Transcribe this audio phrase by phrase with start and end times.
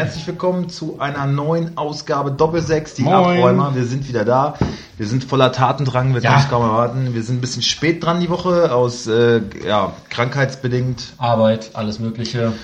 [0.00, 3.14] herzlich willkommen zu einer neuen Ausgabe Doppelsechs, die Moin.
[3.36, 3.74] Abräumer.
[3.74, 4.54] Wir sind wieder da.
[4.96, 6.30] Wir sind voller Tatendrang, wir Ja.
[6.30, 7.12] können es kaum erwarten.
[7.12, 11.12] Wir sind ein bisschen spät dran die Woche, aus äh, ja, krankheitsbedingt.
[11.18, 12.54] Arbeit, alles Mögliche.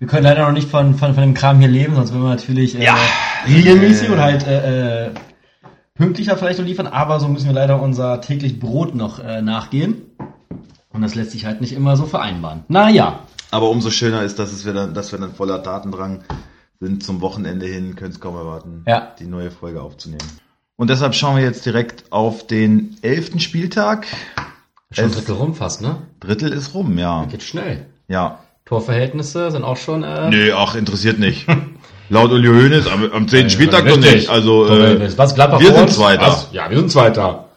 [0.00, 2.30] Wir können leider noch nicht von, von, von dem Kram hier leben, sonst würden wir
[2.30, 2.96] natürlich äh, Ja.
[3.46, 5.10] regelmäßig und halt äh, äh,
[5.94, 10.02] pünktlicher vielleicht noch liefern, aber so müssen wir leider unser täglich Brot noch äh, nachgehen.
[10.92, 12.64] Und das lässt sich halt nicht immer so vereinbaren.
[12.66, 13.20] Naja,
[13.52, 16.24] Aber umso schöner ist, dass, es wir dann, dass wir dann voller Tatendrang
[16.80, 19.12] sind zum Wochenende hin, können es kaum erwarten, Ja.
[19.18, 20.28] die neue Folge aufzunehmen.
[20.76, 24.06] Und deshalb schauen wir jetzt direkt auf den elften Spieltag.
[24.90, 25.96] schon Es- Drittel rum fast, ne?
[26.20, 27.24] Drittel ist rum, ja.
[27.26, 27.86] Geht schnell.
[28.08, 28.38] Ja.
[28.64, 30.02] Torverhältnisse sind auch schon...
[30.04, 31.46] Äh, Nee, ach, interessiert nicht.
[32.10, 33.50] Laut Uli Hoeneß am, am 10.
[33.50, 34.14] Spieltag doch Richtig.
[34.14, 34.28] nicht.
[34.30, 35.16] Also, äh.
[35.18, 35.90] Was, Gladbach wir sind?
[35.90, 36.22] Zweiter.
[36.26, 36.48] Was?
[36.52, 37.48] Ja, wir sind Zweiter.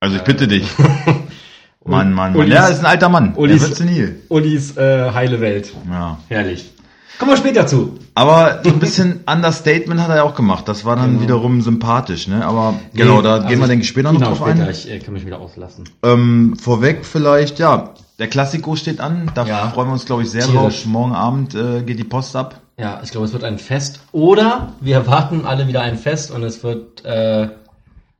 [0.00, 0.66] also ich bitte dich.
[1.86, 2.36] Mann, Mann, Mann.
[2.36, 3.34] Ulis- Ja, ist ein alter Mann.
[3.36, 4.22] Ulis- Der wird senil.
[4.28, 5.72] Ulis äh, heile Welt.
[5.90, 6.18] Ja.
[6.28, 6.72] Herrlich.
[7.18, 7.98] Kommen wir später zu.
[8.14, 10.66] Aber so ein bisschen Understatement hat er ja auch gemacht.
[10.68, 11.22] Das war dann Genau.
[11.22, 12.44] wiederum sympathisch, ne?
[12.44, 14.64] Aber genau, da also gehen wir, denke ich, später noch genau, drauf später.
[14.64, 14.70] ein.
[14.70, 15.84] Ich äh, kann mich wieder auslassen.
[16.02, 19.30] Ähm, vorweg vielleicht, ja, der Klassiko steht an.
[19.34, 19.70] Da Ja.
[19.70, 20.82] freuen wir uns, glaube ich, sehr Tierisch.
[20.82, 20.86] drauf.
[20.86, 22.60] Morgen Abend äh, geht die Post ab.
[22.78, 24.00] Ja, ich glaube, es wird ein Fest.
[24.10, 27.48] Oder wir erwarten alle wieder ein Fest und es wird äh,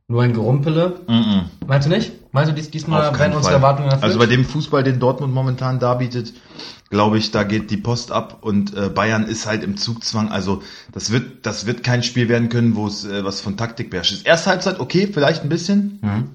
[0.07, 0.99] nur ein Gerumpele.
[1.07, 1.41] Mhm.
[1.67, 2.11] Meinst du nicht?
[2.31, 3.53] Meinst du, dies, diesmal Auf werden unsere Fall.
[3.53, 4.03] Erwartungen erfüllt?
[4.03, 6.33] Also bei dem Fußball, den Dortmund momentan darbietet,
[6.89, 10.29] glaube ich, da geht die Post ab und äh, Bayern ist halt im Zugzwang.
[10.31, 10.61] Also
[10.93, 14.13] das wird, das wird kein Spiel werden können, wo es äh, was von Taktik beherrscht
[14.13, 14.27] ist.
[14.27, 16.29] Erste Halbzeit, okay, vielleicht ein bisschen, Mhm.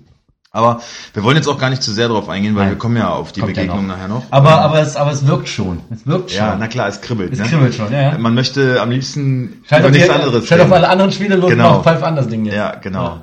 [0.50, 0.80] aber
[1.14, 2.72] wir wollen jetzt auch gar nicht zu sehr darauf eingehen, weil Nein.
[2.72, 4.24] wir kommen ja auf die Kommt ja Begegnung nachher noch.
[4.30, 5.80] aber, aber, es, aber es wirkt schon.
[5.90, 6.38] Es wirkt schon.
[6.38, 7.32] ja, na klar, es kribbelt.
[7.34, 7.44] es ne?
[7.46, 8.18] kribbelt schon, ja, ja.
[8.18, 11.36] Man möchte am liebsten Schalt über auf, nichts die, anderes schalt auf alle anderen Spiele
[11.36, 11.82] los Genau.
[11.82, 12.54] Pfeif anders Ding jetzt.
[12.56, 13.20] Ja, genau.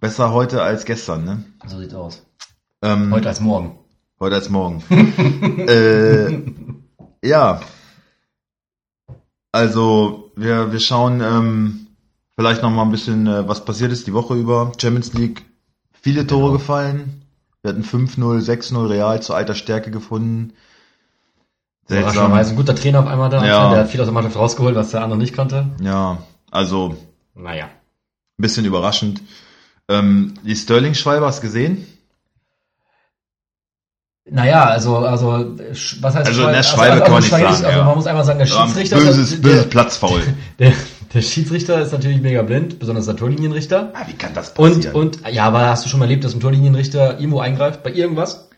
[0.00, 1.44] Besser heute als gestern, ne?
[1.66, 2.26] So sieht's aus.
[2.82, 3.78] Ähm, Heute als morgen.
[4.18, 4.82] Heute als morgen.
[5.68, 6.42] äh,
[7.26, 7.60] ja.
[9.52, 11.86] Also, wir, wir schauen ähm,
[12.34, 14.72] vielleicht noch mal ein bisschen, äh, was passiert ist die Woche über.
[14.80, 15.44] Champions League,
[15.92, 17.22] viele Tore gefallen.
[17.62, 20.54] Wir hatten 5-0, 6-0 Real zu alter Stärke gefunden.
[21.88, 23.44] Überraschenderweise ein guter Trainer auf einmal da.
[23.44, 23.70] Ja.
[23.70, 25.66] Der hat viel aus der Mannschaft rausgeholt, was der andere nicht konnte.
[25.82, 26.18] Ja,
[26.50, 26.96] also
[27.34, 27.64] Naja.
[27.66, 27.70] ein
[28.38, 29.20] bisschen überraschend.
[29.90, 31.86] Ähm, die Sterling-Schwalbe hast du gesehen?
[34.32, 35.56] Naja, also, also,
[36.00, 36.52] was heißt Also, Schwalbe?
[36.56, 37.84] der Schwalbe kann man nicht Schwalbe sagen, Also, ja.
[37.84, 40.22] man muss einmal sagen, der Ja, Schiedsrichter, böses, ist, böses der, Platzfaul.
[40.60, 40.72] der,
[41.12, 43.92] der Schiedsrichter ist natürlich mega blind, besonders der Torlinienrichter.
[43.94, 44.94] Ah, wie kann das Und, passieren?
[44.94, 47.82] und, ja, aber hast du schon mal erlebt, dass ein Torlinienrichter irgendwo eingreift?
[47.82, 48.48] Bei irgendwas?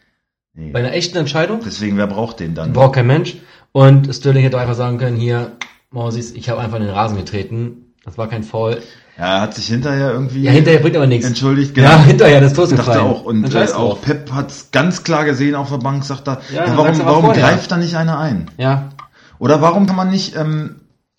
[0.52, 0.70] nee.
[0.72, 1.60] Bei einer echten Entscheidung?
[1.64, 2.74] Deswegen, wer braucht den dann?
[2.74, 3.36] Braucht kein Mensch.
[3.70, 5.52] Und Sterling hätte einfach sagen können, hier,
[5.90, 7.94] Mausis, ich habe einfach in den Rasen getreten.
[8.04, 8.82] Das war kein Foul.
[9.18, 11.26] Ja, er hat sich hinterher irgendwie Ja, hinterher bringt aber nichts.
[11.26, 11.76] entschuldigt.
[11.76, 13.10] Ja, hinterher, das Tor ist Ich dachte gefallen.
[13.12, 13.24] auch.
[13.24, 14.00] Und äh, auch.
[14.00, 17.42] Pep hat's ganz klar gesehen auf der Bank, sagt er, Ja, ja, warum, warum vorher.
[17.42, 18.50] greift da nicht einer ein?
[18.56, 18.90] Ja,
[19.38, 20.76] Oder warum kann man nicht, ähm,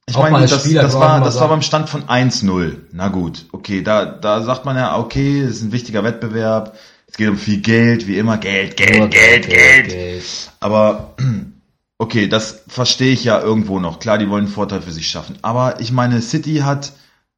[0.08, 2.76] ich Auch meine, das, Spieler das war, das war beim Stand von 1-0.
[2.92, 6.76] Na gut, okay, da, da sagt man ja, okay, es ist ein wichtiger Wettbewerb,
[7.08, 10.24] es geht um viel Geld, wie immer, Geld, Geld, Nur Geld, Geld, Geld.
[10.60, 11.14] Aber
[12.00, 14.00] okay, das verstehe ich ja irgendwo noch.
[14.00, 15.38] Klar, die wollen einen Vorteil für sich schaffen.
[15.42, 16.94] Aber ich meine, City hat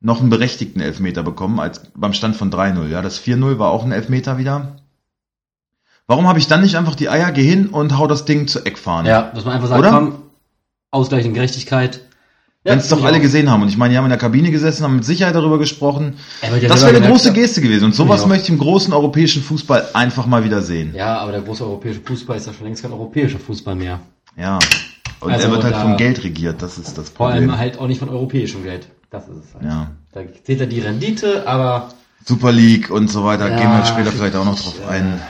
[0.05, 2.88] noch einen berechtigten Elfmeter bekommen, als beim Stand von 3-0.
[2.89, 4.77] Ja, das 4-0 war auch ein Elfmeter wieder.
[6.07, 8.65] Warum habe ich dann nicht einfach die Eier, geh hin und hau das Ding zur
[8.67, 9.09] Eckfahne?
[9.09, 9.89] Ja, dass man einfach sagt, Oder?
[9.89, 10.15] komm,
[10.91, 12.01] Ausgleich und Gerechtigkeit.
[12.63, 13.21] Ja, Wenn es doch alle auch.
[13.21, 13.63] gesehen haben.
[13.63, 16.17] Und ich meine, die haben in der Kabine gesessen, haben mit Sicherheit darüber gesprochen.
[16.41, 17.85] Ja Das wäre eine große Geste gewesen.
[17.85, 20.94] Und sowas möchte ich im großen europäischen Fußball einfach mal wieder sehen.
[20.95, 23.99] Ja, aber der große europäische Fußball ist ja schon längst kein europäischer Fußball mehr.
[24.38, 24.59] Ja.
[25.19, 26.61] Und Also er wird halt vom Geld regiert.
[26.61, 27.49] Das ist das Vor Problem.
[27.49, 28.88] allem halt auch nicht von europäischem Geld.
[29.09, 29.63] Das ist es halt.
[29.66, 29.91] Ja.
[30.13, 31.89] Da zählt ja die Rendite, aber
[32.25, 33.49] Super League und so weiter.
[33.49, 35.21] Ja, Gehen wir später vielleicht auch noch drauf äh, ein.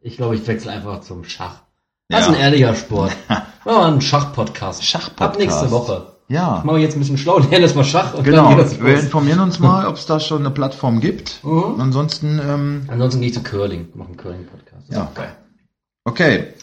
[0.00, 1.62] ich glaube, ich wechsle einfach zum Schach.
[2.08, 2.26] Das Ja.
[2.26, 3.12] ist ein ehrlicher Sport.
[3.28, 4.84] Machen wir einen Schach-Podcast.
[4.84, 5.22] Schach-Podcast.
[5.34, 6.12] Ab nächste Woche.
[6.28, 8.48] Ja, Machen wir jetzt ein bisschen schlau, lernen erstmal Schach und genau.
[8.48, 9.02] dann geht das Wir los.
[9.04, 11.44] informieren uns mal, ob es da schon eine Plattform gibt.
[11.44, 11.80] Mhm.
[11.80, 13.88] Ansonsten, ähm, Ansonsten gehe ich zu Curling.
[13.94, 14.88] Machen einen Curling-Podcast.
[14.92, 15.08] Ja.
[15.12, 15.28] okay.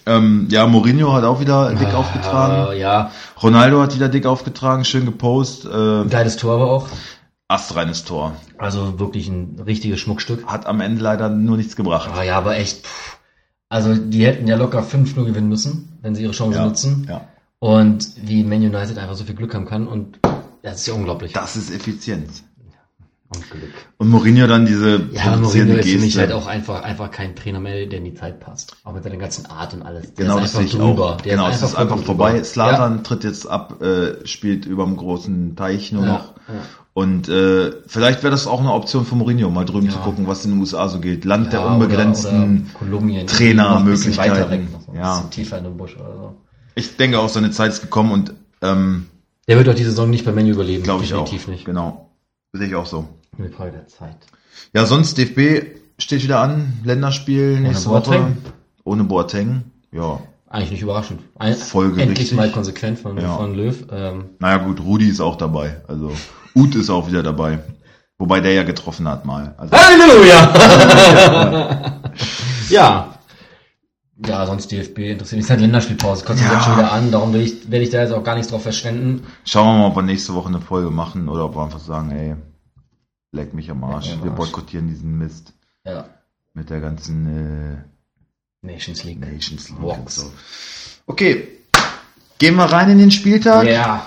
[0.06, 2.74] Ähm, ja, Mourinho hat auch wieder dick aufgetragen.
[2.74, 3.12] Äh, ja,
[3.42, 5.72] Ronaldo hat wieder dick aufgetragen, schön gepostet.
[5.72, 6.88] Äh, ein geiles Tor aber auch.
[7.48, 8.36] astreines Tor.
[8.58, 10.46] Also wirklich ein richtiges Schmuckstück.
[10.48, 12.10] Hat am Ende leider nur nichts gebracht.
[12.16, 12.86] Ah ja, aber echt.
[12.86, 13.18] Pff.
[13.70, 17.06] Also die hätten ja locker 5-0 gewinnen müssen, wenn sie ihre Chance Ja, nutzen.
[17.10, 17.22] ja.
[17.60, 19.88] Und wie Man United einfach so viel Glück haben kann.
[19.88, 20.20] Und
[20.62, 21.34] das ist ja unglaublich.
[21.34, 22.44] Das ist Effizienz.
[23.36, 23.72] Und Glück.
[23.98, 27.60] Und Mourinho dann diese Ja, Mourinho ist für mich halt auch einfach, einfach kein Trainer
[27.60, 28.76] mehr, der in die Zeit passt.
[28.84, 30.14] Auch mit seiner ganzen Art und alles.
[30.14, 31.14] Der Genau, ist das sehe ich drüber.
[31.16, 31.22] auch.
[31.22, 32.32] Der Genau, es ist einfach vorbei.
[32.34, 32.44] drüber.
[32.46, 36.34] Slatan tritt jetzt ab, äh, spielt über dem großen Teich nur Ja, noch.
[36.48, 36.54] ja.
[36.96, 39.94] Und äh, vielleicht wäre das auch eine Option für Mourinho, mal drüben Ja.
[39.94, 41.26] zu gucken, was in den USA so geht.
[41.26, 42.70] Land der Ja, unbegrenzten.
[43.28, 44.68] Trainermöglichkeiten.
[44.86, 45.24] So Ja.
[45.32, 46.36] tiefer in den Busch oder so.
[46.76, 49.08] Ich denke auch, seine Zeit ist gekommen und ähm,
[49.48, 50.84] Der wird doch die Saison nicht bei Menu überleben.
[50.84, 51.24] Glaube ich auch.
[51.26, 51.66] Definitiv nicht.
[51.66, 52.10] Genau.
[52.54, 53.08] Sehe ich auch so.
[53.56, 54.18] Frage der Zeit.
[54.74, 56.80] Ja, sonst DFB steht wieder an.
[56.84, 58.02] Länderspiel nächste Woche.
[58.02, 58.38] Boateng?
[58.84, 59.64] Ohne Boateng.
[59.92, 60.20] Ja.
[60.50, 61.22] Eigentlich nicht überraschend.
[61.40, 61.56] Ein.
[61.98, 63.36] Endlich mal konsequent von, Ja.
[63.38, 63.86] von Löw.
[63.92, 65.82] Ähm, Naja gut, Rudi ist auch dabei.
[65.88, 66.12] Also
[66.56, 67.60] Uth ist auch wieder dabei.
[68.20, 69.56] Wobei der ja getroffen hat mal.
[69.58, 70.54] Also, Halleluja!
[72.70, 73.10] ja.
[74.26, 75.32] Ja, sonst DFB interessiert mich.
[75.40, 76.24] Es ist halt Länderspielpause.
[76.24, 76.54] Kommt Ja.
[76.54, 77.12] jetzt schon wieder an.
[77.12, 79.24] Darum will ich, werde ich da jetzt auch gar nichts drauf verschwenden.
[79.46, 82.12] schauen wir mal, ob wir nächste Woche eine Folge machen oder ob wir einfach sagen,
[82.12, 82.36] ey,
[83.34, 84.06] leck mich am Arsch.
[84.06, 84.40] Mich am Wir Arsch.
[84.40, 85.54] boykottieren diesen Mist
[85.86, 86.06] Ja.
[86.54, 87.84] mit der ganzen
[88.62, 89.20] Nations äh, League.
[89.20, 90.32] Nations League und so.
[91.08, 91.48] Okay,
[92.40, 93.66] gehen wir rein in den Spieltag.
[93.68, 94.06] Ja.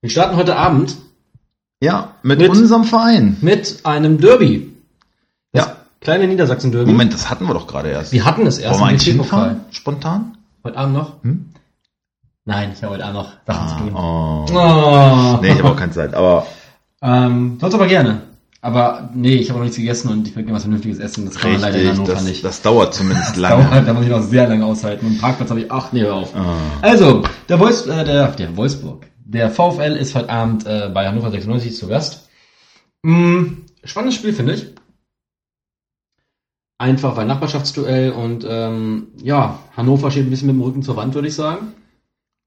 [0.00, 0.96] Wir starten heute Abend
[1.82, 3.36] Ja, mit, Mit- unserem Verein.
[3.40, 4.72] mit einem Derby.
[5.52, 5.76] Das Ja.
[6.00, 6.90] Kleine Niedersachsen-Derby.
[6.92, 8.12] Moment, das hatten wir doch gerade erst.
[8.12, 9.60] Wir hatten es erst Wollen wir eigentlich hinfahren?
[9.72, 10.38] Spontan?
[10.62, 11.22] Heute Abend noch?
[11.24, 11.50] Hm?
[12.44, 13.96] Nein, ich habe heute Abend noch Sachen zu tun.
[13.96, 14.46] oh.
[14.52, 15.38] Oh.
[15.42, 16.46] Nee, ich habe auch keine Zeit, aber
[17.02, 18.22] Ähm, sonst aber gerne.
[18.60, 21.26] Aber nee, ich habe noch nichts gegessen und ich will was Vernünftiges essen.
[21.26, 22.44] Das kann man leider in Hannover das, nicht.
[22.44, 23.86] das dauert zumindest Dauert, lange.
[23.86, 25.06] da muss ich noch sehr lange aushalten.
[25.06, 26.34] Und Parkplatz habe ich, ach nee, hör auf.
[26.34, 26.56] Ah.
[26.82, 29.06] Also, der, Wolfs, äh, der, der Wolfsburg.
[29.24, 32.28] Der VfL ist heute Abend äh, bei Hannover 96 zu Gast.
[33.02, 33.44] Mm,
[33.84, 34.74] spannendes Spiel, finde ich.
[36.78, 41.14] Einfach, weil Nachbarschaftsduell und ähm, ja, Hannover steht ein bisschen mit dem Rücken zur Wand,
[41.14, 41.74] würde ich sagen.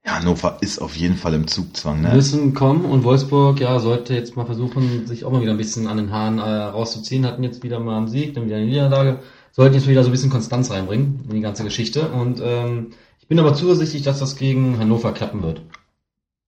[0.06, 2.14] Ja, Hannover ist auf jeden Fall im Zugzwang, ne?
[2.14, 5.86] Müssen kommen und Wolfsburg, ja, sollte jetzt mal versuchen, sich auch mal wieder ein bisschen
[5.88, 7.26] an den Haaren äh, rauszuziehen.
[7.26, 9.20] Hatten jetzt wieder mal einen Sieg, dann wieder eine Niederlage.
[9.52, 12.10] Sollten jetzt wieder so ein bisschen Konstanz reinbringen in die ganze Geschichte.
[12.10, 15.62] Und ähm, ich bin aber zuversichtlich, dass das gegen Hannover klappen wird.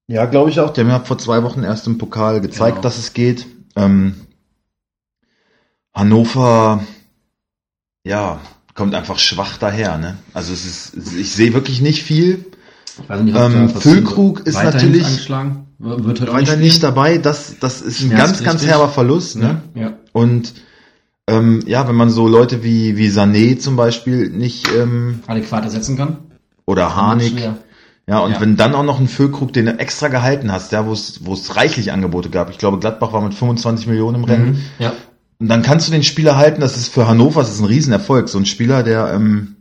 [0.07, 0.71] Ja, glaube ich auch.
[0.73, 2.81] Die haben ja vor zwei Wochen erst im Pokal gezeigt, Genau.
[2.81, 3.45] dass es geht.
[3.75, 4.15] Ähm,
[5.93, 6.83] Hannover,
[8.03, 8.39] ja,
[8.73, 10.17] kommt einfach schwach daher, ne?
[10.33, 12.45] Also es ist, ich sehe wirklich nicht viel.
[13.23, 15.67] Nicht, Ähm, Füllkrug ist natürlich- angeschlagen.
[15.79, 19.61] Wird heute Weiter nicht dabei, das, das ist ein ganz, ganz herber Verlust, ne?
[19.75, 19.93] Ja.
[20.13, 20.53] Und
[21.27, 25.97] ähm, ja, wenn man so Leute wie, wie Sané zum Beispiel nicht ähm, Adäquat ersetzen
[25.97, 26.17] kann.
[26.65, 27.33] oder Harnik,
[28.07, 28.41] ja, und Ja.
[28.41, 31.33] wenn dann auch noch ein Füllkrug, den du extra gehalten hast, ja, wo es wo
[31.33, 32.49] es reichlich Angebote gab.
[32.49, 34.51] Ich glaube, Gladbach war mit 25 Millionen im Rennen.
[34.51, 34.61] Mhm.
[34.79, 34.93] Ja.
[35.39, 38.29] Und dann kannst du den Spieler halten, das ist für Hannover, das ist ein Riesenerfolg.
[38.29, 39.55] So ein Spieler, der, ähm,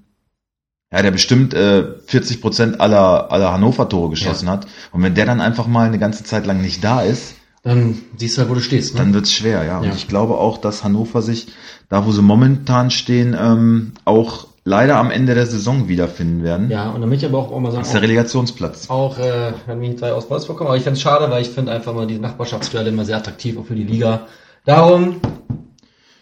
[0.92, 4.66] ja, der bestimmt äh, 40 Prozent aller, aller Hannover-Tore geschossen hat.
[4.92, 7.34] Und wenn der dann einfach mal eine ganze Zeit lang nicht da ist,
[7.64, 8.94] Dann siehst du halt, wo du stehst.
[8.94, 9.00] Ne?
[9.00, 9.78] dann wird's schwer, ja.
[9.78, 9.92] Und Ja.
[9.94, 11.46] ich glaube auch, dass Hannover sich,
[11.88, 16.70] da wo sie momentan stehen, ähm, auch leider am Ende der Saison wiederfinden werden.
[16.70, 18.90] ja, und dann möchte ich aber auch, auch mal sagen, Das ist der Relegationsplatz.
[18.90, 20.68] auch äh, wenn wir drei aus Wolfsburg kommen.
[20.68, 23.56] Aber ich finde es schade, weil ich finde einfach mal diese Nachbarschaftsduelle immer sehr attraktiv,
[23.58, 24.26] auch für die Liga.
[24.64, 25.16] Darum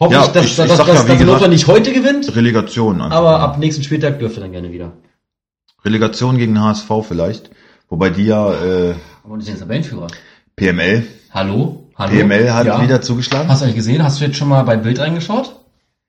[0.00, 3.00] hoffe Ja, ich, dass, ich- dass, ich dass, ja, dass gesagt- nicht heute gewinnt, Relegation
[3.02, 3.16] einfach.
[3.16, 4.92] aber ab nächsten Spieltag dürfte dann gerne wieder.
[5.84, 7.50] Relegation gegen HSV vielleicht.
[7.88, 8.94] Wobei die ja äh,
[9.24, 10.06] Aber das ist jetzt Tabellenführer.
[10.56, 11.88] PML, Hallo?
[11.96, 12.10] Hallo?
[12.10, 12.82] PML hat Ja.
[12.82, 13.48] wieder zugeschlagen.
[13.48, 14.02] Hast du eigentlich gesehen?
[14.02, 15.54] Hast du jetzt schon mal bei Bild reingeschaut?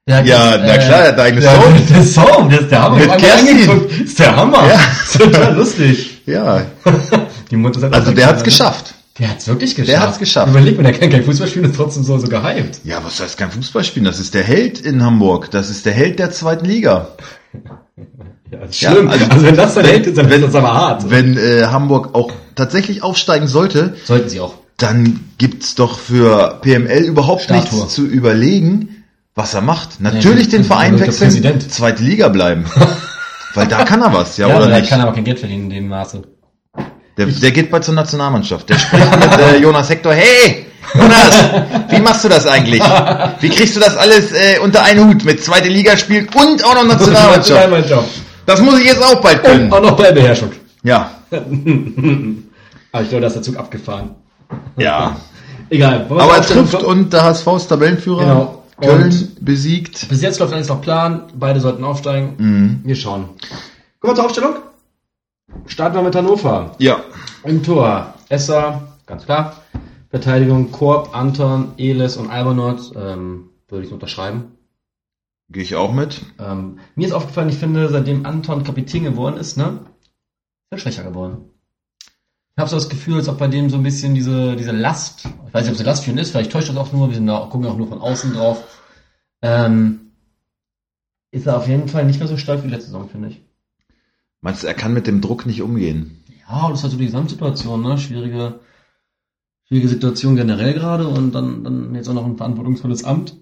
[0.08, 1.88] Der hat Ja, jetzt, na klar, der hat eigene der, Soap.
[1.90, 2.96] Der Soap, das ist der Hammer.
[2.98, 3.88] Mit Kerstin.
[4.04, 4.68] ist der Hammer.
[4.68, 4.74] Ja.
[4.74, 6.22] Das ist total lustig.
[6.26, 6.62] Ja,
[7.52, 8.46] Die Mutter sagt also der hat's ne?
[8.46, 8.94] geschafft.
[9.20, 9.90] Der hat's wirklich geschafft.
[9.90, 10.50] Der hat's geschafft.
[10.50, 12.80] Überleg mal, der kann kein Fußball spielen, ist trotzdem so, so gehypt.
[12.86, 14.06] Ja, was heißt kein Fußball spielen?
[14.06, 15.52] Das ist der Held in Hamburg.
[15.52, 17.10] Das ist der Held der zweiten Liga.
[18.52, 19.08] Ja, das ist Ja, schlimm.
[19.10, 21.10] also- also, wenn das dann hält, dann ist das aber hart.
[21.10, 24.56] Wenn äh, Hamburg auch tatsächlich aufsteigen sollte, Sollten sie auch.
[24.76, 27.80] dann gibt's doch für PML überhaupt Statue.
[27.80, 29.06] nichts zu überlegen,
[29.36, 30.02] was er macht.
[30.02, 31.72] Natürlich Ja, den Verein der wechseln, Präsident.
[31.72, 32.66] zweite Liga bleiben.
[33.54, 34.90] Weil da kann er was, ja, Ja, oder der nicht?
[34.90, 36.22] kann aber kein Geld verdienen in dem Maße.
[37.18, 38.70] Der, der geht bald zur Nationalmannschaft.
[38.70, 40.14] Der spricht mit äh, Jonas Hector.
[40.14, 40.66] Hey,
[40.96, 41.32] Jonas,
[41.90, 42.82] wie machst du das eigentlich?
[43.42, 46.76] Wie kriegst du das alles äh, unter einen Hut mit zweite Liga spielen und auch
[46.76, 48.10] noch Nationalmannschaft?
[48.46, 49.66] Das muss ich jetzt auch bald können.
[49.66, 50.52] Und auch noch Ballbeherrschung.
[50.84, 54.12] Ja, Aber ich glaube, da ist der Zug abgefahren.
[54.78, 55.16] ja.
[55.70, 56.06] Egal.
[56.10, 58.20] Aber er trifft und der HSV ist Tabellenführer.
[58.26, 58.64] Genau.
[58.82, 60.10] Köln Und- besiegt.
[60.10, 61.22] Bis jetzt läuft alles nach Plan.
[61.34, 62.34] Beide sollten aufsteigen.
[62.38, 62.80] Mhm.
[62.84, 63.30] Wir schauen.
[64.02, 64.56] Kommen wir zur Aufstellung.
[65.66, 66.76] Starten wir mit Hannover.
[66.80, 67.04] Ja.
[67.44, 69.58] Im Tor Esser, ganz klar.
[70.10, 72.92] Verteidigung Korb, Anton, Eles und Albernot.
[72.96, 74.58] Ähm, würde ich unterschreiben.
[75.50, 76.22] Gehe ich auch mit.
[76.40, 79.80] Ähm, mir ist aufgefallen, ich finde, seitdem Anton Kapitän geworden ist, ne,
[80.70, 81.50] ist er schwächer geworden.
[82.56, 85.26] Ich habe so das Gefühl, als ob bei dem so ein bisschen diese, diese Last,
[85.26, 87.10] ich weiß nicht, ob es eine Last für ihn ist, vielleicht täuscht das auch nur,
[87.10, 88.64] wir sind da, gucken auch nur von außen drauf,
[89.42, 90.12] ähm,
[91.32, 93.42] ist er auf jeden Fall nicht mehr so stark wie letzte Saison, finde ich.
[94.42, 96.24] Meinst du, er kann mit dem Druck nicht umgehen?
[96.50, 98.60] Ja, das ist halt so die Gesamtsituation, ne, schwierige,
[99.68, 103.38] schwierige Situation generell gerade und dann, dann jetzt auch noch ein verantwortungsvolles Amt.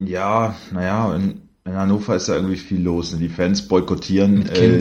[0.00, 3.16] Ja, naja, in, in Hannover ist ja irgendwie viel los.
[3.16, 4.80] Die Fans boykottieren äh,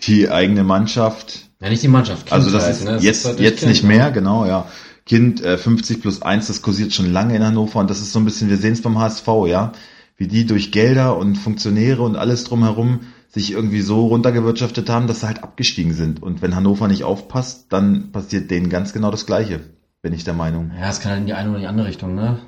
[0.00, 1.48] die eigene Mannschaft.
[1.60, 2.26] Ja, nicht die Mannschaft.
[2.26, 2.98] Kind Also das halt, ist ne?
[3.00, 3.88] jetzt, halt durch jetzt Kind, nicht ne?
[3.88, 4.66] mehr, genau, ja.
[5.06, 8.18] Kind äh, 50 plus 1, das kursiert schon lange in Hannover und das ist so
[8.18, 9.72] ein bisschen, wir sehen es beim HSV, ja,
[10.16, 15.20] wie die durch Gelder und Funktionäre und alles drumherum sich irgendwie so runtergewirtschaftet haben, dass
[15.20, 16.22] sie halt abgestiegen sind.
[16.22, 19.60] Und wenn Hannover nicht aufpasst, dann passiert denen ganz genau das Gleiche,
[20.02, 20.70] bin ich der Meinung.
[20.78, 22.40] Ja, es kann halt in die eine oder die andere Richtung, ne?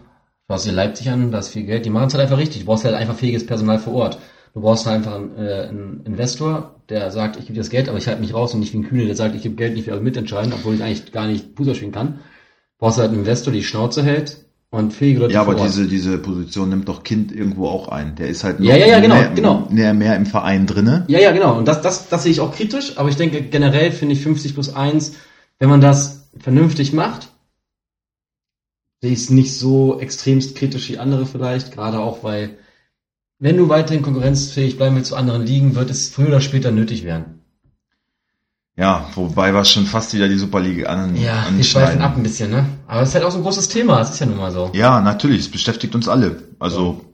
[0.47, 2.61] Du hast hier Leipzig an, da ist viel Geld, die machen es halt einfach richtig.
[2.61, 4.19] Du brauchst halt einfach fähiges Personal vor Ort.
[4.53, 7.89] Du brauchst halt einfach einen, äh, einen Investor, der sagt, ich gebe dir das Geld,
[7.89, 9.75] aber ich halte mich raus und nicht wie ein Kühne, der sagt, ich gebe Geld
[9.75, 12.17] nicht für mitentscheiden, obwohl ich eigentlich gar nicht Fußball spielen kann.
[12.17, 12.21] Du
[12.79, 14.45] brauchst halt einen Investor, der die Schnauze hält
[14.75, 15.67] und fähige Leute Ja, aber Ort.
[15.67, 18.17] diese, diese Position nimmt doch Kind irgendwo auch ein.
[18.17, 19.69] Der ist halt Ja, ja, ja, genau, mehr, genau.
[19.71, 21.05] Mehr, mehr im Verein drinne.
[21.09, 21.57] Ja, ja, genau.
[21.57, 24.55] Und das, das, das sehe ich auch kritisch, aber ich denke generell finde ich 50
[24.55, 25.15] plus 1,
[25.59, 27.29] wenn man das vernünftig macht,
[29.03, 32.57] sehe ich es nicht so extremst kritisch wie andere vielleicht, gerade auch weil,
[33.39, 37.05] wenn du weiterhin konkurrenzfähig bleiben willst zu anderen Ligen, wird es früher oder später nötig
[37.05, 37.44] werden.
[38.77, 41.65] Ja, wobei wir schon fast wieder die Superliga an, Ja, wir anschneiden.
[41.65, 42.67] schweifen ab ein bisschen, ne?
[42.89, 44.71] Aber es ist halt auch so ein großes Thema, es ist ja nun mal so.
[44.75, 46.43] Ja, natürlich, es beschäftigt uns alle.
[46.59, 47.05] Also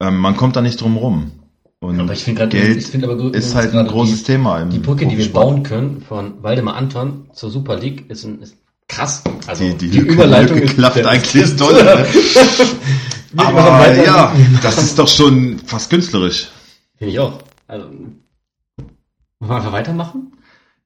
[0.00, 1.32] ähm, man kommt da nicht drum rum.
[1.78, 4.60] Und Aber ich finde gerade, Geld ich finde aber ist halt ein großes die, Thema
[4.60, 8.40] im die Brücke, die wir bauen können von Waldemar Anton zur Super League ist, ein,
[8.40, 8.56] ist
[8.88, 9.22] krass.
[9.46, 11.74] Also Die, die, Lücke, Lücke ist- klafft der- eigentlich doll.
[11.74, 12.06] Ne?
[13.32, 14.32] Wir machen Aber ja,
[14.62, 16.48] das ist doch schon fast künstlerisch.
[16.96, 17.40] Finde ich auch.
[17.66, 20.32] Also, wollen wir einfach weitermachen?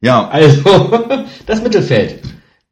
[0.00, 0.62] Ja, Also,
[1.46, 2.22] das Mittelfeld.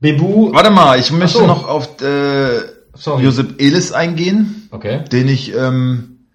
[0.01, 1.47] Bebu, warte mal, ich möchte so.
[1.47, 2.61] noch auf äh,
[2.95, 3.25] sorry.
[3.25, 4.69] Josep Elis eingehen.
[4.71, 5.05] Okay.
[5.11, 6.27] den ich, ähm,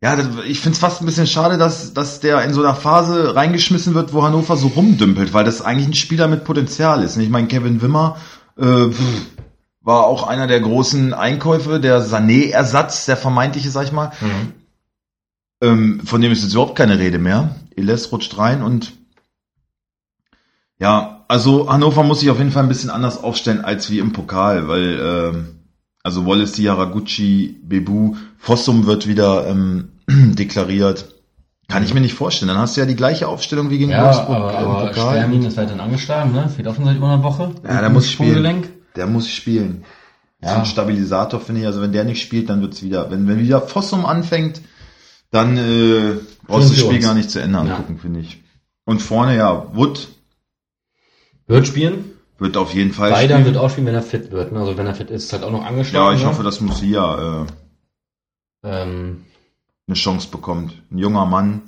[0.00, 0.16] ja,
[0.46, 3.94] ich finde es fast ein bisschen schade, dass, dass der in so einer Phase reingeschmissen
[3.94, 7.16] wird, wo Hannover so rumdümpelt, weil das eigentlich ein Spieler mit Potenzial ist.
[7.16, 8.16] Ich meine, Kevin Wimmer
[8.56, 8.86] äh,
[9.80, 14.12] war auch einer der großen Einkäufe, der Sané-Ersatz, der vermeintliche, sag ich mal.
[14.20, 14.52] Mhm.
[15.62, 17.56] Ähm, von dem ist jetzt überhaupt keine Rede mehr.
[17.74, 18.92] Eles rutscht rein und
[20.78, 24.12] ja, also Hannover muss sich auf jeden Fall ein bisschen anders aufstellen als wie im
[24.12, 25.46] Pokal, weil ähm,
[26.02, 31.12] also Wallace, Haraguchi, Bebu, Fossum wird wieder ähm, deklariert.
[31.68, 32.48] Kann ich mir nicht vorstellen.
[32.48, 35.16] Dann hast du ja die gleiche Aufstellung wie gegen Ja, Wolfsburg aber, aber Pokal.
[35.16, 36.48] Spermin ist weiterhin angeschlagen, ne?
[36.48, 37.50] Fehlt schon seit über einer Woche.
[37.64, 38.64] Ja, der muss spielen.
[38.94, 39.82] Der muss spielen.
[40.40, 40.50] Ja.
[40.50, 41.66] So ein Stabilisator finde ich.
[41.66, 43.10] Also wenn der nicht spielt, dann wird's wieder.
[43.10, 44.60] Wenn, wenn wieder Fossum anfängt,
[45.32, 47.04] dann äh, brauchst du das Spiel uns.
[47.04, 47.64] gar nicht zu Ende Ja.
[47.64, 48.44] angucken, finde ich.
[48.84, 50.06] Und vorne, ja, Wood
[51.46, 52.12] Wird spielen.
[52.38, 53.54] wird auf jeden Fall Weidern spielen.
[53.54, 54.52] wird auch spielen, wenn er fit wird.
[54.52, 54.60] Ne?
[54.60, 56.06] Also wenn er fit ist, ist halt auch noch angeschlagen.
[56.06, 56.28] ja, ich ne?
[56.28, 57.46] hoffe, dass Musia äh,
[58.64, 59.24] Ähm,
[59.86, 60.82] eine Chance bekommt.
[60.90, 61.62] Ein junger Mann.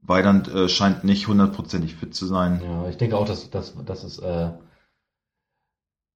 [0.00, 2.60] Weidand äh, scheint nicht hundertprozentig fit zu sein.
[2.64, 4.50] ja, ich denke auch, dass, dass, dass es, äh,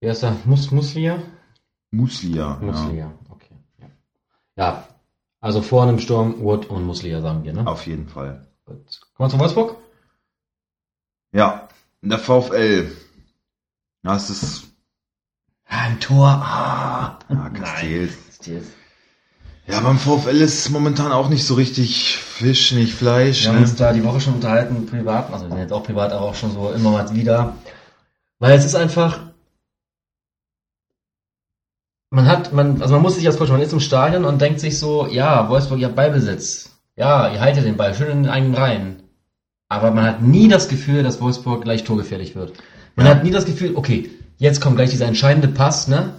[0.00, 0.36] wer ist da?
[0.44, 1.22] Mus, Muslia?
[1.92, 2.58] Muslia.
[2.60, 3.54] Ja, Muslia, okay.
[3.78, 3.86] Ja.
[4.56, 4.88] ja,
[5.40, 7.64] also vorne im Sturm Wood und Muslia, sagen wir, ne?
[7.66, 8.46] auf jeden Fall.
[8.64, 9.00] Gut.
[9.14, 9.76] Kommen wir zu Wolfsburg?
[11.32, 11.68] Ja,
[12.08, 12.90] der VfL.
[14.04, 14.62] Ja, es ist
[15.66, 16.28] Ein Tor.
[16.28, 17.18] Ah.
[17.28, 18.12] ja, Castells.
[18.46, 18.62] Nein.
[19.68, 23.42] Ja, beim VfL ist momentan auch nicht so richtig Fisch, nicht Fleisch.
[23.42, 23.62] Wir haben Ne?
[23.62, 26.36] uns da die Woche schon unterhalten, privat, also wir sind jetzt auch privat, aber auch
[26.36, 27.56] schon so immer mal wieder.
[28.38, 29.18] Weil es ist einfach,
[32.10, 34.60] man hat, man, also man muss sich das vorstellen, man ist im Stadion und denkt
[34.60, 36.70] sich so, ja, Wolfsburg, ihr habt Ballbesitz.
[36.94, 39.02] Ja, ihr haltet den Ball schön in den eigenen Reihen.
[39.68, 42.52] Aber man hat nie das Gefühl, dass Wolfsburg gleich torgefährlich wird.
[42.94, 43.14] Man Ja.
[43.14, 46.10] hat nie das Gefühl, okay, jetzt kommt gleich dieser entscheidende Pass, ne?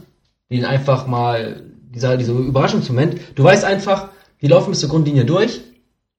[0.52, 1.62] Den einfach mal,
[1.94, 3.16] dieser, dieser Überraschungsmoment.
[3.36, 4.10] Du weißt einfach,
[4.42, 5.62] die laufen bis zur Grundlinie durch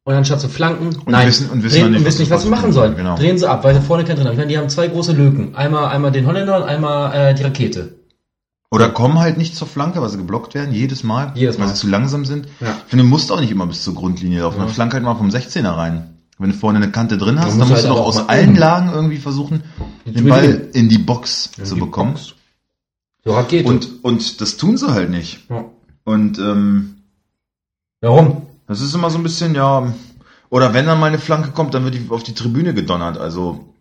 [0.05, 2.43] und anstatt zu flanken, Und wissen- und wissen drehen, nicht, und wissen nicht, was was
[2.45, 2.93] sie machen sollen.
[2.93, 3.17] sollen, genau.
[3.17, 4.33] Drehen sie ab, weil sie vorne keinen drin haben.
[4.33, 5.55] Ich meine, die haben zwei große Lücken.
[5.55, 7.95] Einmal, einmal den Holländer und einmal äh, die Rakete.
[8.71, 11.67] Oder kommen halt nicht zur Flanke, weil sie geblockt werden, jedes Mal, Jedes Mal.
[11.67, 12.49] weil sie zu langsam sind.
[12.61, 12.69] Ja.
[12.85, 14.59] Ich finde, du musst auch nicht immer bis zur Grundlinie laufen.
[14.59, 14.65] Ja.
[14.65, 16.18] Dann flank halt mal vom 16er rein.
[16.39, 18.55] Wenn du vorne eine Kante drin hast, dann musst du halt doch aus allen.
[18.55, 19.65] Lagen irgendwie versuchen,
[20.07, 20.29] den Dribbling.
[20.31, 22.13] Ball in die Box In zu die bekommen.
[22.15, 22.35] Box.
[23.25, 23.69] So Rakete.
[23.69, 25.49] Und, und das tun sie halt nicht.
[25.51, 25.65] ja.
[26.05, 26.95] Und ähm,
[28.01, 28.47] Warum?
[28.67, 29.93] das ist immer so ein bisschen, ja,
[30.49, 33.19] oder wenn dann mal eine Flanke kommt, dann wird die auf die Tribüne gedonnert.
[33.19, 33.75] Also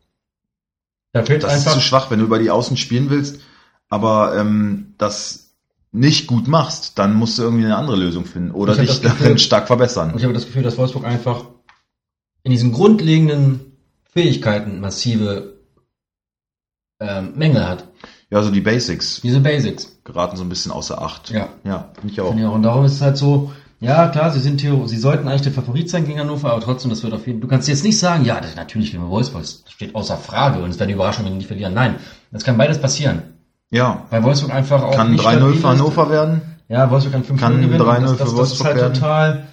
[1.13, 1.73] Da fehlt das ist einfach.
[1.73, 3.39] zu schwach, wenn du über die Außen spielen willst,
[3.89, 5.51] aber ähm, das
[5.93, 9.37] nicht gut machst, dann musst du irgendwie eine andere Lösung finden oder dich Gefühl- darin
[9.37, 10.11] stark verbessern.
[10.11, 11.45] Und ich habe das Gefühl, dass Wolfsburg einfach
[12.48, 13.60] in diesen grundlegenden
[14.13, 15.56] Fähigkeiten massive
[17.01, 17.89] ähm, Mängel hat.
[18.30, 20.00] Ja, so die Basics Diese Basics.
[20.06, 21.30] geraten so ein bisschen außer Acht.
[21.30, 21.50] Ja.
[21.66, 22.30] Ja, finde ich auch.
[22.30, 22.56] Finde ich auch.
[22.56, 23.51] Und darum ist es halt so,
[23.82, 26.89] ja klar, sie sind Theo, sie sollten eigentlich der Favorit sein gegen Hannover, aber trotzdem,
[26.89, 29.66] das wird auf jeden Du kannst jetzt nicht sagen, ja, das natürlich gegen Wolfsburg, das
[29.68, 31.74] steht außer Frage und es wäre eine Überraschung, wenn die nicht verlieren.
[31.74, 31.96] Nein,
[32.32, 33.24] das kann beides passieren.
[33.72, 35.63] Ja, Weil Wolfsburg einfach auch kann nicht 3-0 stabil für ist.
[35.66, 36.42] Hannover werden.
[36.70, 37.82] Ja, Wolfsburg kann 5 Kann gewinnen.
[37.82, 38.94] 3-0 das, für das, das ist Wolfsburg halt werden.
[38.94, 39.48] total.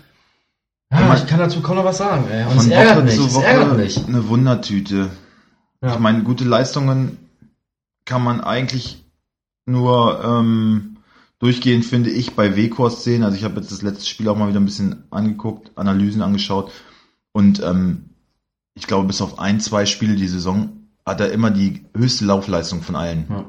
[0.92, 2.26] Ja, ich kann dazu kaum noch was sagen.
[2.30, 2.44] Ey.
[2.46, 3.18] Und es ärgert Woche mich.
[3.18, 4.06] Es ärgert mich.
[4.06, 5.10] eine Wundertüte.
[5.82, 5.94] Ja.
[5.94, 7.18] Ich meine, gute Leistungen
[8.04, 9.04] kann man eigentlich
[9.66, 10.98] nur ähm,
[11.38, 13.22] durchgehend, finde ich, bei W-Kurs sehen.
[13.22, 16.70] Also ich habe jetzt das letzte Spiel auch mal wieder ein bisschen angeguckt, Analysen angeschaut.
[17.32, 18.10] Und ähm,
[18.74, 20.70] ich glaube, bis auf ein, zwei Spiele die Saison
[21.06, 23.26] hat er immer die höchste Laufleistung von allen.
[23.28, 23.44] Ja.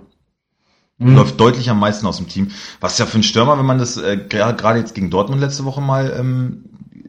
[0.98, 1.16] Mhm.
[1.16, 2.52] Läuft deutlich am meisten aus dem Team.
[2.80, 5.82] Was ja für einen Stürmer, wenn man das äh, gerade jetzt gegen Dortmund letzte Woche
[5.82, 6.66] mal ähm,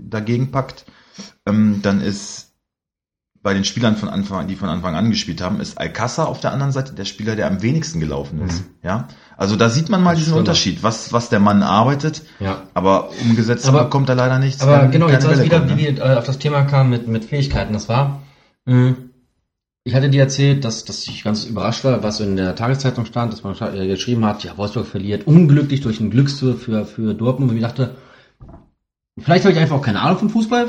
[0.08, 0.86] dagegen packt,
[1.46, 2.44] ähm, dann ist
[3.42, 6.52] bei den Spielern von Anfang, die von Anfang an gespielt haben, ist Alcázar auf der
[6.52, 8.64] anderen Seite der Spieler, der am wenigsten gelaufen ist.
[8.82, 10.40] Ja, also da sieht man mal Das diesen stimmt.
[10.48, 12.62] Unterschied, was was der Mann arbeitet, Ja.
[12.74, 14.62] aber umgesetzt Aber- bekommt er leider nichts.
[14.62, 15.96] Aber wenn genau, jetzt weiß wieder, kommen, wie ne?
[15.96, 17.72] wir äh, auf das Thema kamen mit, mit Fähigkeiten.
[17.72, 18.20] Das war,
[18.64, 18.94] mh,
[19.84, 23.32] ich hatte dir erzählt, dass, dass ich ganz überrascht war, was in der Tageszeitung stand,
[23.32, 27.52] dass man äh, geschrieben hat, ja, Wolfsburg verliert unglücklich durch einen Glückstour für, für Dortmund.
[27.52, 27.94] Und ich dachte,
[29.18, 30.68] vielleicht habe ich einfach auch keine Ahnung von Fußball,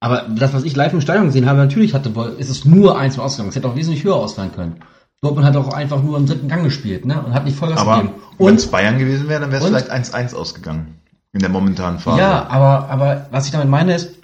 [0.00, 3.18] aber das, was ich live im Stadion gesehen habe, natürlich hatte, ist es nur eins
[3.18, 3.50] ausgegangen.
[3.50, 4.80] Es hätte auch wesentlich höher ausfallen können.
[5.20, 7.22] Dortmund hat auch einfach nur im dritten Gang gespielt, ne?
[7.22, 8.14] Und hat nicht Vollgas Aber gegeben.
[8.38, 10.98] wenn es Bayern gewesen wäre, dann wäre es vielleicht 1-1 ausgegangen
[11.32, 12.18] in der momentanen Phase.
[12.18, 14.14] Ja, aber, aber was ich damit meine ist,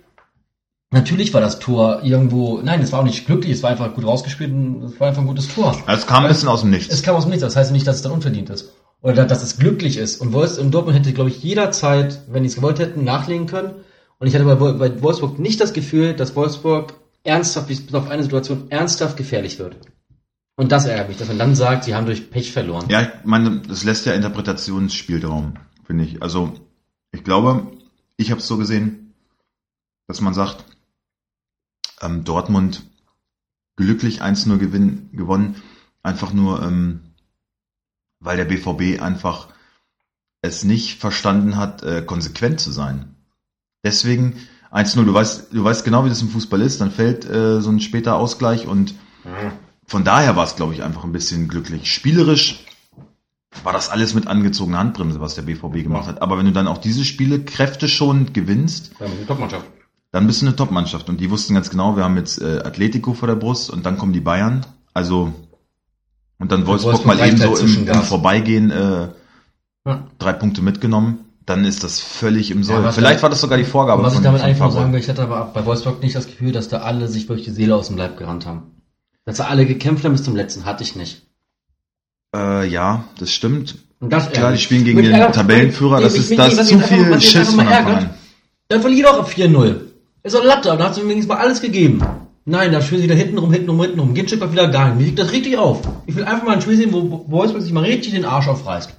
[0.90, 4.06] natürlich war das Tor irgendwo, nein, es war auch nicht glücklich, es war einfach gut
[4.06, 5.76] rausgespielt und es war einfach ein gutes Tor.
[5.84, 6.92] Also es kam ein bisschen aus dem Nichts.
[6.92, 8.72] Es kam aus dem Nichts, das heißt nicht, dass es dann unverdient ist.
[9.06, 10.20] Oder dass es glücklich ist.
[10.20, 13.84] Und Wolfs und Dortmund hätte, glaube ich, jederzeit, wenn die es gewollt hätten, nachlegen können.
[14.18, 18.24] Und ich hatte bei, bei Wolfsburg nicht das Gefühl, dass Wolfsburg ernsthaft, bis auf eine
[18.24, 19.76] Situation ernsthaft gefährlich wird.
[20.56, 22.86] Und das ärgert mich, dass man dann sagt, sie haben durch Pech verloren.
[22.88, 26.20] Ja, ich meine, das lässt ja Interpretationsspielraum, finde ich.
[26.20, 26.54] Also
[27.12, 27.68] ich glaube,
[28.16, 29.14] ich habe es so gesehen,
[30.08, 30.64] dass man sagt,
[32.02, 32.82] ähm, Dortmund
[33.76, 35.62] glücklich 1-0 gewinn, gewonnen,
[36.02, 37.02] einfach nur, ähm,
[38.20, 39.48] weil der BVB einfach
[40.42, 43.14] es nicht verstanden hat, äh, konsequent zu sein.
[43.84, 44.36] Deswegen
[44.72, 47.70] 1-0, du weißt, du weißt genau, wie das im Fußball ist, dann fällt äh, so
[47.70, 48.94] ein später Ausgleich und
[49.86, 51.92] von daher war es, glaube ich, einfach ein bisschen glücklich.
[51.92, 52.64] Spielerisch
[53.64, 56.22] war das alles mit angezogener Handbremse, was der BVB gemacht hat.
[56.22, 59.64] Aber wenn du dann auch diese Spiele kräfteschonend gewinnst, Ja, eine Topmannschaft.
[60.12, 61.08] dann bist du eine Top-Mannschaft.
[61.08, 63.96] Und die wussten ganz genau, wir haben jetzt äh, Atletico vor der Brust und dann
[63.98, 64.64] kommen die Bayern.
[64.94, 65.32] Also
[66.38, 68.02] und dann Wolfsburg, Wolfsburg mal eben so im, im.
[68.02, 69.08] Vorbeigehen äh,
[69.86, 70.06] Ja.
[70.18, 71.20] drei Punkte mitgenommen.
[71.46, 72.82] Dann ist das völlig im Soll.
[72.82, 74.80] was Vielleicht da- war das sogar die Vorgabe was ich von, damit eigentlich nur Favre.
[74.80, 77.46] sagen will, ich hatte aber bei Wolfsburg nicht das Gefühl, dass da alle sich wirklich
[77.46, 78.72] die Seele aus dem Leib gerannt haben.
[79.24, 81.22] Dass da alle gekämpft haben bis zum letzten, hatte ich nicht.
[82.34, 83.76] Äh, ja, das stimmt.
[84.00, 86.74] Und das Klar, die spielen gegen den ärgert- Tabellenführer, das ist, da ist mich zu
[86.74, 88.10] einfach- viel Schiss einfach von Anfang an.
[88.68, 89.80] Dann verliert auch ab 4-0.
[90.24, 92.00] Ist doch Latte, dann hast du wenigstens mal alles gegeben.
[92.48, 94.14] Nein, da spielen sie da hinten rum, hinten rum, hinten rum.
[94.14, 94.98] Ginczek war wieder gar nicht.
[94.98, 95.80] Mir liegt das richtig auf.
[96.06, 98.46] Ich will einfach mal ein Spiel sehen, wo wo Wolfsburg sich mal richtig den Arsch
[98.46, 98.94] aufreißt.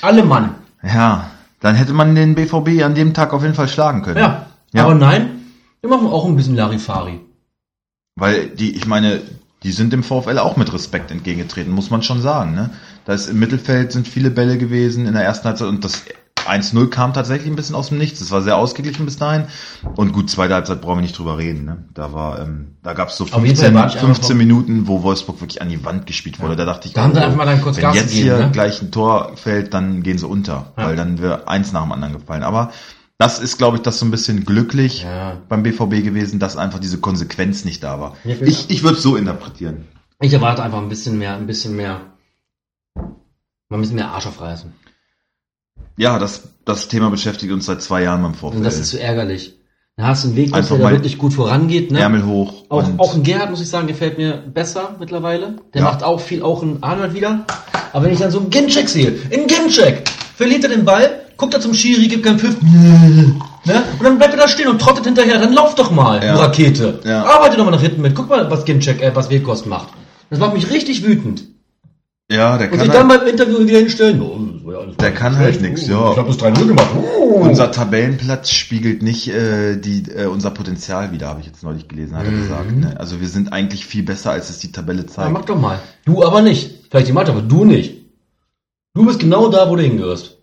[0.00, 0.54] Alle Mann.
[0.82, 4.18] Ja, dann hätte man den BVB an dem Tag auf jeden Fall schlagen können.
[4.18, 4.46] Ja.
[4.72, 4.84] Ja.
[4.84, 5.42] Aber nein,
[5.82, 7.20] wir machen auch ein bisschen Larifari.
[8.16, 9.20] Weil die, ich meine,
[9.62, 12.54] die sind dem VfL auch mit Respekt entgegengetreten, muss man schon sagen.
[12.54, 12.70] Ne?
[13.04, 16.04] Da ist im Mittelfeld sind viele Bälle gewesen in der ersten Halbzeit und das
[16.46, 18.20] 1-0 kam tatsächlich ein bisschen aus dem Nichts.
[18.20, 19.44] Es war sehr ausgeglichen bis dahin.
[19.96, 21.64] Und gut, zweite Halbzeit brauchen wir nicht drüber reden.
[21.64, 21.84] Ne?
[21.94, 24.36] Da war, ähm, da gab es so Auf jeden Fall 15, war ich einfach 15
[24.36, 26.56] Minuten, wo Wolfsburg wirklich an die Wand gespielt wurde.
[26.56, 28.38] Da dachte ich, Da haben sie einfach mal dann kurz wenn Gas jetzt gegeben, hier
[28.38, 28.50] ne?
[28.52, 30.86] gleich ein Tor fällt, dann gehen sie unter, Ja.
[30.86, 32.42] weil dann wäre eins nach dem anderen gefallen.
[32.42, 32.72] Aber
[33.18, 35.36] das ist, glaube ich, das so ein bisschen glücklich Ja.
[35.48, 38.16] beim BVB gewesen, dass einfach diese Konsequenz nicht da war.
[38.24, 39.86] Ja, Ich, ich würde es so interpretieren.
[40.22, 42.00] Ich erwarte einfach ein bisschen mehr, ein bisschen mehr,
[42.94, 44.72] mal ein bisschen mehr Arsch aufreißen.
[46.00, 48.56] Ja, das, das Thema beschäftigt uns seit zwei Jahren beim VfL.
[48.56, 49.58] Und das ist so ärgerlich.
[49.98, 52.00] Da hast du einen Weg, der da wirklich gut vorangeht, ne?
[52.00, 52.64] Ärmel hoch.
[52.70, 55.56] Auch, und auch ein Gerhard, muss ich sagen, gefällt mir besser mittlerweile.
[55.74, 55.88] Der Ja.
[55.90, 57.44] macht auch viel, auch ein Arnold wieder.
[57.92, 61.52] Aber wenn ich dann so einen Ginczek sehe, in Ginczek, verliert er den Ball, guckt
[61.52, 63.34] er zum Schiri, gibt keinen Pfiff, ne?
[63.98, 66.34] Und dann bleibt er da stehen und trottet hinterher, dann lauf doch mal, Ja.
[66.36, 67.00] Rakete.
[67.04, 67.24] Ja.
[67.26, 69.88] Arbeite doch mal nach hinten mit, guck mal, was Ginczek, äh, was Wekost macht.
[70.30, 71.42] Das macht mich richtig wütend.
[72.30, 74.59] ja, der Und kann, sich dann halt, beim Interview wieder hinstellen.
[74.80, 76.12] Ja alles Der kann halt Oh, ja.
[76.12, 76.88] Ich hab das 3-0 gemacht.
[76.96, 77.40] Oh.
[77.42, 82.16] unser Tabellenplatz spiegelt nicht äh, die, äh, unser Potenzial wieder, habe ich jetzt neulich gelesen,
[82.16, 82.42] hat er Mhm.
[82.42, 82.76] gesagt.
[82.76, 82.94] Ne?
[82.98, 85.32] Also wir sind eigentlich viel besser, als es die Tabelle Ja, zeigt.
[85.32, 85.78] mach doch mal.
[86.04, 86.86] Du aber nicht.
[86.90, 87.96] Vielleicht die Mathe, aber du nicht.
[88.94, 90.36] Du bist genau da, wo du hingehörst.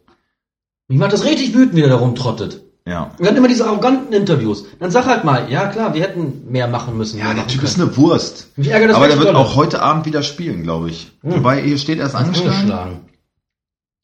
[0.87, 2.61] Mich macht das richtig wütend, wie der da rumtrottet.
[2.87, 3.11] Ja.
[3.19, 4.63] Und dann immer diese arroganten Interviews.
[4.79, 7.19] Dann sag halt mal, ja klar, wir hätten mehr machen müssen.
[7.19, 7.89] Ja, der Typ ist können.
[7.89, 8.47] eine Wurst.
[8.55, 11.11] Mich ärgert das Aber der wird auch heute Abend wieder spielen, glaube ich.
[11.21, 11.33] Hm.
[11.35, 13.01] Wobei, hier steht erst angeschlagen.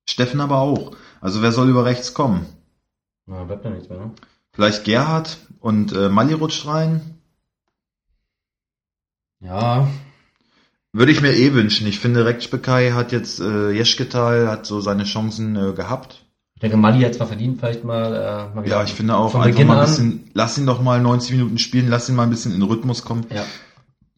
[0.10, 0.92] Steffen aber auch.
[1.22, 2.46] Also wer soll über rechts kommen?
[3.26, 4.12] Na, bleibt ja nichts mehr, ne?
[4.52, 7.02] Vielleicht Gerhard und äh, Mali rutscht rein?
[9.40, 9.88] Ja,
[10.94, 11.88] Würde ich mir eh wünschen.
[11.88, 16.24] Ich finde, Rektsbekai hat jetzt, äh, Jeschketal hat so seine Chancen äh, gehabt.
[16.62, 18.14] denke, Mali hat zwar verdient, vielleicht mal,
[18.54, 18.68] äh, mal.
[18.68, 19.86] Ja, ich finde auch einfach Beginn mal ein an.
[19.88, 22.70] bisschen, lass ihn doch mal 90 Minuten spielen, lass ihn mal ein bisschen in den
[22.70, 23.26] Rhythmus kommen.
[23.34, 23.44] Ja.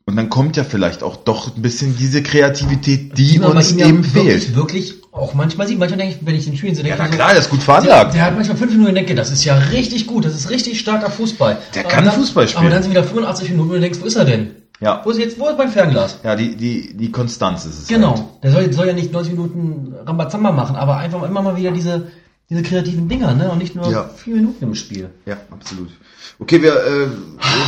[0.06, 3.80] Und dann kommt ja vielleicht auch doch ein bisschen diese Kreativität, die man uns ihm
[3.80, 4.56] ja eben wirklich, fehlt.
[4.56, 7.10] Wirklich, auch manchmal sieht, manchmal denke ich, wenn ich den Spielen so Ja, denke, na
[7.12, 8.14] so, klar, der ist gut der, veranlagt.
[8.14, 10.80] der hat manchmal fünf Minuten und denke, das ist ja richtig gut, das ist richtig
[10.80, 11.58] starker Fußball.
[11.74, 12.66] Der Aber kann dann, Fußball spielen.
[12.66, 14.52] Aber dann sind wieder 85 Minuten und du denkst, wo ist er denn?
[14.82, 16.20] Ja, Wo ist jetzt, wo ist mein Fernglas?
[16.22, 17.90] ja die, die, die Konstanz ist es.
[17.90, 18.02] Halt.
[18.02, 18.38] Genau.
[18.44, 22.08] Der soll, soll ja nicht 90 Minuten Rambazamba machen, aber einfach immer mal wieder diese,
[22.50, 23.50] diese kreativen Dinger, ne?
[23.50, 24.10] Und nicht nur Ja.
[24.18, 25.12] vier Minuten im Spiel.
[25.26, 25.92] Ja, absolut.
[26.40, 27.08] Okay, wir, äh,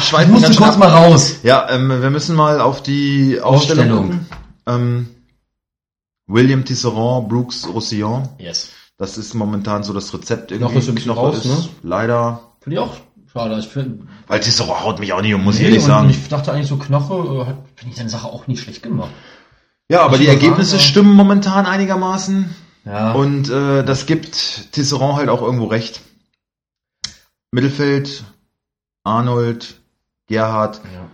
[0.04, 1.38] schweifen ganz kurz mal raus.
[1.44, 4.26] Ja, ähm, wir müssen mal auf die Ausstellung, gucken.
[4.68, 5.08] Ähm,
[6.28, 8.30] William Tisserand, Brooks Roussillon.
[8.38, 8.72] Yes.
[8.98, 10.74] Das ist momentan so das Rezept irgendwie.
[10.74, 11.70] Noch ist ein bisschen Knoche raus, ne?
[11.84, 12.42] Leider.
[12.60, 12.98] Finde ich auch
[13.32, 13.58] schade.
[13.60, 16.10] Ich finde, Weil Tisserand haut mich auch nicht um, muss ich Nee, ehrlich und sagen.
[16.10, 19.12] Ich dachte eigentlich so Knoche, äh, hat, finde ich seine Sache auch nicht schlecht gemacht.
[19.90, 20.88] Ja, aber die ich Ergebnisse sagen, ja.
[20.88, 22.54] stimmen momentan einigermaßen.
[22.86, 23.12] Ja.
[23.14, 26.02] Und äh, das gibt Tisserand halt auch irgendwo recht.
[27.52, 28.24] Mittelfeld,
[29.04, 29.80] Arnold,
[30.28, 31.10] Gerhard ja.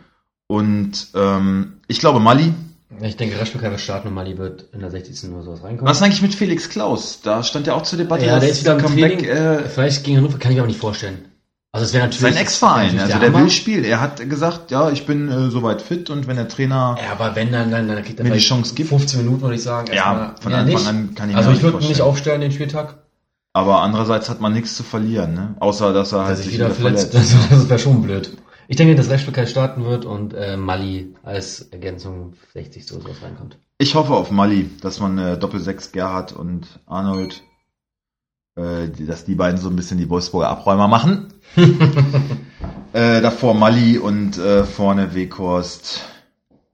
[0.47, 2.53] und ähm, ich glaube Mali.
[3.01, 5.29] Ich denke, Rashford wird starten und Mali wird in der 60.
[5.31, 5.89] oder sowas reinkommen.
[5.89, 7.19] Was ist eigentlich mit Felix Klaus?
[7.21, 8.25] Da stand ja auch zur Debatte.
[8.25, 9.25] Ja, der dass ist wieder im Comeback, Training.
[9.25, 11.25] äh, Vielleicht gegen Hannover kann ich mir auch nicht vorstellen.
[11.71, 13.39] Also es wäre natürlich sein Ex-Verein, also der Hammer.
[13.39, 13.83] will spielen.
[13.83, 17.35] Er hat gesagt, ja, ich bin äh, soweit fit und wenn der Trainer Ja, aber
[17.35, 18.89] wenn dann, dann, dann kriegt er Mir die Chance gibt.
[18.89, 19.87] 15 Minuten, würde ich sagen.
[19.87, 20.35] Ja, erstmal.
[20.39, 20.87] von Ja, Anfang nicht.
[20.87, 22.97] an kann ich mir Also ich würde ihn nicht aufstellen den Spieltag,
[23.53, 25.55] Aber andererseits hat man nichts zu verlieren, ne?
[25.59, 27.15] Außer dass er halt dass ich wieder verletzt.
[27.15, 28.29] Also, das wäre schon blöd.
[28.67, 33.57] Ich denke, dass Rashford starten wird und äh, Mali als Ergänzung 60 so sowas reinkommt.
[33.77, 37.43] Ich hoffe auf Mali, dass man äh, Doppel-6 Gerhard und Arnold,
[38.55, 41.33] äh, die, dass die beiden so ein bisschen die Wolfsburger Abräumer machen.
[42.93, 46.05] äh, davor Mali und äh, vorne Weghorst,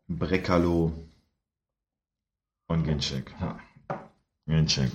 [0.07, 0.91] Brekalo
[2.67, 3.33] und Ginczek.
[3.39, 3.57] Ja.
[4.47, 4.91] Ginczek.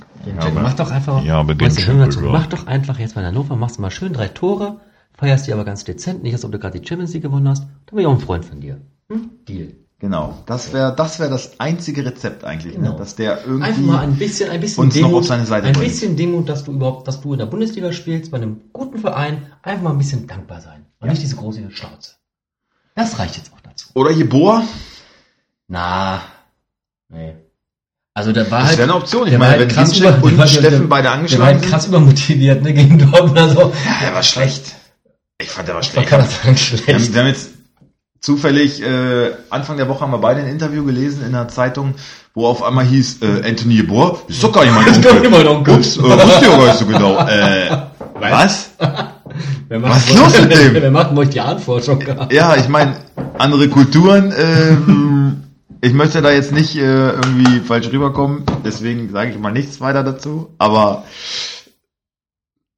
[0.55, 4.81] mach doch einfach, mach doch einfach jetzt mal Hannover, machst du mal schön drei Tore,
[5.17, 7.63] feierst die aber ganz dezent, nicht als ob du gerade die Champions League gewonnen hast,
[7.63, 8.81] dann bin ich auch ein Freund von dir.
[9.09, 9.31] Hm?
[9.49, 9.75] Deal.
[10.01, 12.91] Genau, das wäre das, wär das einzige Rezept eigentlich, Genau.
[12.93, 12.97] ne?
[12.99, 13.63] dass der irgendwie...
[13.65, 15.89] Einfach mal ein bisschen, ein bisschen uns noch auf seine Seite ein bringt.
[15.89, 19.47] bisschen Demut, dass du überhaupt, dass du in der Bundesliga spielst, bei einem guten Verein,
[19.63, 20.85] einfach mal ein bisschen dankbar sein.
[21.01, 22.17] Und nicht diese große Schnauze.
[22.95, 23.89] Das reicht jetzt auch dazu.
[23.95, 24.65] Oder Jeboa,
[25.69, 26.21] Na,
[27.09, 27.35] nee.
[28.13, 29.27] Also der war das halt, wäre eine Option.
[29.27, 32.63] Ich meine, halt wenn krass der und Steffen beide der war angeschlagen halt krass übermotiviert,
[32.63, 33.61] ne, gegen Dortmund, also.
[33.61, 34.77] Ja, der war schlecht.
[35.41, 36.09] Ich fand, Man schlecht.
[36.09, 36.89] kann das Wir schlecht.
[36.89, 37.51] haben, wir haben jetzt
[38.21, 41.95] zufällig, äh, Anfang der Woche haben wir beide ein Interview gelesen in der Zeitung,
[42.35, 45.15] wo auf einmal hieß, äh, Anthony Yeboah, ist doch gar nicht mein Das ist gar
[45.17, 45.31] Onkel.
[45.31, 45.75] mein Onkel.
[45.75, 47.19] Ups, äh, wusste ich ja gar nicht so genau.
[47.27, 47.71] Äh,
[48.21, 48.71] was?
[49.69, 50.75] Was ist los mit dem?
[50.75, 52.33] Wer macht denn euch die Ahnenforschung gehabt?
[52.33, 52.97] Ja, ich meine,
[53.37, 55.43] andere Kulturen, ähm,
[55.81, 60.05] ich möchte da jetzt nicht äh, irgendwie falsch rüberkommen, deswegen sage ich mal nichts weiter
[60.05, 61.03] dazu, aber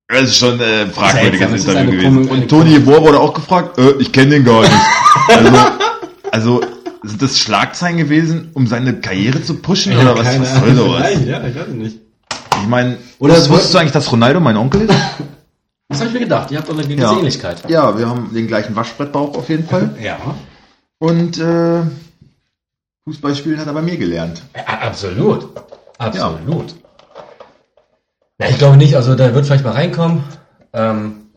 [0.09, 2.29] es ist schon äh, ein fragwürdiges Seltsam, Interview gewesen.
[2.29, 4.73] Und Toni Jeboa wurde auch gefragt, äh, ich kenne den gar nicht.
[5.29, 5.51] also,
[6.31, 6.61] also
[7.03, 11.01] sind das Schlagzeilen gewesen, um seine Karriere zu pushen oder was, was soll sowas?
[11.03, 11.99] Nein, ja, ich weiß nicht.
[12.63, 14.95] Ich meine, Oder wusstest es wollten- du eigentlich, dass Ronaldo mein Onkel ist?
[15.89, 16.51] Das habe ich mir gedacht.
[16.51, 17.13] Ihr habt doch eine gewisse Ja.
[17.17, 17.71] Ähnlichkeit.
[17.71, 19.95] Ja, wir haben den gleichen Waschbrettbauch auf jeden Fall.
[20.03, 20.19] Ja.
[20.99, 21.83] Und äh,
[23.09, 24.43] Fußballspielen hat er bei mir gelernt.
[24.57, 25.47] Ja, absolut.
[25.99, 26.71] Absolut.
[26.73, 26.77] Ja.
[28.39, 28.97] Ich glaube nicht.
[28.97, 30.25] Also der wird vielleicht mal reinkommen.
[30.73, 31.31] Ähm,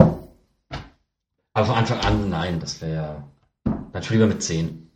[1.53, 3.23] aber von Anfang an, nein, das wäre
[3.93, 4.91] natürlich lieber mit 10.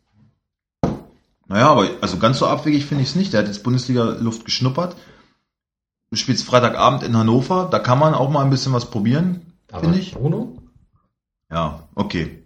[1.48, 3.34] Naja, aber also ganz so abwegig finde ich es nicht.
[3.34, 4.96] Der hat jetzt Bundesliga-Luft geschnuppert.
[6.10, 9.98] Du spielst Freitagabend in Hannover, da kann man auch mal ein bisschen was probieren, finde
[9.98, 10.14] ich.
[10.14, 10.58] Bruno?
[11.52, 12.44] Ja, okay.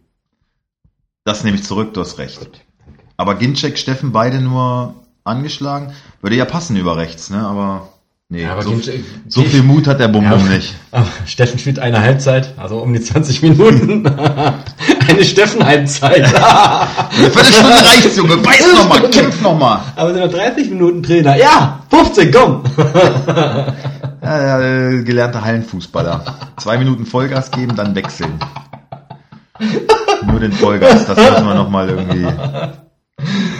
[1.26, 2.39] Das nehme ich zurück, du hast recht.
[2.39, 2.62] Gut.
[3.17, 5.93] Aber Ginczek, Steffen, beide nur angeschlagen.
[6.22, 7.46] Würde ja passen über rechts, ne?
[7.46, 7.89] Aber
[8.30, 10.54] nee, Ja, aber so, Ginczek- so viel Mut hat der Bonbon Ja.
[10.56, 10.76] nicht.
[11.26, 14.06] Steffen spielt eine Halbzeit, also um die 20 Minuten.
[15.08, 16.26] eine Steffen-Halbzeit.
[17.18, 18.38] Eine Viertelstunde reicht, Junge.
[18.38, 19.80] Beiß noch mal, kämpf noch mal.
[19.96, 21.36] Aber sind wir 30 Minuten Trainer?
[21.38, 22.63] Ja, 15, komm.
[22.78, 23.74] Ja,
[24.22, 26.24] ja, äh, gelernter Hallenfußballer.
[26.58, 28.34] Zwei Minuten Vollgas geben, dann wechseln.
[30.30, 32.28] Nur den Vollgas, das müssen wir nochmal irgendwie.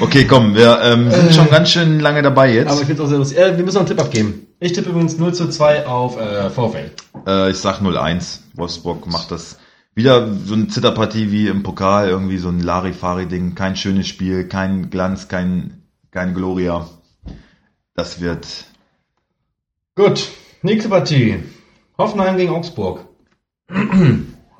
[0.01, 2.86] Okay, komm, wir ähm, sind schon ganz schön lange dabei Aber ich jetzt.
[2.88, 3.39] finde auch sehr lustig.
[3.39, 4.46] Äh, wir müssen noch einen Tipp abgeben.
[4.59, 6.91] Ich tippe übrigens 0 zu 2 auf äh, VfL.
[7.27, 8.39] Äh, ich sag 0-1.
[8.55, 9.59] Wolfsburg macht das
[9.93, 13.53] wieder so eine Zitterpartie wie im Pokal, irgendwie so ein Larifari-Ding.
[13.55, 16.87] Kein schönes Spiel, kein Glanz, kein, kein Gloria.
[17.93, 18.65] Das wird.
[19.95, 20.29] Gut,
[20.63, 21.43] nächste Partie.
[21.97, 23.05] Hoffenheim gegen Augsburg.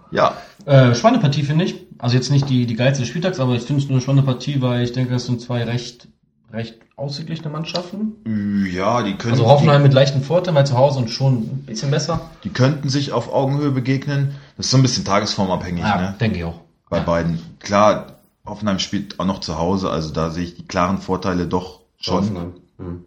[0.10, 1.86] Ja, Äh, spannende Partie, finde ich.
[1.98, 4.62] Also jetzt nicht die, die geilste des Spieltags, aber ich finde es eine spannende Partie,
[4.62, 6.08] weil ich denke, das sind zwei recht
[6.52, 8.66] recht ausgeglichene Mannschaften.
[8.72, 9.34] Ja, die können.
[9.34, 12.22] Also Hoffenheim mit leichten Vorteil, weil zu Hause und schon ein bisschen besser.
[12.44, 14.36] Die, die könnten sich auf Augenhöhe begegnen.
[14.56, 16.16] Das ist so ein bisschen tagesformabhängig, Ja, ne?
[16.20, 16.60] denke ich auch.
[16.90, 17.04] Bei Ja.
[17.04, 17.40] beiden.
[17.60, 21.82] Klar, Hoffenheim spielt auch noch zu Hause, also da sehe ich die klaren Vorteile doch
[22.00, 22.16] schon.
[22.24, 22.54] Hoffenheim.
[22.78, 23.04] Hm.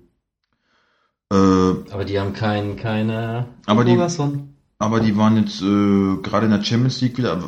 [1.33, 3.99] Äh, Aber die haben kein, keine Aber die-
[4.79, 7.39] aber die waren jetzt äh, gerade in der Champions League wieder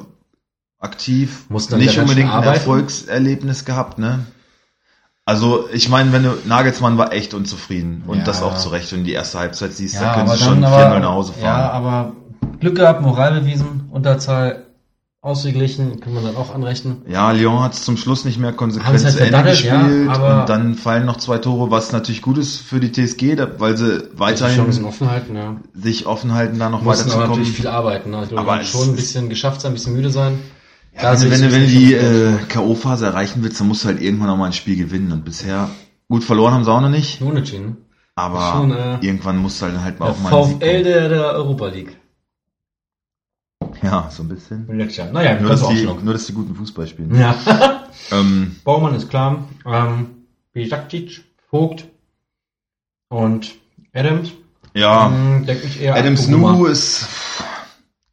[0.78, 1.46] aktiv.
[1.48, 2.42] Mussten dann Nicht unbedingt ein.
[2.42, 4.26] Erfolgserlebnis gehabt, ne?
[5.25, 8.03] Also, ich meine, wenn du, Nagelsmann war echt unzufrieden.
[8.07, 8.25] Und Ja.
[8.25, 8.93] das auch zu Recht.
[8.93, 11.11] Und die erste Halbzeit siehst, da Ja, können aber sie schon dann 4-0 aber, nach
[11.13, 11.71] Hause ja, fahren.
[11.71, 12.13] aber
[12.59, 14.67] Glück gehabt, Moral bewiesen, Unterzahl
[15.21, 17.03] ausgeglichen, kann man dann auch anrechnen.
[17.09, 20.41] Ja, Lyon hat es zum Schluss nicht mehr konsequent halt zu Ende ja, gespielt aber-
[20.41, 23.77] und dann fallen noch zwei Tore, was natürlich gut ist für die TSG, da- weil
[23.77, 25.57] sie weiterhin offen halten, ja.
[25.75, 27.31] sich offen halten, da noch Mussten aber weiterzukommen.
[27.31, 28.11] natürlich viel arbeiten.
[28.11, 28.25] Ne?
[28.29, 30.41] Glaube, Aber schon ein bisschen geschafft sein, ein bisschen müde sein.
[30.94, 34.00] Ja, sehe wenn, du- wenn, du- die äh, K.O.-Phase erreichen willst, dann musst du halt
[34.00, 35.11] irgendwann auch mal ein Spiel gewinnen.
[35.12, 35.70] Und bisher,
[36.09, 37.78] gut verloren haben sie auch noch nicht, Unentschieden.
[38.14, 41.24] aber Schon, äh, irgendwann musst du halt, halt mal auch mal einen VfL der, der
[41.33, 41.96] Europa League.
[43.83, 44.68] Ja, so ein bisschen.
[44.90, 45.11] Jahr.
[45.12, 47.14] Naja, Nur dass, die, nur, dass die guten Fußball spielen.
[47.18, 47.35] Ja.
[48.11, 49.44] Ähm, Baumann ist klar.
[49.66, 50.24] Ähm,
[50.55, 51.85] Bijakcic, Vogt
[53.11, 53.55] und
[53.92, 54.31] Adams.
[54.74, 56.55] ja, Hm, denke ich eher Adam an Buruma.
[56.55, 57.07] Snu ist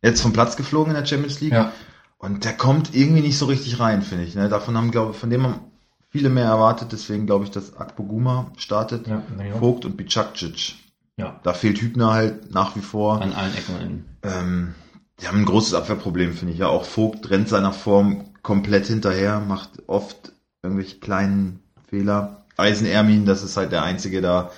[0.03, 1.53] jetzt vom Platz geflogen in der Champions League.
[1.53, 1.71] Ja.
[2.19, 4.35] Und der kommt irgendwie nicht so richtig rein, finde ich.
[4.35, 4.49] Ne?
[4.49, 5.61] Davon haben, glaube von dem haben
[6.09, 6.91] viele mehr erwartet.
[6.91, 9.07] Deswegen glaube ich, dass Akpoguma startet.
[9.07, 9.59] Ja, auch.
[9.59, 10.75] Vogt und Bicakcic.
[11.15, 11.39] ja.
[11.43, 13.21] Da fehlt Hübner halt nach wie vor.
[13.21, 14.05] An allen Ecken.
[14.23, 14.75] Ähm,
[15.21, 16.59] die haben ein großes Abwehrproblem, finde ich.
[16.59, 22.45] Ja, auch Vogt rennt seiner Form komplett hinterher, macht oft irgendwelche kleinen Fehler.
[22.57, 24.51] Eisen Ermin, das ist halt der einzige da,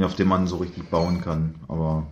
[0.00, 1.54] auf den man so richtig bauen kann.
[1.68, 2.08] Aber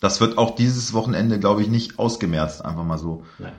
[0.00, 3.22] das wird auch dieses Wochenende, glaube ich, nicht ausgemerzt, einfach mal so.
[3.38, 3.52] Nein.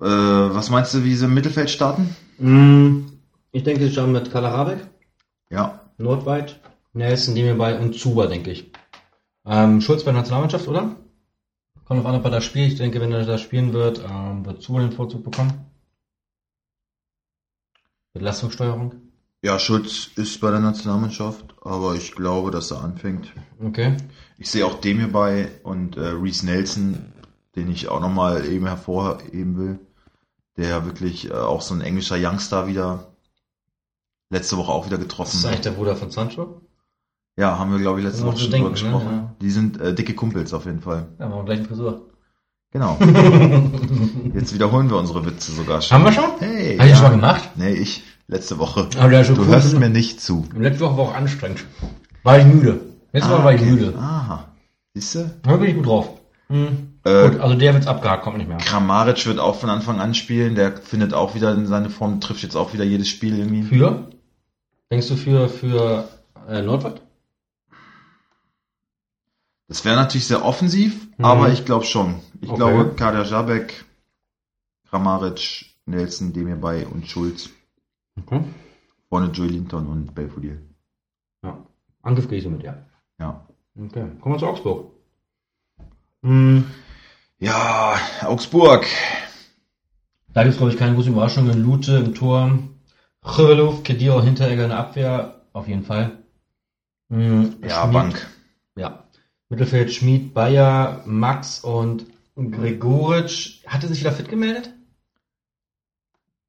[0.00, 2.14] Äh, was meinst du, wie sie im Mittelfeld starten?
[2.38, 3.06] Hm,
[3.52, 4.86] Ich denke, sie starten mit Kalarabek,
[5.50, 6.58] Ja, Nordweit,
[6.94, 8.72] Nelson, Demirbay und Zuba, denke ich.
[9.44, 10.96] Ähm, Schulz bei der Nationalmannschaft, oder?
[11.84, 12.72] Kommt auf an, ob er da spielt.
[12.72, 15.52] Ich denke, wenn er da spielen wird, ähm, wird Zuba den Vorzug bekommen.
[18.14, 18.94] Mit Leistungssteuerung.
[19.42, 23.32] ja, Schulz ist bei der Nationalmannschaft, aber ich glaube, dass er anfängt.
[23.60, 23.96] Okay.
[24.38, 27.12] Ich sehe auch dem hierbei und äh, Reese Nelson,
[27.56, 29.78] den ich auch nochmal eben hervorheben will,
[30.56, 33.12] der wirklich äh, auch so ein englischer Youngster wieder
[34.30, 36.62] letzte Woche auch wieder Das getroffen ist eigentlich der Bruder von Sancho.
[37.36, 38.70] Ja, haben wir glaube ich letzte Woche schon drüber ne?
[38.70, 39.08] gesprochen.
[39.10, 39.34] Ja.
[39.40, 41.08] Die sind äh, dicke Kumpels auf jeden Fall.
[41.18, 42.08] Ja, wir haben gleiche Frisur.
[42.72, 42.96] Genau.
[44.34, 45.94] Jetzt wiederholen wir unsere Witze sogar schon.
[45.94, 46.30] Haben wir schon?
[46.38, 46.78] Hey.
[46.78, 46.96] Hab ich ja.
[46.96, 47.50] schon mal gemacht?
[47.56, 48.88] Nee, ich letzte Woche.
[48.98, 49.46] Aber Du cool.
[49.46, 50.46] hörst mir nicht zu.
[50.56, 51.66] Letzte Woche war auch anstrengend.
[52.22, 52.80] War ich müde.
[53.12, 53.70] Letzte Woche war ich okay.
[53.70, 53.94] müde.
[53.98, 54.48] Aha.
[54.94, 55.30] Siehst du?
[55.46, 56.08] Heute bin ich gut drauf.
[56.48, 56.91] Hm.
[57.04, 58.58] Äh, Gut, also der wird's abgehakt, kommt nicht mehr.
[58.58, 60.54] Kramaric wird auch von Anfang an spielen.
[60.54, 63.62] Der findet auch wieder in seine Form, trifft jetzt auch wieder jedes Spiel irgendwie.
[63.64, 64.08] Für?
[64.90, 66.08] Denkst du für, für
[66.48, 67.00] äh, Nordwald?
[69.68, 71.24] Das wäre natürlich sehr offensiv, Mhm.
[71.24, 72.16] aber ich glaube schon.
[72.40, 72.56] Ich Okay.
[72.56, 73.84] glaube, Kader Jabek,
[74.90, 77.50] Kramaric, Nelson, Demirbay und Schulz.
[78.20, 78.42] Okay.
[79.08, 80.60] Vorne Joey Linton und Belfodil.
[81.42, 81.58] Ja.
[82.02, 82.76] Angriff gehe ich so mit, ja.
[83.18, 83.46] Ja.
[83.78, 84.06] Okay.
[84.20, 84.90] Kommen wir zu Augsburg.
[86.22, 86.64] Hm.
[87.42, 88.86] Ja, Augsburg.
[90.32, 91.60] Da gibt's glaube ich, keine großen Überraschungen.
[91.60, 92.56] Lute im Tor.
[93.24, 95.40] Chövelov, Kedira, Hinteregger in der Abwehr.
[95.52, 96.18] Auf jeden Fall.
[97.10, 98.26] Hm, Ja, Schmid- Bank.
[98.76, 99.02] Ja.
[99.48, 103.64] Mittelfeld Schmid, Bayer, Max und Gregoritsch.
[103.66, 104.72] Hatte sich wieder fit gemeldet?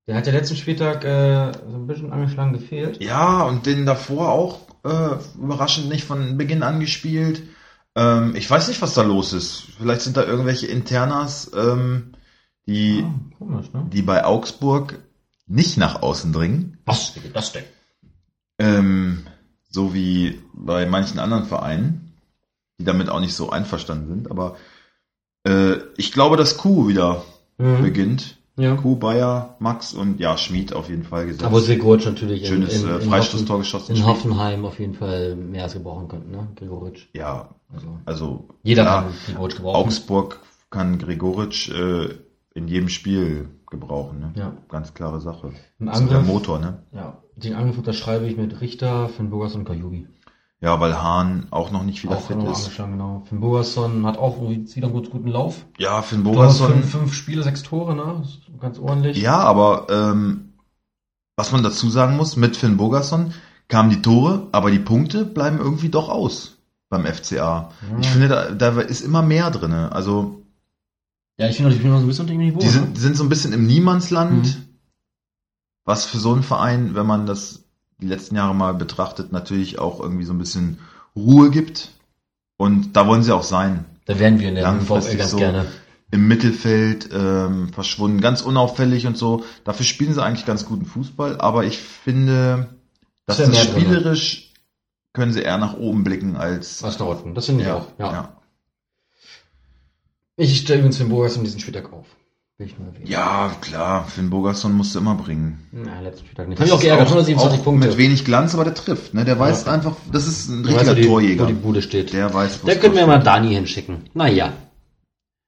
[0.05, 3.01] Der hat ja letzten Spieltag äh, so ein bisschen angeschlagen gefehlt.
[3.03, 7.41] Ja, und den davor auch äh, überraschend nicht von Beginn an gespielt.
[7.95, 9.63] Ähm, ich weiß nicht, was da los ist.
[9.77, 12.13] Vielleicht sind da irgendwelche Internas, ähm,
[12.65, 13.85] die, Ah, komisch, ne?
[13.91, 14.99] die bei Augsburg
[15.47, 16.77] nicht nach außen dringen.
[16.85, 17.15] Was?
[17.15, 17.63] Wie geht das denn?
[18.59, 19.25] Ähm,
[19.69, 22.13] so wie bei manchen anderen Vereinen,
[22.79, 24.31] die damit auch nicht so einverstanden sind.
[24.31, 24.55] Aber
[25.45, 27.23] äh, ich glaube, dass Kuh wieder
[27.59, 27.81] Mhm.
[27.83, 28.37] beginnt.
[28.55, 28.75] Ja.
[28.75, 31.43] Kuh, Bayer, Max und ja, Schmid auf jeden Fall gesetzt.
[31.43, 33.95] Aber Gregoritsch natürlich Schönes in, in, äh, in, Freistoßtor Hoffen, geschossen.
[33.95, 34.05] in.
[34.05, 36.47] Hoffenheim auf jeden Fall mehr als gebrauchen könnten, ne?
[36.55, 37.07] Gregoritsch.
[37.13, 39.75] Ja, Also also jeder klar, kann Gregoritsch gebrauchen.
[39.75, 40.39] Augsburg
[40.69, 42.09] kann Gregoritsch äh,
[42.53, 44.19] in jedem Spiel gebrauchen.
[44.19, 44.31] Ne?
[44.35, 44.53] Ja.
[44.69, 45.51] Ganz klare Sache.
[45.79, 46.83] Im So der Angriff, Motor, ne?
[46.93, 50.07] ja, den Angriff unterschreibe ich mit Richter, Finn Burgerson und Kajubi.
[50.63, 52.77] Ja, weil Hahn auch noch nicht wieder Auch fit ist.
[52.77, 53.21] genau.
[53.27, 55.65] Finn Burgerson hat auch wieder einen gut, guten Lauf.
[55.77, 56.71] Ja, Finn Bogerson.
[56.71, 58.23] fünf, fünf Spiele, sechs Tore, ne?
[58.61, 59.17] Ganz ordentlich.
[59.21, 60.53] Ja, aber ähm,
[61.35, 63.33] was man dazu sagen muss, mit Finn Bogerson
[63.67, 66.57] kamen die Tore, aber die Punkte bleiben irgendwie doch aus
[66.89, 67.35] beim FCA.
[67.35, 67.69] Ja.
[67.99, 69.91] Ich finde, da, da ist immer mehr drinne.
[69.91, 70.43] Also
[71.37, 72.59] Ja, ich finde, die spielen noch so ein bisschen unter dem Niveau.
[72.59, 74.65] die sind, die sind so ein bisschen im Niemandsland, Mhm.
[75.83, 77.62] was für so einen Verein, wenn man das
[77.99, 80.79] die letzten Jahre mal betrachtet, natürlich auch irgendwie so ein bisschen
[81.15, 81.91] Ruhe gibt.
[82.57, 83.85] Und da wollen sie auch sein.
[84.05, 85.37] Da wären wir in der VfL ganz so.
[85.37, 85.65] gerne.
[86.11, 89.43] Im Mittelfeld ähm, verschwunden, ganz unauffällig und so.
[89.63, 92.69] Dafür spielen sie eigentlich ganz guten Fußball, aber ich finde,
[93.25, 93.81] dass Ist das mehr drin.
[93.81, 94.53] spielerisch
[95.13, 97.33] können sie eher nach oben blicken als Was unten.
[97.33, 97.87] Das finde ich ja, auch.
[97.97, 98.11] Ja.
[98.11, 98.37] ja.
[100.35, 102.07] Ich stelle übrigens den Burgas um diesen Spieltag auf.
[102.59, 103.07] Will ich nur erwähnen.
[103.07, 105.67] Ja, klar, Finn Bogerson musst du immer bringen.
[105.71, 106.59] Na, letzten Spieltag nicht.
[106.59, 107.07] Hab ich auch geärgert.
[107.07, 107.87] 127 auch Punkte.
[107.87, 109.13] Mit wenig Glanz, aber der trifft.
[109.15, 109.25] Ne?
[109.25, 109.71] Der weiß Ja.
[109.73, 111.43] einfach, das ist ein richtiger wo die, Torjäger.
[111.43, 112.13] Wo die Bude steht.
[112.13, 114.09] Der weiß, Da können wir mal Dani hinschicken.
[114.13, 114.53] Naja.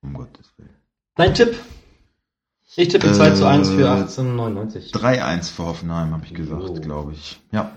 [0.01, 0.69] Um Gottes Willen.
[1.15, 1.55] Dein Tipp?
[2.77, 4.91] Ich tippe Äh, 2 zu 1 für 1899.
[4.91, 6.73] 3-1 für Hoffenheim, habe ich gesagt, So.
[6.73, 7.39] glaube ich.
[7.51, 7.71] Ja.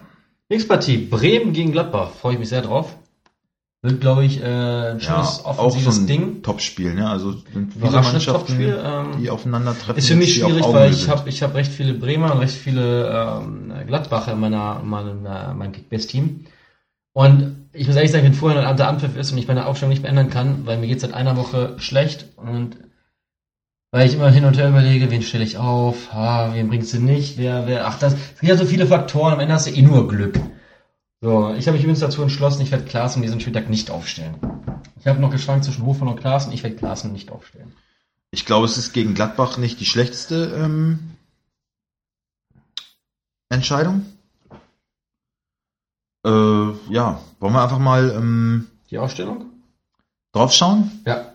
[0.48, 0.96] Nächste Partie.
[0.96, 2.10] Bremen gegen Gladbach.
[2.12, 2.96] Freue ich mich sehr drauf.
[3.80, 6.42] Wird, glaube ich, äh, ein ja, schönes auch offensives so ein Ding.
[6.42, 7.08] Topspiel, ne?
[7.08, 8.82] Also viele Überraschendes Mannschaften, Topspiel.
[8.84, 9.96] Ähm, die aufeinandertreffen.
[9.96, 13.08] ist für mich schwierig, weil ich habe ich hab recht viele Bremer und recht viele
[13.08, 16.46] ähm, Gladbacher in meiner, meinem, äh, meinem Kickbase-Team.
[17.12, 19.90] Und ich muss ehrlich sagen, wenn vorher ein anderer Anpfiff ist und ich meine Aufstellung
[19.90, 22.78] nicht mehr ändern kann, weil mir geht seit einer Woche schlecht und
[23.92, 26.98] weil ich immer hin und her überlege, wen stelle ich auf, ha, wen bringst du
[26.98, 29.70] nicht, wer, wer, ach, das, es sind ja so viele Faktoren, am Ende hast du
[29.70, 30.38] eh nur Glück.
[31.20, 34.36] So, ich habe mich übrigens dazu entschlossen, ich werde Klaassen diesen Spieltag nicht aufstellen.
[35.00, 37.72] Ich habe noch geschwankt zwischen Hofmann und Klaassen, ich werde Klaassen nicht aufstellen.
[38.30, 41.16] Ich glaube, es ist gegen Gladbach nicht die schlechteste ähm,
[43.48, 44.06] Entscheidung.
[46.24, 46.30] Äh,
[46.90, 49.46] ja, wollen wir einfach mal ähm, Die Aufstellung?
[50.32, 51.02] draufschauen?
[51.06, 51.32] Ja.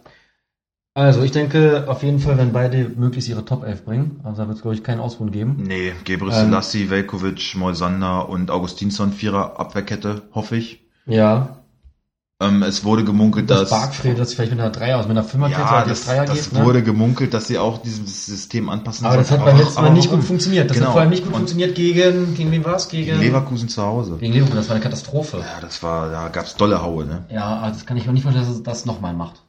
[0.96, 4.48] Also, ich denke auf jeden Fall, wenn beide möglichst ihre Top 11 bringen, also da
[4.48, 5.64] wird es, glaube ich, keinen Ausruhen geben.
[5.66, 6.46] Nee, Gebre Ähm.
[6.46, 10.86] Selassie, Velkovic, Moisander und Augustinsson, Vierer Abwehrkette, hoffe ich.
[11.08, 11.58] Ja.
[12.40, 13.70] Ähm, es wurde gemunkelt, Das dass...
[13.72, 16.60] Bargfried, das vielleicht mit einer Dreier, also mit einer Fünferkette ja, das, Dreier das geht,
[16.60, 16.66] ne?
[16.66, 20.12] wurde gemunkelt, dass sie auch dieses System anpassen Aber das hat beim letzten Mal nicht
[20.12, 20.70] gut funktioniert.
[20.70, 20.88] Das Genau.
[20.88, 22.88] hat vor allem nicht gut Und funktioniert gegen, gegen wen war es?
[22.90, 24.18] Gegen, Gegen Leverkusen zu Hause.
[24.20, 25.38] gegen Leverkusen, das war eine Katastrophe.
[25.38, 27.26] Ja, das war, da gab's dolle Haue, ne?
[27.32, 29.42] Ja, also das kann ich mir nicht vorstellen, dass es das nochmal macht.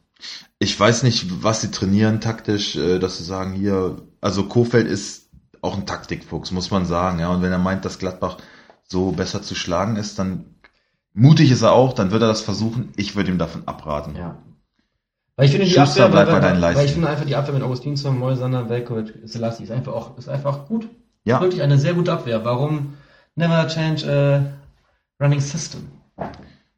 [0.59, 5.29] Ich weiß nicht, was sie trainieren taktisch, äh, dass sie sagen hier, also Kofeld ist
[5.61, 7.29] auch ein Taktikfuchs, muss man sagen, ja.
[7.29, 8.37] Und wenn er meint, dass Gladbach
[8.83, 10.45] so besser zu schlagen ist, dann
[11.13, 12.91] mutig ist er auch, dann wird er das versuchen.
[12.95, 14.15] Ich würde ihm davon abraten.
[14.15, 14.37] Ja.
[15.35, 16.93] Weil ich finde die Schuster, Abwehr, bei deinen weil ich Leisten.
[16.93, 20.87] finde einfach die Abwehr mit Augustinsson, Moisander, Velkovic, Selassie ist einfach auch, ist einfach gut.
[21.25, 22.45] Ja, Wirklich eine sehr gute Abwehr.
[22.45, 22.93] Warum
[23.35, 25.89] never change a running system?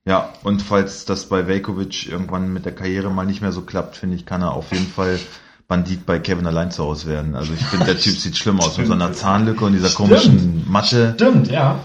[0.08, 0.34] Ja.
[0.44, 4.16] Und falls das bei Velkovic irgendwann mit der Karriere mal nicht mehr so klappt, finde
[4.16, 5.20] ich, kann er auf jeden Fall
[5.68, 7.36] Bandit bei Kevin allein zu Hause werden.
[7.36, 10.10] Also ich finde, der Typ sieht schlimm aus mit seiner Zahnlücke und dieser Stimmt.
[10.10, 11.14] komischen Matte.
[11.16, 11.80] Stimmt, ja.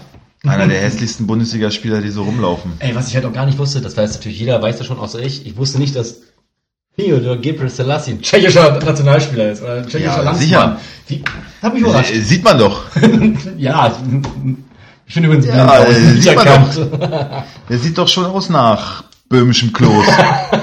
[0.45, 2.73] Einer der hässlichsten Bundesligaspieler, die so rumlaufen.
[2.79, 4.99] Ey, was ich halt auch gar nicht wusste, das weiß natürlich jeder, weiß das schon,
[4.99, 5.45] außer ich.
[5.45, 6.21] Ich wusste nicht, dass
[6.97, 10.35] Theodor Gebre Selassie ein tschechischer Nationalspieler ist, oder ein tschechischer Ja, Landsmann.
[10.35, 10.79] sicher.
[11.07, 11.23] Wie,
[11.61, 12.13] hat mich überrascht.
[12.13, 12.83] Äh, Sieht man doch.
[13.57, 13.97] ja,
[15.13, 16.79] ich, ich finde übrigens, Ja, Blau äh, ist sieht man erkannt.
[17.69, 20.05] Der sieht doch schon aus nach böhmischem Kloß.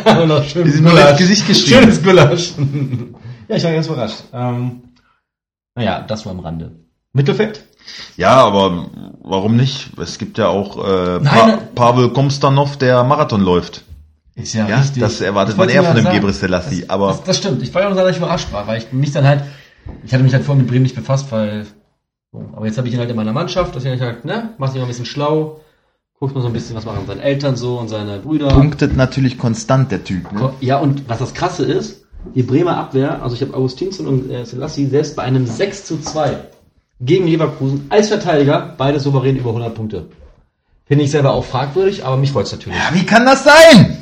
[0.26, 1.80] Noch schön Die sind nur ins Gesicht geschrieben.
[1.82, 2.52] Schönes Gulasch.
[3.48, 4.22] ja, ich war ganz überrascht.
[4.32, 4.82] Ähm,
[5.74, 6.72] naja, das war am Rande.
[7.12, 7.64] Mittelfeld?
[8.16, 8.86] Ja, aber
[9.22, 9.90] warum nicht?
[9.98, 11.58] Es gibt ja auch äh, Nein, pa nein.
[11.74, 13.82] Pavel Komstanov, der Marathon läuft.
[14.36, 15.02] Ist ja, Ja, richtig.
[15.02, 16.82] das erwartet Ich man eher nur von dem Gebre Selassie.
[16.82, 17.62] Das, Aber das, das stimmt.
[17.62, 19.42] Ich war ja auch sehr überrascht war, weil ich mich dann halt,
[20.04, 21.66] ich hatte mich halt vorher mit Bremen nicht befasst, weil,
[22.32, 24.68] aber jetzt habe ich ihn halt in meiner Mannschaft, deswegen hab ich halt, ne, mach
[24.68, 25.60] dich mal ein bisschen schlau,
[26.18, 28.48] guck mal so ein bisschen, was machen seine Eltern so und seine Brüder.
[28.48, 30.30] punktet natürlich konstant der Typ.
[30.32, 30.52] Ne?
[30.60, 34.44] Ja, und was das Krasse ist, die Bremer Abwehr, also ich habe Augustinsson und äh,
[34.44, 36.36] Selassie selbst bei einem 6 zu 2
[37.00, 40.06] gegen Leverkusen als Verteidiger beide souverän über 100 Punkte.
[40.84, 42.78] Finde ich selber auch fragwürdig, aber mich freut's natürlich.
[42.78, 43.96] Ja, wie kann das sein?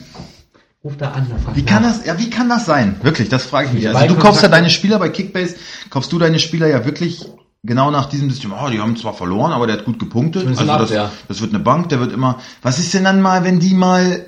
[0.83, 1.69] Ruf da an, frag Wie nach.
[1.69, 2.97] kann das, ja, wie kann das sein?
[3.03, 3.89] Wirklich, das frage ich mich.
[3.89, 5.57] Also du kaufst ja deine Spieler bei Kickbase,
[5.91, 7.27] kaufst du deine Spieler ja wirklich
[7.63, 8.53] genau nach diesem System.
[8.53, 10.47] Oh, die haben zwar verloren, aber der hat gut gepunktet.
[10.47, 10.93] Also in das,
[11.29, 12.39] das wird eine Bank, der wird immer.
[12.63, 14.25] Was ist denn dann mal, wenn die mal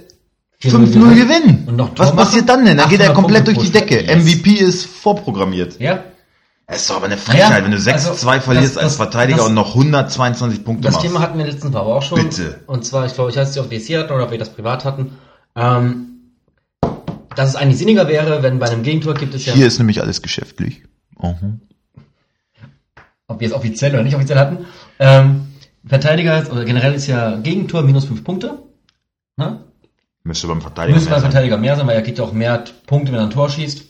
[0.62, 1.64] 4-0 5-0 gewinnen?
[1.68, 2.76] Und noch Was passiert dann denn?
[2.76, 3.70] Dann geht er 800 komplett durch die.
[3.72, 4.02] Decke.
[4.02, 4.24] Yes.
[4.24, 5.80] MVP ist vorprogrammiert.
[5.80, 6.04] Ja,
[6.66, 8.96] Es ist doch aber eine Frechheit, Ja, wenn du 6-2 also, verlierst das- als das-
[8.96, 11.06] Verteidiger das- und noch 122 Punkte Das machst.
[11.06, 12.22] Thema hatten wir letzten Mal aber auch schon.
[12.22, 12.60] Bitte.
[12.66, 14.38] Und zwar, ich glaube, ich weiß nicht, ob wir es hier hatten oder ob wir
[14.38, 15.12] das privat hatten.
[15.56, 16.06] Ähm,
[17.36, 20.00] dass es eigentlich sinniger wäre, wenn bei einem Gegentor gibt es ja, Hier ist nämlich
[20.00, 20.82] alles geschäftlich.
[21.20, 21.60] Mhm.
[23.30, 24.66] Ob wir es offiziell oder nicht offiziell hatten.
[24.98, 25.46] Ähm,
[25.86, 28.58] Verteidiger oder generell ist ja Gegentor minus fünf Punkte.
[29.36, 29.64] Ne?
[30.24, 31.30] Müsste beim Verteidiger Müsste beim mehr sein.
[31.30, 33.84] Verteidiger mehr sein, weil er kriegt ja auch mehr Punkte, wenn er ein Tor schießt.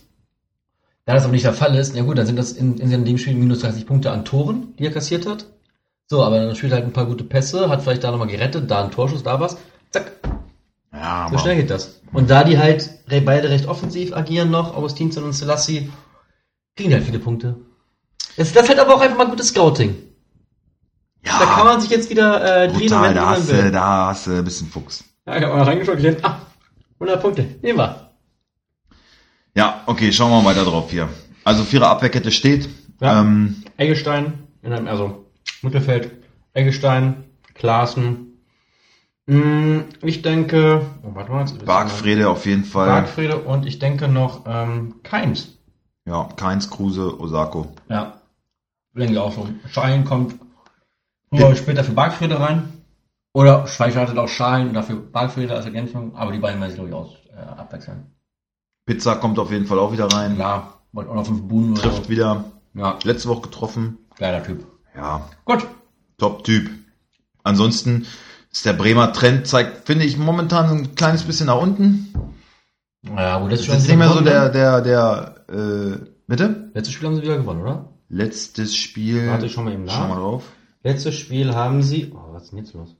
[1.07, 3.19] Da das aber nicht der Fall ist, ja gut, dann sind das in, in dem
[3.19, 5.47] Spiel minus 30 Punkte an Toren, die er kassiert hat.
[6.07, 8.71] So, aber dann spielt er halt ein paar gute Pässe, hat vielleicht da nochmal gerettet,
[8.71, 9.57] da ein Torschuss, da was.
[9.91, 10.13] Zack,
[10.93, 12.01] Ja, So schnell geht das.
[12.13, 15.91] Und da die halt beide recht offensiv agieren noch, Augustinsson und Selassie,
[16.77, 17.57] kriegen die halt viele Punkte.
[18.37, 19.97] Das, das ist halt aber auch einfach mal gutes Scouting.
[21.25, 21.39] Ja.
[21.39, 23.71] Da kann man sich jetzt wieder äh, drehen, wenn da hast, will.
[23.71, 25.05] da hast du ein bisschen Fuchs.
[25.27, 26.39] Ja, ich habe mal reingeschaut und gesehen, ah,
[26.95, 28.11] 100 Punkte, nehmen wir.
[29.55, 31.09] Ja, okay, schauen wir mal da drauf hier.
[31.45, 32.69] Also Vierer Abwehrkette steht.
[33.01, 33.21] Ja.
[33.21, 35.27] Ähm, Eggestein, in einem, also
[35.63, 36.11] Mittelfeld,
[36.53, 37.25] Eggestein,
[37.55, 38.43] Klaassen.
[39.27, 42.89] Mm, Ich denke, oh, warte mal, Bargfrede auf jeden Fall.
[42.89, 45.59] Bargfrede und ich denke noch ähm, Keins.
[46.07, 47.73] Ja, Keins, Kruse, Osako.
[47.89, 48.20] Ja,
[48.95, 49.49] denke ich auch so.
[49.69, 50.35] Schein kommt
[51.31, 52.73] früher oder später für Bargfrede rein.
[53.33, 56.79] Oder Schweizer hatte auch Schein und dafür Bargfrede als Ergänzung, aber die beiden werden sich,
[56.79, 58.07] glaube ich, aus, äh, abwechseln.
[58.87, 60.35] Pizza kommt auf jeden Fall auch wieder rein.
[60.35, 62.09] Klar, wollte auch noch fünf oder Trifft so.
[62.11, 62.45] wieder.
[62.75, 63.99] Ja, Letzte Woche getroffen.
[64.19, 64.67] geiler Typ.
[64.97, 65.67] Ja, Gut.
[66.19, 66.71] Top-Typ.
[67.45, 68.07] Ansonsten
[68.53, 72.13] ist der Bremer Trend, zeigt, finde ich, momentan ein kleines bisschen nach unten.
[73.03, 76.71] Ja, wo letztes Das ist nicht mehr so der, der, der, äh, bitte?
[76.75, 77.89] Letztes Spiel haben sie wieder gewonnen, oder?
[78.11, 79.29] Letztes Spiel.
[79.29, 79.95] Warte ich schon mal eben nach.
[79.95, 80.45] Schau mal drauf.
[80.83, 82.13] Letztes Spiel haben sie.
[82.15, 82.97] Oh, was ist denn jetzt los?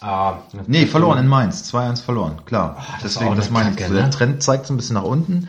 [0.00, 1.70] Ah, Nee, verloren in Mainz.
[1.74, 2.76] 2-1 verloren, klar.
[2.78, 3.76] Ah, das Deswegen, das eine meine ich.
[3.76, 4.08] Der ne?
[4.08, 5.48] Trend zeigt so ein bisschen nach unten.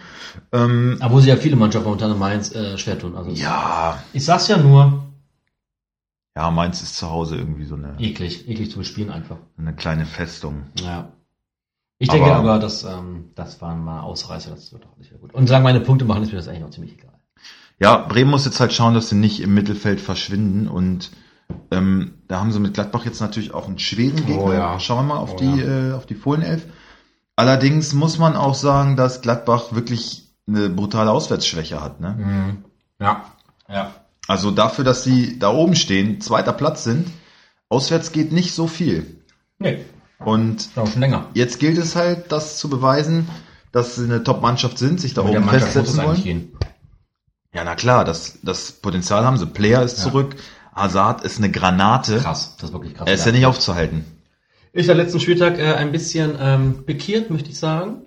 [0.51, 3.15] Ähm, Aber wo sie ja viele Mannschaften momentan in Mainz äh, schwer tun.
[3.15, 5.03] Also ja, Ich sag's ja nur.
[6.35, 9.37] ja, Mainz ist zu Hause irgendwie so eine, Eklig, eklig zu bespielen einfach.
[9.57, 10.63] eine kleine Festung.
[10.81, 11.11] Ja.
[11.99, 15.19] Ich denke Aber- aber, dass ähm, das waren mal Ausreißer, das wird auch nicht mehr
[15.19, 15.33] gut.
[15.33, 17.10] Und sagen meine Punkte machen, ist mir das eigentlich auch ziemlich egal.
[17.81, 21.09] Ja, Bremen muss jetzt halt schauen, dass sie nicht im Mittelfeld verschwinden und
[21.71, 24.43] ähm, da haben sie mit Gladbach jetzt natürlich auch einen schweren Gegner.
[24.43, 24.79] Oh ja.
[24.79, 26.65] Schauen wir mal auf Oh die äh, auf die Fohlenelf.
[27.35, 31.99] Allerdings muss man auch sagen, dass Gladbach wirklich eine brutale Auswärtsschwäche hat.
[31.99, 32.15] Ne?
[32.19, 32.57] Mhm.
[32.99, 33.25] Ja.
[33.67, 33.91] Ja.
[34.27, 37.07] Also dafür, dass sie da oben stehen, zweiter Platz sind,
[37.67, 39.23] auswärts geht nicht so viel.
[39.57, 39.79] Nee,
[40.19, 41.25] Und auch schon länger.
[41.33, 43.27] jetzt gilt es halt, das zu beweisen,
[43.71, 46.51] dass sie eine Top-Mannschaft sind, sich da Mit oben festsetzen wollen.
[47.53, 49.45] Ja, na klar, das, das Potenzial haben sie.
[49.45, 50.03] Player ist Ja.
[50.05, 50.35] zurück,
[50.73, 52.17] Hazard ist eine Granate.
[52.19, 53.07] Krass, das ist wirklich krass.
[53.07, 54.05] Er ist ja nicht aufzuhalten.
[54.73, 57.97] Ich war letzten Spieltag äh, ein bisschen ähm, pikiert, möchte ich sagen.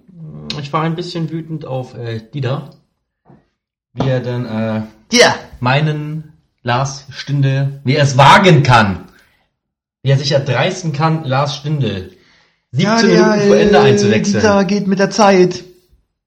[0.61, 2.71] Ich war ein bisschen wütend auf äh, Dida.
[3.93, 4.83] Wie er denn äh,
[5.13, 5.35] Ja.
[5.61, 6.33] meinen
[6.63, 9.05] Lars Stindl, wie er es wagen kann.
[10.03, 12.13] Wie er sich erdreisten kann, Lars Stindl
[12.73, 14.41] 17 Minuten vor Ende einzuwechseln.
[14.41, 15.65] Dieter geht mit der Zeit.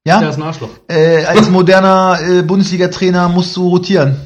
[0.07, 0.69] Der Ja, ist ein Arschloch.
[0.87, 4.17] äh, als moderner äh, Bundesliga-Trainer musst du rotieren.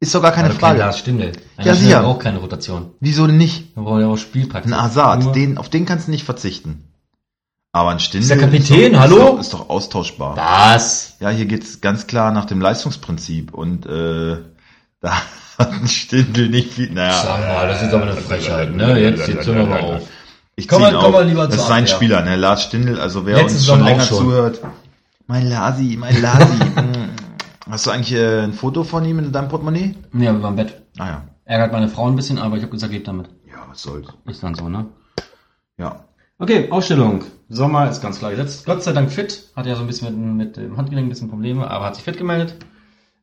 [0.00, 0.78] Ist doch gar keine kein Frage.
[0.78, 1.32] Lars Stindl.
[1.60, 2.02] Ja, sicher.
[2.02, 2.90] braucht keine Rotation.
[3.00, 3.74] Wieso denn nicht?
[3.76, 4.72] Man braucht ja auch Spielpraxis.
[4.72, 6.84] Ein Hazard, den, auf den kannst du nicht verzichten.
[7.72, 9.16] Aber ein Stindl Ist der Kapitän, doch, hallo?
[9.16, 10.36] Ist doch, ist doch austauschbar.
[10.36, 11.14] Was?
[11.20, 14.36] Ja, hier geht's ganz klar nach dem Leistungsprinzip und äh,
[15.00, 15.12] da
[15.58, 16.90] hat ein Stindl nicht viel.
[16.92, 18.98] Naja, Sag mal, das ist aber eine Frechheit, ne?
[19.00, 20.02] Jetzt, jetzt hören wir mal auf.
[20.56, 21.86] ich Komm mal- komm mal lieber Das zur ist sein.
[21.88, 22.36] Spieler, ne?
[22.36, 22.98] Lars Stindl.
[23.00, 24.18] Also wer Letzte uns schon auch länger schon.
[24.18, 24.60] zuhört,
[25.28, 26.58] mein Lasi, mein Lasi.
[26.58, 27.10] Hm.
[27.70, 29.94] Hast du eigentlich äh, ein Foto von ihm in deinem Portemonnaie?
[30.14, 30.82] Ja, wir waren im Bett.
[30.98, 31.22] Ah ja.
[31.44, 33.28] Ärgert meine Frau ein bisschen, aber ich habe gesagt, lebt damit.
[33.46, 34.08] Ja, was soll's.
[34.26, 34.86] Ist dann so, ne?
[35.76, 36.04] Ja.
[36.38, 37.24] Okay, Ausstellung.
[37.50, 38.64] Sommer ist ganz klar gesetzt.
[38.64, 39.50] Gott sei Dank fit.
[39.54, 42.04] Hat ja so ein bisschen mit, mit dem Handgelenk ein bisschen Probleme, aber hat sich
[42.04, 42.54] fit gemeldet.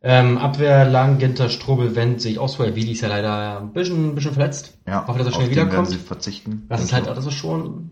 [0.04, 2.60] Ähm, Abwehr, Lang, Ginter, Strobel, Wendt sehe ich aus.
[2.60, 4.78] Weil Vidi ist ja leider ein bisschen, ein bisschen verletzt.
[4.88, 5.88] Ja, Hoffe, dass er schnell wiederkommt.
[5.88, 6.66] sie verzichten.
[6.70, 7.92] Das ist halt, das ist schon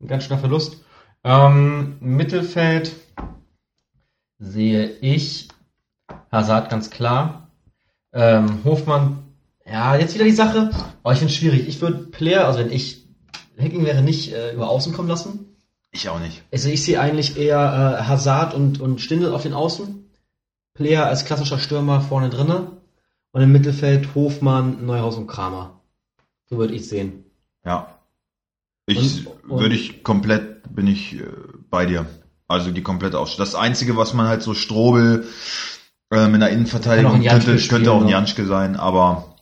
[0.00, 0.84] ein ganz schöner Verlust.
[1.24, 2.92] Ähm, Mittelfeld
[4.42, 5.48] sehe ich
[6.30, 7.48] Hazard ganz klar.
[8.12, 9.22] Ähm, Hofmann,
[9.64, 10.70] ja, jetzt wieder die Sache.
[11.04, 11.68] Oh, ich finde es schwierig.
[11.68, 13.06] Ich würde Player, also wenn ich
[13.58, 15.56] Hacking wäre, nicht äh, über Außen kommen lassen.
[15.92, 16.42] Ich auch nicht.
[16.52, 17.58] Also ich sehe eigentlich eher
[18.00, 20.10] äh, Hazard und, und Stindl auf den Außen.
[20.74, 22.72] Player als klassischer Stürmer vorne drinne.
[23.30, 25.80] Und im Mittelfeld Hofmann, Neuhaus und Kramer.
[26.46, 27.24] So würde ich sehen.
[27.64, 27.98] Ja.
[28.86, 31.26] Ich würde ich komplett, bin ich äh,
[31.70, 32.06] bei dir.
[32.52, 33.50] Also die komplette Ausstellung.
[33.50, 35.26] Das Einzige, was man halt so Strobel
[36.12, 38.12] ähm, in der Innenverteidigung könnte, könnte spielen, auch ein ne?
[38.12, 39.36] Janschke sein, aber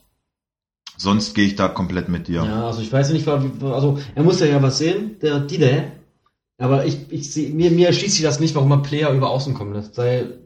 [0.97, 2.43] sonst gehe ich da komplett mit dir.
[2.43, 5.91] Ja, also ich weiß nicht, also er muss ja ja was sehen, der Dide.
[6.57, 9.55] Aber ich, ich sehe, mir, mir erschließt sich das nicht, warum man Player über Außen
[9.55, 9.97] kommen lässt.
[9.97, 10.41] Weil,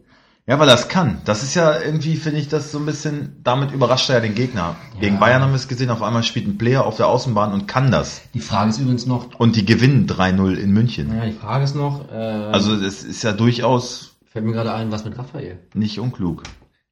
[0.47, 1.21] Ja, weil es kann.
[1.25, 4.35] Das ist ja irgendwie, finde ich, das so ein bisschen, damit überrascht er ja den
[4.35, 4.75] Gegner.
[4.99, 7.67] Gegen Bayern haben wir es gesehen, auf einmal spielt ein Player auf der Außenbahn und
[7.67, 8.21] kann das.
[8.35, 11.07] die Frage ist übrigens noch, Und die gewinnen 3-0 in München.
[11.07, 14.91] naja, die Frage ist noch, äh, Also es ist ja durchaus fällt mir gerade ein,
[14.91, 15.59] was mit Raphael?
[15.73, 16.43] nicht unklug.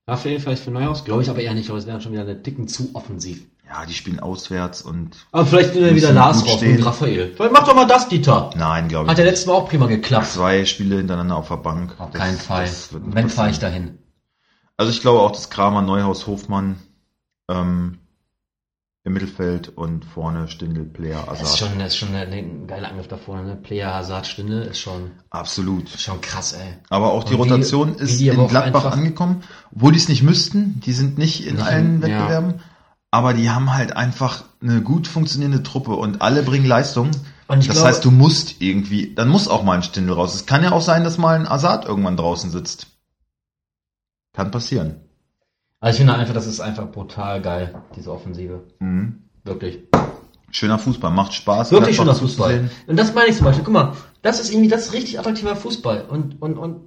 [0.08, 1.06] Raphael vielleicht für Neuhaus?
[1.06, 3.46] Glaube ich aber eher nicht, aber es wäre schon wieder eine Ticken zu offensiv.
[3.68, 7.34] Ja, die spielen auswärts und Aber vielleicht nimmt er wieder Lars raus und Raphael.
[7.36, 8.52] Vielleicht mach doch mal das, Dieter.
[8.56, 9.12] nein, glaube ich.
[9.12, 9.26] Hat nicht.
[9.26, 10.28] letztes Mal auch prima geklappt.
[10.28, 11.96] Zwei Spiele hintereinander auf der Bank.
[11.98, 12.70] Auf Das- keinen Fall.
[12.92, 13.98] Wenn fahre ich dahin.
[14.78, 16.78] Also ich glaube auch, dass Kramer, Neuhaus, Hofmann
[17.50, 18.00] ähm,
[19.06, 22.90] im Mittelfeld und vorne Stindl, Player, Das ist schon, das ist schon ein, ein geiler
[22.90, 23.56] Angriff da vorne, ne?
[23.56, 25.86] Player, Hazard, Stindl ist schon, Absolut.
[25.94, 26.76] ist schon krass, ey.
[26.90, 29.44] Aber auch die Und wie- Rotation wie ist die in Gladbach angekommen,
[29.76, 30.80] obwohl die es nicht müssten.
[30.86, 32.54] Die sind nicht in Nicht allen in- ja.
[33.14, 37.12] Aber die haben halt einfach eine gut funktionierende Truppe und alle bringen Leistung.
[37.48, 40.34] Und das glaube- heißt, du musst irgendwie, dann muss auch mal ein Stindel raus.
[40.34, 42.88] Es kann ja auch sein, dass mal ein Assad irgendwann draußen sitzt.
[44.34, 44.96] Kann passieren.
[45.80, 48.64] Also ich finde einfach, das ist einfach brutal geil, diese Offensive.
[48.80, 49.22] Mhm.
[49.44, 49.82] Wirklich.
[50.50, 51.72] Schöner Fußball, macht Spaß.
[51.72, 52.50] Wirklich schöner Fußball.
[52.62, 52.72] zuzusehen.
[52.88, 53.64] Und das meine ich zum Beispiel.
[53.64, 53.94] Guck mal,
[54.24, 56.06] das ist irgendwie, das ist richtig attraktiver Fußball.
[56.10, 56.82] Und, und, und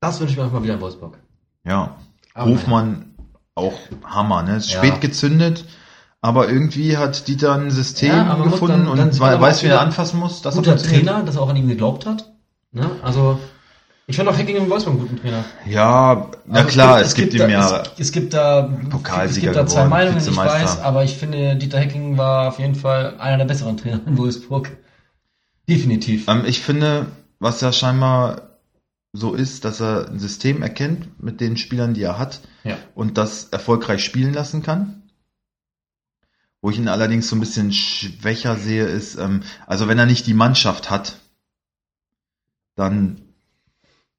[0.00, 1.20] das wünsche ich mir auch mal wieder in Wolfsburg.
[1.64, 1.94] Ja.
[2.34, 3.07] Aber Hofmann
[3.58, 4.56] auch Hammer, ne?
[4.56, 4.78] Ist Ja.
[4.78, 5.64] Spät gezündet,
[6.20, 10.18] aber irgendwie hat Dieter ein System Ja, gefunden dann- dann und weiß, wie er anfassen
[10.18, 10.42] muss.
[10.42, 10.76] dass er Guter.
[10.78, 12.30] Trainer, dass er auch an ihn geglaubt hat.
[12.72, 12.90] Ne?
[13.02, 13.38] Also,
[14.06, 15.44] ich fand auch Hacking in Wolfsburg einen guten Trainer.
[15.66, 17.82] Ja, na Also klar, es gibt, ihm da, ja.
[17.82, 21.16] Es, es gibt da, Pokalsieger es gibt da zwei geworden, Meinungen, ich weiß, aber ich
[21.16, 24.70] finde, Dieter Hecking war auf jeden Fall einer der besseren Trainer in Wolfsburg.
[25.68, 26.26] Definitiv.
[26.28, 27.06] Ähm, ich finde,
[27.38, 28.47] was ja scheinbar
[29.18, 32.76] so ist, dass er ein System erkennt mit den Spielern, die er hat Ja.
[32.94, 35.02] und das erfolgreich spielen lassen kann.
[36.60, 40.26] Wo ich ihn allerdings so ein bisschen schwächer sehe, ist, ähm, also wenn er nicht
[40.26, 41.18] die Mannschaft hat,
[42.74, 43.22] dann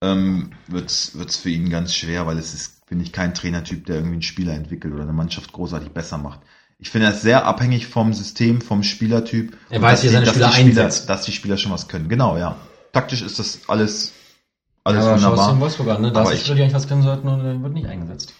[0.01, 3.95] ähm, wird's wird's für ihn ganz schwer, weil es ist, finde ich, kein Trainertyp, der
[3.97, 6.39] irgendwie einen Spieler entwickelt oder eine Mannschaft großartig besser macht.
[6.77, 9.57] Ich finde, er ist sehr abhängig vom System, vom Spielertyp.
[9.69, 11.09] Er weiß, dass wie die- seine dass Spieler die Spieler, einsetzt.
[11.09, 12.07] dass die Spieler schon was können.
[12.07, 12.55] Genau, ja.
[12.93, 14.13] Taktisch ist das alles,
[14.83, 15.59] alles aber schau es dir in.
[15.59, 16.11] Wolfsburg an, ne?
[16.11, 18.33] Da Aber ist eigentlich was können sollten und wird nicht eingesetzt.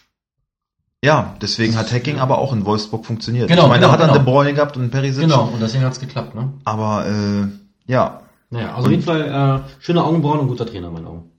[1.04, 3.48] Ja, deswegen hat Hacking aber auch in Wolfsburg funktioniert.
[3.48, 4.26] Genau, ich meine, da genau, hat er genau.
[4.26, 5.22] De Bruyne gehabt und Perisic.
[5.24, 6.52] Genau, und deswegen hat's geklappt, ne?
[6.66, 7.48] Aber äh,
[7.92, 11.32] ja, Naja, also auf jeden Fall äh, schöne Augenbrauen und guter Trainer in meinen Augen.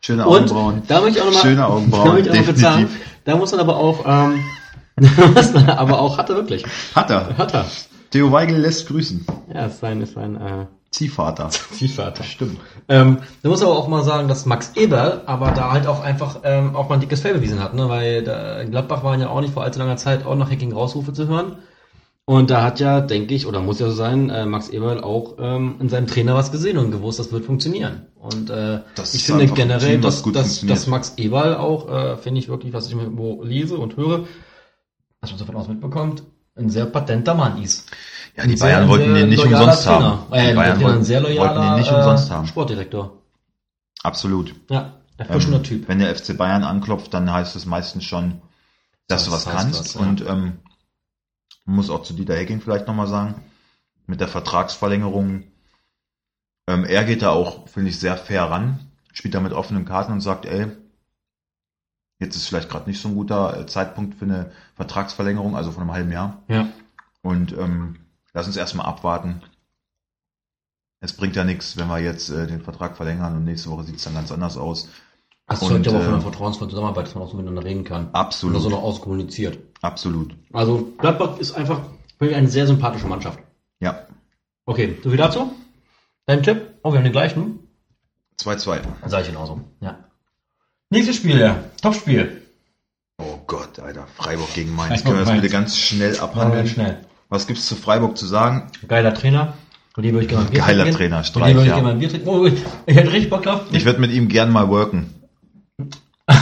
[0.00, 0.82] schöne Und Augenbrauen.
[0.86, 2.80] da möchte ich auch nochmal, Schöne da Augenbrauen, möchte ich auch noch bezahlen.
[2.82, 3.06] definitiv.
[3.24, 4.44] Da muss man aber auch, ähm,
[5.66, 6.64] aber auch, hat er wirklich.
[6.94, 7.36] Hat er.
[7.36, 7.66] Hat er.
[8.10, 9.26] Theo Weigel lässt grüßen.
[9.52, 11.50] Ja, ist sein, ist sein, äh, Ziehvater.
[11.72, 12.24] Zielvater.
[12.24, 12.58] Stimmt.
[12.88, 16.40] Ähm, da muss aber auch mal sagen, dass Max Eberl aber da halt auch einfach
[16.44, 17.88] ähm, auch mal ein dickes Fell bewiesen hat, ne?
[17.88, 20.72] weil da, in Gladbach waren ja auch nicht vor allzu langer Zeit auch nach Hacking
[20.72, 21.58] Rausrufe zu hören.
[22.24, 25.36] Und da hat ja, denke ich, oder muss ja so sein, äh, Max Eberl auch
[25.38, 28.08] ähm, in seinem Trainer was gesehen und gewusst, das wird funktionieren.
[28.16, 32.16] Und äh, Das ich finde generell, Team, dass, gut dass, dass Max Eberl auch, äh,
[32.18, 32.94] finde ich wirklich, was ich
[33.42, 34.26] lese und höre,
[35.22, 36.22] was man so von außen mitbekommt,
[36.54, 37.90] ein sehr patenter Mann ist.
[38.38, 40.04] Ja, die sehr- Bayern wollten den nicht umsonst Trainer.
[40.28, 40.32] haben.
[40.32, 42.46] Äh, Die Bayern wollten, sehr loyaler wollten den nicht umsonst äh, haben.
[42.46, 43.22] Sportdirektor.
[44.02, 44.54] Absolut.
[44.70, 45.88] Ja, erfrischender Ähm, Typ.
[45.88, 48.40] Wenn der FC Bayern anklopft, dann heißt es meistens schon,
[49.08, 49.80] dass du Das was heißt kannst.
[49.80, 50.00] was, ja.
[50.00, 50.58] Und ähm,
[51.64, 53.42] muss auch zu Dieter Hecking vielleicht nochmal sagen,
[54.06, 55.44] mit der Vertragsverlängerung,
[56.68, 58.78] ähm, er geht da auch, finde ich, sehr fair ran,
[59.12, 60.68] spielt da mit offenen Karten und sagt, ey,
[62.20, 65.82] jetzt ist vielleicht gerade nicht so ein guter äh, Zeitpunkt für eine Vertragsverlängerung, also von
[65.82, 66.42] einem halben Jahr.
[66.48, 66.68] Ja.
[67.22, 67.98] Und ähm,
[68.32, 69.42] lass uns erstmal abwarten.
[71.00, 73.96] Es bringt ja nichts, wenn wir jetzt äh, den Vertrag verlängern und nächste Woche sieht
[73.96, 74.88] es dann ganz anders aus.
[75.46, 77.84] Das Und, zeugt ja aber von einer vertrauensvollen Zusammenarbeit, dass man auch so miteinander reden
[77.84, 78.08] kann.
[78.12, 78.56] Absolut.
[78.56, 79.58] Oder so noch auskommuniziert.
[79.80, 80.34] Absolut.
[80.52, 81.80] Also Gladbach ist einfach
[82.18, 83.38] wirklich eine sehr sympathische Mannschaft.
[83.80, 84.06] Ja.
[84.66, 85.52] Okay, so viel dazu.
[86.26, 86.74] Dein Tipp?
[86.82, 87.60] Oh, wir haben den gleichen.
[88.38, 88.80] 2-2.
[89.00, 89.60] Dann sage ich genauso.
[89.80, 89.98] Ja.
[90.90, 91.64] Nächstes Spiel, ja.
[91.80, 92.42] Topspiel.
[93.18, 94.06] Oh Gott, Alter.
[94.06, 95.00] Freiburg gegen Mainz.
[95.00, 96.66] Freiburg, Können wir das bitte ganz schnell abhandeln?
[96.66, 97.06] schnell.
[97.30, 98.70] Was gibt's zu Freiburg zu sagen?
[98.86, 99.52] Geiler Trainer.
[99.96, 100.98] Mit dem würde ich gerne mal Bier Geiler trinken.
[100.98, 101.92] Trainer, Streich, würde ich ja.
[101.92, 102.28] Bier trinken.
[102.28, 102.54] Oh, ich,
[102.86, 103.62] hätte richtig Bock drauf.
[103.72, 105.12] Ich würde mit ihm gern mal worken.
[106.26, 106.38] das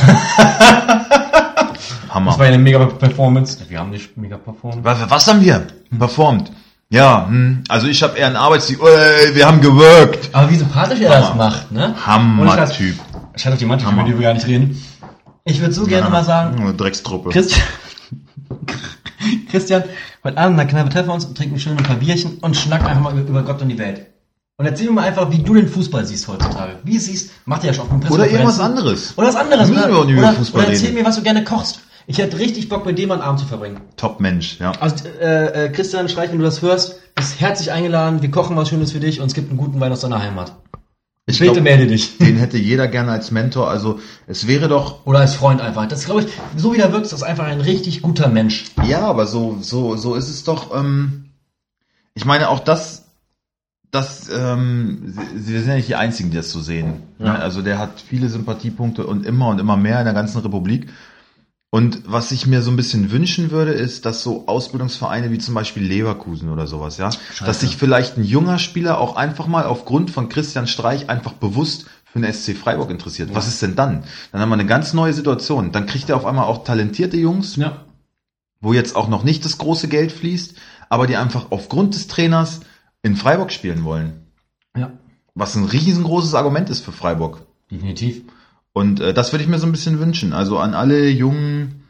[2.11, 2.39] Hammer.
[2.39, 3.59] war eine mega Performance.
[3.69, 4.85] Wir haben nicht mega performt.
[4.85, 5.67] Was, was haben wir?
[5.99, 6.53] Performt.
[6.89, 7.65] Ja, hm.
[7.69, 8.87] also ich habe eher einen Arbeitstitel.
[8.87, 10.29] Ey, wir haben geworkt.
[10.33, 11.89] Aber wie sympathisch er das macht, ne?
[11.89, 12.95] Und Hammer-Typ.
[13.35, 14.81] ich Scheiß auf die Mannschaft, über die wir gar nicht reden.
[15.45, 17.31] Ich würde so gerne Ja, mal sagen, Dreckstruppe.
[17.31, 17.63] Christian,
[19.51, 19.85] Christian,
[20.27, 22.57] heute Abend in der Kneipe treffen wir uns und trinken schön ein paar Bierchen und
[22.57, 24.07] schnacken einfach mal über, Gott und die Welt.
[24.59, 26.79] Und erzähl mir mal einfach, wie du den Fußball siehst heutzutage.
[26.83, 29.17] Wie es siehst, macht ihr ja schon auf den Oder irgendwas anderes.
[29.17, 29.69] Oder was anderes.
[29.69, 30.99] Müssen wir auch nicht über oder, Fußball oder erzähl reden.
[30.99, 31.81] mir, was du gerne kochst.
[32.07, 33.81] Ich hätte richtig Bock, mit dem einen Abend zu verbringen.
[33.97, 34.73] Top Mensch, ja.
[34.81, 38.23] Also, äh, äh, Christian Streich, wenn du das hörst, bist herzlich eingeladen.
[38.23, 40.53] Wir kochen was Schönes für dich und es gibt einen guten Wein aus deiner Heimat.
[41.29, 42.19] Ich Bitte glaub, melde dich.
[42.19, 43.69] den hätte jeder gerne als Mentor.
[43.69, 43.99] Also
[44.29, 45.89] es wäre doch Oder als Freund einfach.
[45.89, 48.67] Das glaube ich, so wie der wirkt, ist das einfach ein richtig guter Mensch.
[48.87, 50.73] Ja, aber so, so, so ist es doch.
[50.79, 51.31] Ähm,
[52.15, 53.07] ich meine, auch das,
[53.91, 57.03] das, ähm, sie- wir sind ja nicht die Einzigen, die das so sehen.
[57.19, 57.33] Ja.
[57.33, 57.39] Ne?
[57.41, 60.91] Also der hat viele Sympathiepunkte und immer und immer mehr in der ganzen Republik.
[61.77, 65.53] Und was ich mir so ein bisschen wünschen würde, ist, dass so Ausbildungsvereine wie zum
[65.53, 67.11] Beispiel Leverkusen oder sowas, ja,
[67.45, 71.85] dass sich vielleicht ein junger Spieler auch einfach mal aufgrund von Christian Streich einfach bewusst
[72.07, 73.35] für den SC Freiburg interessiert.
[73.35, 74.05] Was ist denn dann?
[74.33, 75.71] Dann haben wir eine ganz neue Situation.
[75.71, 77.85] Dann kriegt er auf einmal auch talentierte Jungs, Ja.
[78.63, 80.55] wo jetzt auch noch nicht das große Geld fließt,
[80.89, 82.61] aber die einfach aufgrund des Trainers
[83.03, 84.27] in Freiburg spielen wollen.
[84.75, 84.93] Ja.
[85.35, 87.43] Was ein riesengroßes Argument ist für Freiburg.
[87.71, 88.23] Definitiv.
[88.77, 90.35] Und äh, das würde ich mir so ein bisschen wünschen.
[90.35, 91.85] Also an alle jungen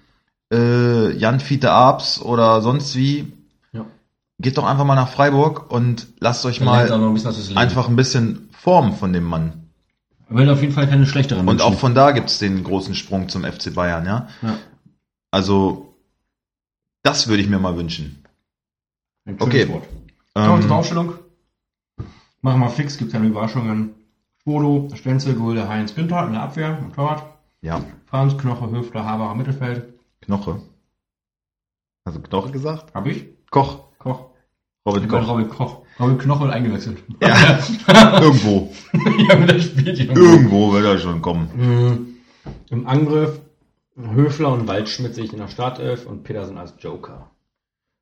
[0.52, 3.32] äh, Jan Fiete Abs oder sonst wie,
[3.72, 3.84] Ja.
[4.38, 8.48] geht doch einfach mal nach Freiburg und lasst euch mal ein bisschen einfach ein bisschen
[8.52, 9.64] formen von dem Mann.
[10.30, 11.62] Er will auf jeden Fall keine schlechteren Und Menschen.
[11.66, 14.28] auch von da gibt's den großen Sprung zum FC Bayern, ja.
[14.42, 14.56] Ja.
[15.32, 15.92] Also,
[17.02, 18.22] das würde ich mir mal wünschen.
[19.24, 19.68] Ein Okay.
[19.68, 19.88] Wort.
[20.34, 21.14] Kommen wir zur Ähm, Aufstellung.
[22.42, 23.90] Machen wir fix, gibt keine Überraschungen.
[24.50, 27.24] Schwodo, Stenzel, Gulde, Heinz, Günther in der Abwehr, Torwart.
[27.62, 29.92] ja, Franz, Knoche, Höfler, Haberer, Mittelfeld.
[30.20, 30.60] Knoche.
[32.04, 32.94] Also Knoche gesagt?
[32.94, 33.24] Hab ich?
[33.50, 33.80] Koch.
[33.98, 34.26] Koch.
[34.86, 35.26] Robin Koch.
[35.28, 35.82] Robin Koch.
[35.98, 37.02] Robin Knoche eingewechselt.
[37.20, 37.58] Ja,
[38.20, 38.72] irgendwo.
[39.28, 40.20] ja, mit der spielt irgendwo.
[40.22, 41.50] Irgendwo wird er schon kommen.
[41.56, 42.06] Mhm.
[42.70, 43.40] Im Angriff
[43.96, 47.30] Höfler und Waldschmidt sehe ich in der Startelf und Petersen als Joker.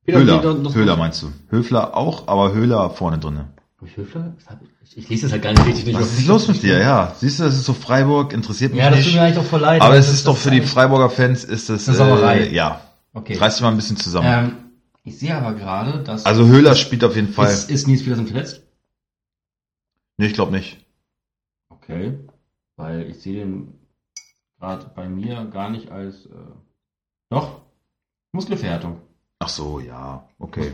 [0.07, 0.43] Höhler.
[0.43, 1.29] das- das- Höhler meinst du?
[1.49, 3.49] Höfler auch, aber Höhler vorne drinne.
[3.85, 4.97] Ich ich?
[4.97, 5.95] Ich, lese das halt gar nicht richtig.
[5.95, 6.79] Was ist los mit dir?
[6.79, 9.15] Ja, siehst du, das ist so Freiburg, interessiert mich Ja, das tut nicht.
[9.17, 9.81] mir eigentlich auch voll leid.
[9.83, 12.39] aber es Das- ist doch das für die Freiburger Fans ist es Eine Sauerei.
[12.41, 12.81] Äh, ja.
[13.13, 13.37] Okay.
[13.37, 14.29] Reiß dich mal ein bisschen zusammen.
[14.29, 14.57] Ähm,
[15.05, 16.25] ich sehe aber gerade, dass...
[16.27, 17.51] also Höhler spielt auf jeden Fall.
[17.53, 18.63] ist, ist Nils Petersen verletzt?
[20.17, 20.79] nee, ich glaube nicht.
[21.69, 22.19] Okay.
[22.77, 23.75] Weil ich sehe den
[24.59, 26.27] gerade bei mir gar nicht als...
[26.27, 26.31] Äh,
[27.31, 27.61] doch.
[28.33, 29.01] Muskelverhärtung.
[29.45, 30.71] Ach so, ja, okay.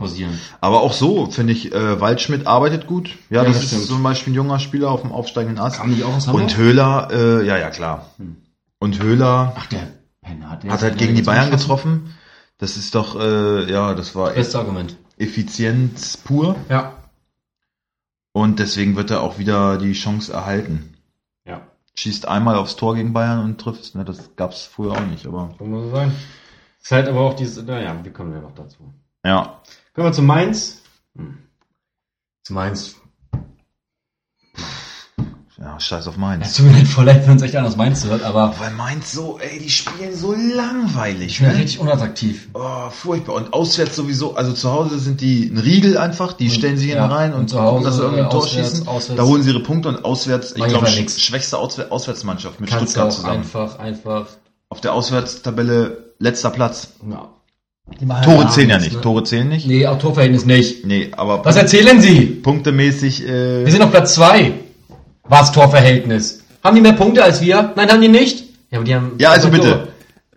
[0.61, 3.17] Aber auch so finde ich, äh, Waldschmidt arbeitet gut.
[3.29, 3.85] Ja, Ja, das, das ist stimmt.
[3.87, 5.77] zum Beispiel ein junger Spieler auf dem aufsteigenden Ast.
[5.77, 6.43] Kam nicht auch aus Hamburg?
[6.43, 8.05] Und Höhler, äh, ja, ja, klar.
[8.17, 8.37] Hm.
[8.79, 9.87] Und Höhler Ach, der
[10.21, 10.63] Penner hat...
[10.63, 11.61] der hat ist halt gegen die Bayern geschossen.
[12.03, 12.15] getroffen.
[12.57, 14.95] Das ist doch, äh, ja, das war Beste Argument.
[15.17, 16.55] Effizienz pur.
[16.69, 16.93] Ja.
[18.33, 20.93] Und deswegen wird er auch wieder die Chance erhalten.
[21.45, 21.61] Ja.
[21.95, 23.93] Schießt einmal aufs Tor gegen Bayern und trifft.
[23.95, 26.11] Ne, das gab's früher auch nicht, aber So muss es sein.
[26.81, 28.93] Ist halt aber auch dieses, naja, wir kommen ja noch dazu.
[29.25, 29.61] ja.
[29.93, 30.81] Kommen wir zu Mainz.
[31.17, 31.37] Hm.
[32.43, 32.95] Zu Mainz.
[35.59, 36.55] Ja, scheiß auf Es Mainz.
[36.55, 39.37] tut mir leid, voll leid, wenn uns echt anders Mainz hört, aber Weil Mainz so,
[39.37, 41.33] ey, die spielen so langweilig.
[41.33, 41.55] ich bin Ne?
[41.57, 42.47] richtig unattraktiv.
[42.53, 43.35] Oh, furchtbar.
[43.35, 47.01] Und auswärts sowieso, also zu Hause sind die ein Riegel einfach, die stellen sich ja,
[47.01, 48.87] hinten rein und, und zu Hause, dass sie irgendwie ein äh, Tor auswärts- schießen.
[48.87, 52.93] auswärts- da holen sie ihre Punkte und auswärts, ich glaube, schwächste Auswär Auswärtsmannschaft mit Kannst
[52.93, 53.37] Stuttgart zusammen.
[53.39, 54.27] einfach, einfach,
[54.69, 56.93] Auf der Auswärtstabelle letzter Platz.
[57.09, 57.29] ja.
[58.23, 59.01] Tore zählen ja nicht.
[59.01, 59.67] Tore zählen nicht.
[59.67, 60.85] Nee, auch Torverhältnis nicht.
[60.85, 62.21] Nee, aber Was erzählen Sie?
[62.25, 64.53] punktemäßig, äh, Wir sind auf Platz zwei.
[65.25, 66.43] Was Torverhältnis?
[66.63, 67.73] Haben die mehr Punkte als wir?
[67.75, 68.45] Nein, haben die nicht?
[68.69, 69.11] Ja, aber die haben.
[69.19, 69.71] ja, also bitte.
[69.71, 69.87] Tore.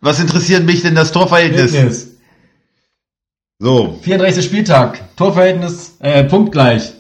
[0.00, 1.70] Was interessiert mich denn das Torverhältnis?
[1.70, 2.16] Verhältnis.
[3.60, 3.98] So.
[4.02, 4.44] 34.
[4.44, 5.00] Spieltag.
[5.16, 6.92] Torverhältnis, äh, punktgleich.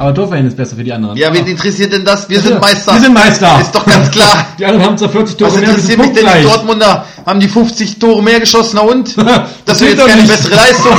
[0.00, 1.16] Aber Torverhältnis besser für die anderen.
[1.16, 2.28] Ja, wen interessiert denn das?
[2.30, 2.94] Wir sind Ja, Meister.
[2.94, 3.60] Wir sind Meister.
[3.60, 4.46] Ist doch ganz klar.
[4.58, 6.46] Die anderen haben zwar 40 Tore Was mehr, wir sind interessiert mich denn die.
[6.46, 7.04] Dortmunder?
[7.26, 9.16] Haben die 50 Tore mehr geschossen, na und?
[9.64, 10.30] Das ist jetzt doch keine nicht.
[10.30, 10.92] bessere Leistung.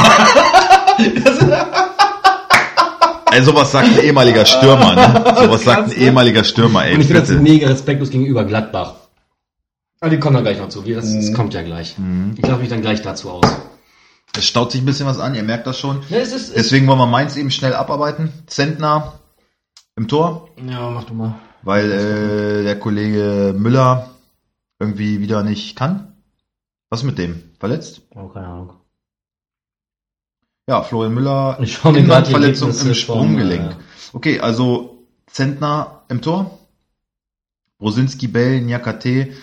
[3.31, 5.33] Ey, sowas sagt ein ehemaliger Stürmer, ne?
[5.37, 8.95] Sowas sagt ein ehemaliger Stürmer, ey, Und ich finde das mega respektlos gegenüber Gladbach.
[10.01, 10.85] Aber die kommen dann gleich noch zu.
[10.85, 11.21] Wie, Das, Mhm.
[11.21, 11.95] das kommt ja gleich.
[12.37, 13.45] Ich lasse mich dann gleich dazu aus.
[14.37, 16.01] Es staut sich ein bisschen was an, ihr merkt das schon.
[16.09, 18.31] Ja, es ist, Deswegen wollen wir Mainz eben schnell abarbeiten.
[18.47, 19.19] Zentner
[19.95, 21.35] im Tor, ja mach du mal.
[21.63, 24.11] weil äh, der Kollege Müller
[24.79, 26.15] irgendwie wieder nicht kann.
[26.89, 27.43] Was ist mit dem?
[27.59, 28.01] Verletzt?
[28.15, 28.73] Oh, keine Ahnung.
[30.69, 33.71] Ja, Florian Müller, Innenbandverletzung im Sprunggelenk.
[33.71, 33.75] äh,
[34.13, 36.57] Okay, also Zentner im Tor.
[37.79, 39.33] Brosinski, Bell, Nyakate,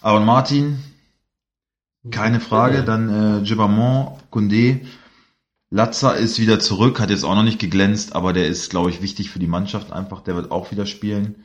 [0.00, 0.82] Aaron Martin,
[2.10, 2.82] keine Frage.
[2.82, 4.80] Dann äh, Gibamon, Koundé.
[5.72, 9.02] Latza ist wieder zurück, hat jetzt auch noch nicht geglänzt, aber der ist, glaube ich,
[9.02, 10.20] wichtig für die Mannschaft einfach.
[10.22, 11.44] Der wird auch wieder spielen.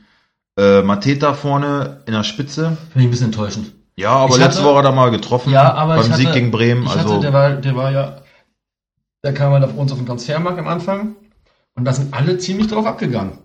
[0.57, 2.77] Äh, Mateta vorne in der Spitze.
[2.91, 3.73] Finde ich ein bisschen enttäuschend.
[3.97, 5.51] Ja, aber Ich letzte hatte- Woche hat er mal getroffen.
[5.51, 6.87] Ja, aber beim hatte, Sieg gegen Bremen.
[6.87, 8.21] Also hatte, der war, der war ja,
[9.23, 11.15] der kam halt auf uns auf den Transfermarkt am Anfang.
[11.75, 13.37] Und da sind alle ziemlich drauf abgegangen.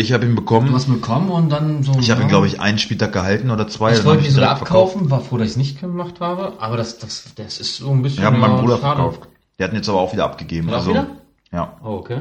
[0.00, 0.72] Ich habe ihn Du bekommen.
[0.74, 1.92] hast ihn bekommen und dann so.
[1.98, 3.92] Ich habe ihn, glaube ich, einen Spieltag gehalten oder zwei.
[3.92, 4.92] Ich wollte ihn sogar verkauft.
[4.94, 7.90] abkaufen, war froh, dass ich es nicht gemacht habe, aber das, das, das ist so
[7.90, 8.20] ein bisschen.
[8.20, 8.96] Ich habe meinen Bruder schade.
[9.02, 9.28] verkauft.
[9.58, 10.72] Der hat ihn jetzt aber auch wieder abgegeben.
[10.72, 11.06] Also, wieder?
[11.52, 11.76] ja.
[11.82, 12.20] Oh, okay.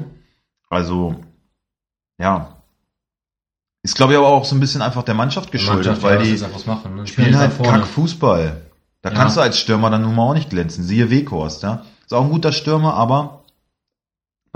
[0.69, 1.15] Also,
[2.19, 2.55] ja.
[3.83, 6.35] Ist, glaube ich, aber auch so ein bisschen einfach der Mannschaft geschuldet, Mannschaft, weil ja,
[6.35, 6.95] die machen.
[6.95, 7.07] Ne?
[7.07, 7.79] spielen halt da vorne.
[7.79, 8.61] kack Fußball.
[9.03, 9.15] Da Ja.
[9.15, 10.83] kannst du als Stürmer dann nun mal auch nicht glänzen.
[10.83, 11.83] Siehe Weghorst, ja.
[12.03, 13.43] Ist auch ein guter Stürmer, aber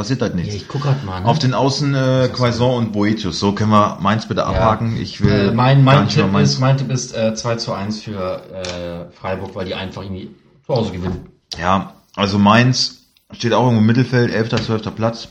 [0.02, 0.56] passiert halt Ja, nichts.
[0.56, 1.20] ich guck halt mal.
[1.22, 1.28] Ne?
[1.28, 3.40] Auf den Außen äh, Quaison und Boetius.
[3.40, 4.98] So können wir Mainz bitte abhaken.
[5.00, 8.02] Ich will äh, mein, mein, Tipp Mainz- ist, mein Tipp ist äh, 2 zu 1
[8.02, 10.34] für äh, Freiburg, weil die einfach irgendwie
[10.66, 11.30] zu Hause gewinnen.
[11.58, 14.96] Ja, also Mainz steht auch im Mittelfeld, 11., 12.
[14.96, 15.28] Platz.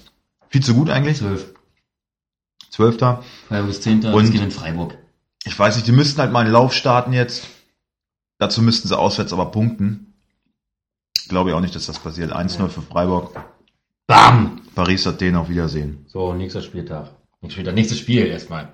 [0.49, 1.19] Viel zu gut eigentlich.
[1.19, 1.53] 12.
[2.71, 2.99] 12.
[3.49, 4.05] Freiburg ist 10.
[4.07, 4.97] Und- gegen Freiburg.
[5.45, 7.47] Ich weiß nicht, die müssten halt mal einen Lauf starten jetzt.
[8.39, 10.15] Dazu müssten sie auswärts aber punkten.
[11.29, 12.33] Glaube ich auch nicht, dass das passiert.
[12.33, 13.35] 1-0 für Freiburg.
[14.11, 14.61] Bam!
[14.75, 16.05] Paris Athen auf Wiedersehen.
[16.09, 17.11] So, nächster Spieltag.
[17.43, 18.73] Nächstes Spieltag, nächstes Spiel erstmal.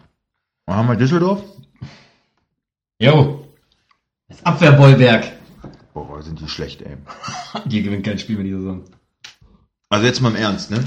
[0.64, 1.42] Dann haben wir Düsseldorf.
[2.98, 3.46] Jo.
[4.28, 5.30] Das Abwehrbollwerk.
[5.92, 6.96] Boah, sind die schlecht, ey.
[7.66, 8.84] Die gewinnt kein Spiel mehr die Saison.
[9.90, 10.82] Also jetzt mal im Ernst, ne?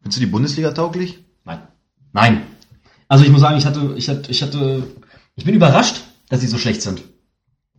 [0.00, 1.18] Findest du die Bundesliga tauglich?
[1.44, 1.60] Nein.
[2.14, 2.46] Nein.
[3.08, 4.86] Also ich muss sagen, ich hatte, ich hatte, ich hatte,
[5.36, 6.00] ich bin überrascht,
[6.30, 7.02] dass sie so schlecht sind.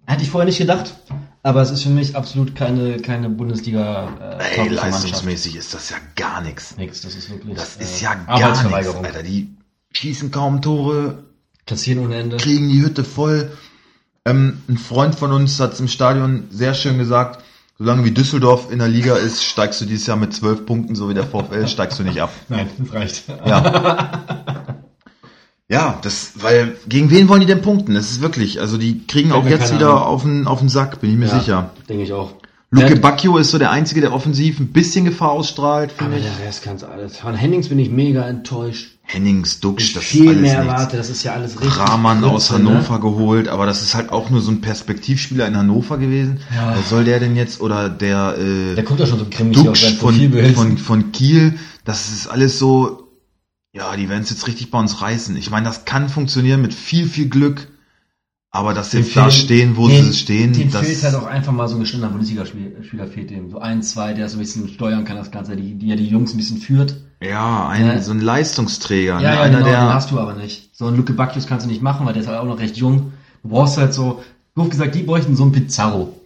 [0.06, 0.94] Hätte ich vorher nicht gedacht.
[1.44, 5.98] Aber es ist für mich absolut keine, keine Bundesliga äh, Ey, leistungsmäßig ist das ja
[6.16, 6.78] gar nichts.
[6.78, 7.56] Nix, das ist wirklich.
[7.56, 8.94] Das äh, ist ja gar nichts.
[8.96, 9.24] Alter.
[9.24, 9.50] Die
[9.92, 11.24] schießen kaum Tore,
[11.66, 12.38] Kassieren ohne Ende.
[12.38, 13.52] kriegen die Hütte voll.
[14.24, 17.44] Ähm, ein Freund von uns hat im Stadion sehr schön gesagt,
[17.80, 21.10] solange wie Düsseldorf in der Liga ist, steigst du dieses Jahr mit zwölf Punkten, so
[21.10, 22.32] wie der VfL, steigst du nicht ab.
[22.50, 23.24] Nein, das reicht.
[23.46, 24.46] Ja.
[25.72, 27.94] Ja, das, weil, gegen wen wollen die denn punkten?
[27.94, 30.04] Das ist wirklich, also die kriegen auch jetzt wieder Ahnung.
[30.04, 31.70] auf den, auf den Sack, bin ich mir Ja, sicher.
[31.88, 32.34] Denke ich auch.
[32.74, 36.24] Luke Bacchio ist so der Einzige, der offensiv ein bisschen Gefahr ausstrahlt, finde ich.
[36.24, 37.18] der Rest kann's alles.
[37.18, 38.98] Von Hennings bin ich mega enttäuscht.
[39.04, 40.72] Hennings, Duxch, das ist viel alles mehr nichts.
[40.74, 41.78] erwartet, das ist ja alles richtig.
[41.78, 42.60] Rahman aus ne?
[42.60, 46.40] Hannover geholt, aber das ist halt auch nur so ein Perspektivspieler in Hannover gewesen.
[46.56, 46.74] Ja.
[46.76, 49.98] Wer soll der denn jetzt, oder der, äh, Der kommt ja schon so auf Duxch
[49.98, 53.01] von, von, von Kiel, das ist alles so,
[53.74, 55.36] ja, die werden es jetzt richtig bei uns reißen.
[55.38, 57.68] Ich meine, das kann funktionieren mit viel, viel Glück,
[58.50, 61.54] aber dass sie da stehen, wo dem- sie stehen, Dem das, fehlt halt auch einfach
[61.54, 63.50] mal so ein gestandener Bundesligaspieler fehlt dem.
[63.50, 66.08] So ein, zwei, der so ein bisschen steuern kann das Ganze, die, die ja die
[66.08, 66.96] Jungs ein bisschen führt.
[67.22, 68.02] ja, ein, Ja.
[68.02, 69.24] so ein Leistungsträger, ne?
[69.24, 70.70] Ja, ja, einer, genau, den der, hast du aber nicht.
[70.74, 72.76] So ein Luke Bacchus kannst du nicht machen, weil der ist halt auch noch recht
[72.76, 73.14] jung.
[73.44, 74.22] Du brauchst halt so,
[74.56, 76.18] doof gesagt, die bräuchten so einen Pizarro.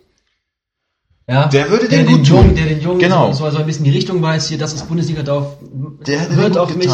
[1.27, 2.23] Ja, Der würde der den den.
[2.23, 3.31] Jungen, der den Jungen Genau.
[3.33, 5.57] so, so ein bisschen die Richtung weiß, hier, das ist Bundesliga, darauf
[6.05, 6.91] Der hört den auf gut mich.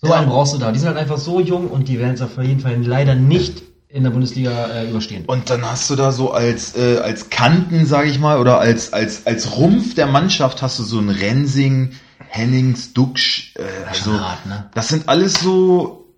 [0.00, 0.70] So einen brauchst du da.
[0.70, 3.62] Die sind halt einfach so jung und die werden es auf jeden Fall leider nicht
[3.88, 5.24] in der Bundesliga äh, überstehen.
[5.26, 8.92] Und dann hast du da so als äh, als Kanten, sage ich mal, oder als
[8.92, 11.92] als als Rumpf der Mannschaft hast du so einen Rensing,
[12.28, 14.70] Hennings, Duxch, äh, also hart, ne?
[14.74, 16.14] das sind alles so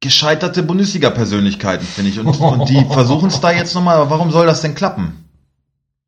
[0.00, 2.20] gescheiterte Bundesliga-Persönlichkeiten, finde ich.
[2.20, 5.25] Und, und die versuchen es da jetzt nochmal, aber warum soll das denn klappen?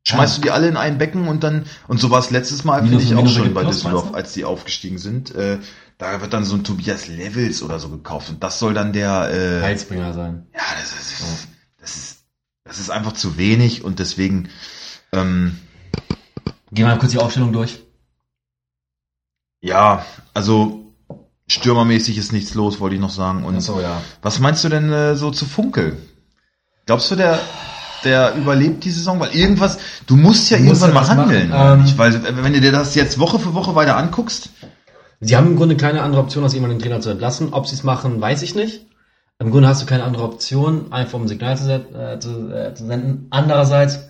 [0.07, 2.81] Schmeißt du die alle in ein Becken und dann, und so war es letztes Mal,
[2.81, 5.35] finde ich auch schon bei Düsseldorf, als die aufgestiegen sind.
[5.35, 5.59] Äh,
[5.97, 9.29] da wird dann so ein Tobias Levels oder so gekauft und das soll dann der,
[9.31, 10.47] äh, Heilsbringer sein.
[10.53, 11.47] ja, das ist,
[11.79, 12.17] das ist,
[12.63, 14.49] das ist einfach zu wenig und deswegen,
[15.11, 15.59] ähm,
[16.71, 17.79] Gehen wir mal kurz die Aufstellung durch.
[19.61, 20.93] ja, also
[21.47, 23.43] stürmermäßig ist nichts los, wollte ich noch sagen.
[23.43, 24.01] Und Achso, ja.
[24.21, 25.97] was meinst du denn äh, so zu Funkel?
[26.85, 27.39] Glaubst du, der,
[28.03, 29.19] der überlebt die Saison?
[29.19, 29.77] Weil irgendwas,
[30.07, 31.51] du musst ja Du musst irgendwann mal handeln.
[31.53, 34.49] Ähm, ich, wenn du dir das jetzt Woche für Woche weiter anguckst,
[35.21, 37.49] Sie haben im Grunde keine andere Option, als jemanden den Trainer zu entlassen.
[37.51, 38.85] Ob sie es machen, weiß ich nicht.
[39.37, 42.73] Im Grunde hast du keine andere Option, einfach um ein Signal zu, äh, zu, äh,
[42.73, 43.27] zu senden.
[43.29, 44.09] Andererseits,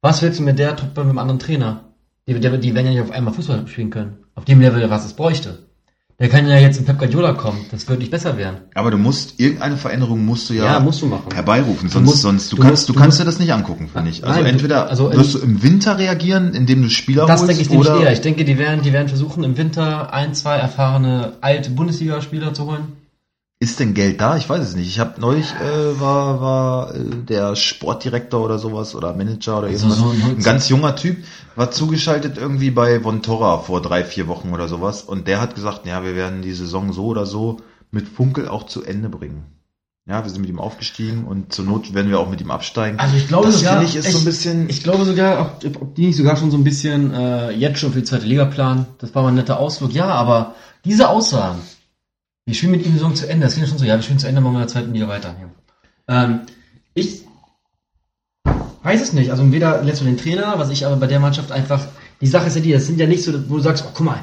[0.00, 1.84] was willst du mit der Truppe mit einem anderen Trainer?
[2.26, 4.18] Die, die, die werden ja nicht auf einmal Fußball spielen können.
[4.34, 5.65] Auf dem Level, was es bräuchte.
[6.18, 7.66] Der kann ja jetzt in Pep Guardiola kommen.
[7.70, 8.56] Das wird nicht besser werden.
[8.74, 11.30] aber du musst, irgendeine Veränderung musst du ja, Ja, musst du machen.
[11.34, 13.88] herbeirufen, sonst, musst- sonst, du, du kannst, musst- du du kannst dir das nicht angucken,
[13.92, 14.24] finde ich.
[14.24, 17.50] Also Nein, du- entweder also wirst du im Winter reagieren, indem du Spieler Das holst,
[17.58, 18.12] denke ich oder eher.
[18.14, 22.64] Ich denke, die werden, die werden versuchen, im Winter ein, zwei erfahrene alte Bundesligaspieler zu
[22.64, 22.95] holen.
[23.58, 24.36] Ist denn Geld da?
[24.36, 24.86] Ich weiß es nicht.
[24.88, 29.86] Ich habe neulich äh, war war äh, der Sportdirektor oder sowas oder Manager oder So-
[29.86, 31.18] irgendwas, so ein- ein ganz junger Typ,
[31.54, 35.86] war zugeschaltet irgendwie bei Vontora vor drei vier Wochen oder sowas und der hat gesagt,
[35.86, 37.58] ja, wir werden die Saison so oder so
[37.90, 39.44] mit Funkel auch zu Ende bringen.
[40.08, 43.00] Ja, wir sind mit ihm aufgestiegen und zur Not werden wir auch mit ihm absteigen.
[43.00, 44.68] Also ich glaube das sogar, ich ist so ein bisschen.
[44.68, 47.92] Ich glaube sogar, ob, ob die nicht sogar schon so ein bisschen äh, jetzt schon
[47.92, 48.86] für die zweite Liga planen.
[48.98, 49.92] Das war mal ein netter Ausflug.
[49.92, 50.54] Ja, aber
[50.84, 51.58] diese Aussagen,
[52.46, 54.02] wir spielen mit ihm die Saison zu Ende, das klingt ja schon so, ja, wir
[54.02, 55.34] spielen zu Ende, machen wir in der zweiten Liga weiter.
[56.08, 56.24] Ja.
[56.24, 56.40] Ähm,
[56.94, 57.24] ich
[58.82, 59.32] weiß es nicht.
[59.32, 61.84] Also weder lässt du den Trainer, was ich aber bei der Mannschaft einfach,
[62.20, 64.06] die Sache ist ja die, das sind ja nicht so, wo du sagst, oh, guck
[64.06, 64.20] mal,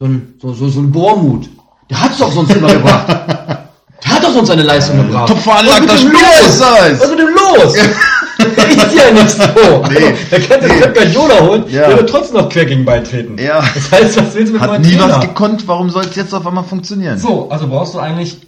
[0.00, 1.50] so ein, so, so, so ein Bohrmut,
[1.90, 3.08] der hat's doch sonst immer gebracht.
[3.08, 5.28] Der hat doch sonst seine Leistung gebracht.
[5.28, 6.48] top veranlagter Spieler los?
[6.48, 7.00] ist das.
[7.00, 7.74] Was ist mit dem los?
[8.56, 9.84] Das ist ja nicht so.
[9.88, 10.14] Nee.
[10.30, 10.80] da kannst du nee.
[10.80, 11.88] Pep Guardiola holen, Ja.
[11.88, 13.36] der wird trotzdem noch quer gegen beitreten.
[13.38, 13.62] Ja.
[13.74, 15.08] Das heißt, was willst du mit Hat nie Trainer?
[15.16, 17.18] was gekonnt, warum soll es jetzt auf einmal funktionieren?
[17.18, 18.38] So, also brauchst du eigentlich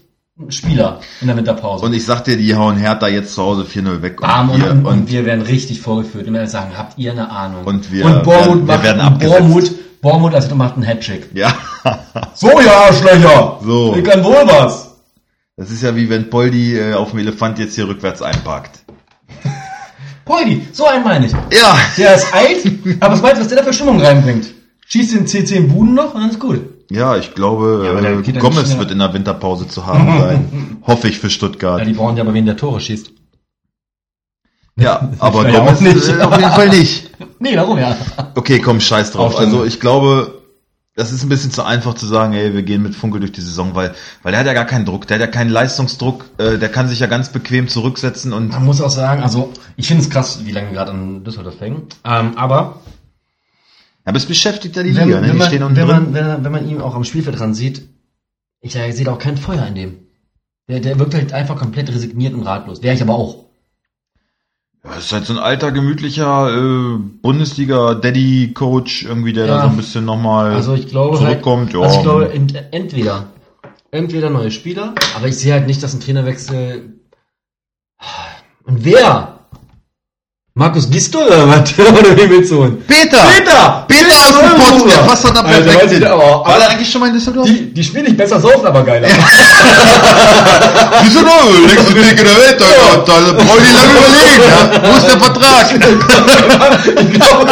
[0.50, 1.84] Spieler in der Winterpause.
[1.86, 4.20] Und ich sag dir, die hauen Hertha jetzt zu Hause 4-0 weg.
[4.20, 6.26] Bam, und, wir- und, und wir werden richtig vorgeführt.
[6.26, 7.64] Und wir werden sagen, habt ihr eine Ahnung?
[7.64, 9.38] Und wir und Bormut werden- wir werden und abgesetzt.
[9.40, 9.70] Bormut,
[10.02, 11.30] Bormut als macht einen Hattrick.
[11.34, 11.52] ja.
[12.34, 13.58] So, ihr Arschlöcher!
[13.64, 13.94] So.
[13.96, 14.90] Ich kann wohl was!
[15.56, 18.80] Das ist ja wie wenn Poldi äh, auf dem Elefant jetzt hier rückwärts einparkt.
[20.26, 21.32] Poldi, so einen meine ich.
[21.32, 21.78] Ja.
[21.96, 22.66] Der ist alt,
[23.00, 24.48] aber was meinst du, was der da für Stimmung reinbringt?
[24.88, 26.60] Schießt den C10 Buden noch und dann ist gut.
[26.90, 30.76] Ja, ich glaube, Ja, äh, Gomez wird in der Winterpause zu haben sein.
[30.86, 31.78] Hoffe ich für Stuttgart.
[31.78, 33.10] Ja, die brauchen ja aber wen der Tore schießt.
[34.78, 36.08] Ja, aber Gomez nicht.
[36.08, 37.10] äh, auf jeden Fall nicht.
[37.38, 37.94] Nee, darum ja.
[38.34, 39.26] Okay, komm, scheiß drauf.
[39.34, 39.52] Aufstellung.
[39.60, 40.35] Also ich glaube,
[40.96, 43.42] das ist ein bisschen zu einfach zu sagen, ey, wir gehen mit Funkel durch die
[43.42, 46.58] Saison, weil, weil der hat ja gar keinen Druck, der hat ja keinen Leistungsdruck, äh,
[46.58, 50.02] der kann sich ja ganz bequem zurücksetzen und Man muss auch sagen, also ich finde
[50.02, 51.82] es krass, wie lange wir gerade an Düsseldorf hängen.
[52.04, 52.80] Ähm, aber
[54.04, 55.26] aber es beschäftigt ja die wenn, Liga, ne?
[55.26, 57.38] wenn, Die man, stehen unten wenn, man, wenn, man- wenn man ihn auch am Spielfeld
[57.38, 57.82] dran sieht,
[58.60, 59.98] ich äh, sehe da auch kein Feuer in dem.
[60.68, 62.82] Der, der wirkt halt einfach komplett resigniert und ratlos.
[62.82, 63.45] Wäre ich aber auch.
[64.88, 69.62] Das ist halt so ein alter, gemütlicher äh, Bundesliga-Daddy-Coach, irgendwie, der da Ja.
[69.62, 71.74] so ein bisschen nochmal Also ich glaube zurückkommt.
[71.74, 71.80] Halt, ja.
[71.80, 73.26] also ich glaube ent, entweder
[73.90, 77.00] entweder neue Spieler, aber ich sehe halt nicht, dass ein Trainerwechsel.
[78.64, 79.35] Und wer?
[80.58, 81.78] Markus Gistol oder was?
[81.78, 82.82] oder wie willst du holen?
[82.88, 83.18] Peter!
[83.36, 83.84] Peter!
[83.86, 84.56] Peter aus dem!
[84.58, 86.06] Pott, der passt doch da Alter, perfekt weiß ich hin.
[86.06, 87.46] aber- War der eigentlich schon mal in Düsseldorf?
[87.46, 89.06] Die, die spielen nicht besser, saufen aber geiler.
[91.04, 93.04] Düsseldorf, längste Weg in der Welt, Alter.
[93.04, 94.70] Da brauche ich nicht lange überlegen, ja.
[94.82, 95.66] Wo ist der Vertrag?
[97.02, 97.44] ich, glaube,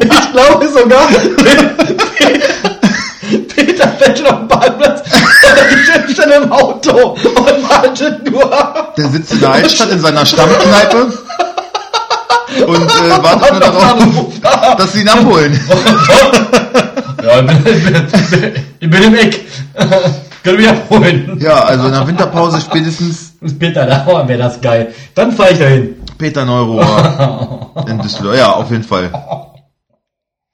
[0.00, 1.08] ich glaube sogar,
[3.54, 5.02] Peter fährt schon auf dem Parkplatz,
[5.42, 8.48] der steht schon im Auto und wartet nur.
[8.96, 11.12] Der sitzt in der Altstadt in seiner Stammkneipe
[12.68, 15.58] und äh, wartet nur darauf, dass sie ihn abholen.
[17.20, 17.40] Ja,
[18.78, 19.44] ich bin im Eck.
[20.44, 21.36] Können wir abholen.
[21.40, 24.94] Ja, also in der Winterpause spätestens Peter, da wäre das geil.
[25.16, 25.96] Dann fahre ich dahin.
[26.16, 28.36] Peter Neurohr in Düsseldorf.
[28.36, 29.10] Ja, auf jeden Fall.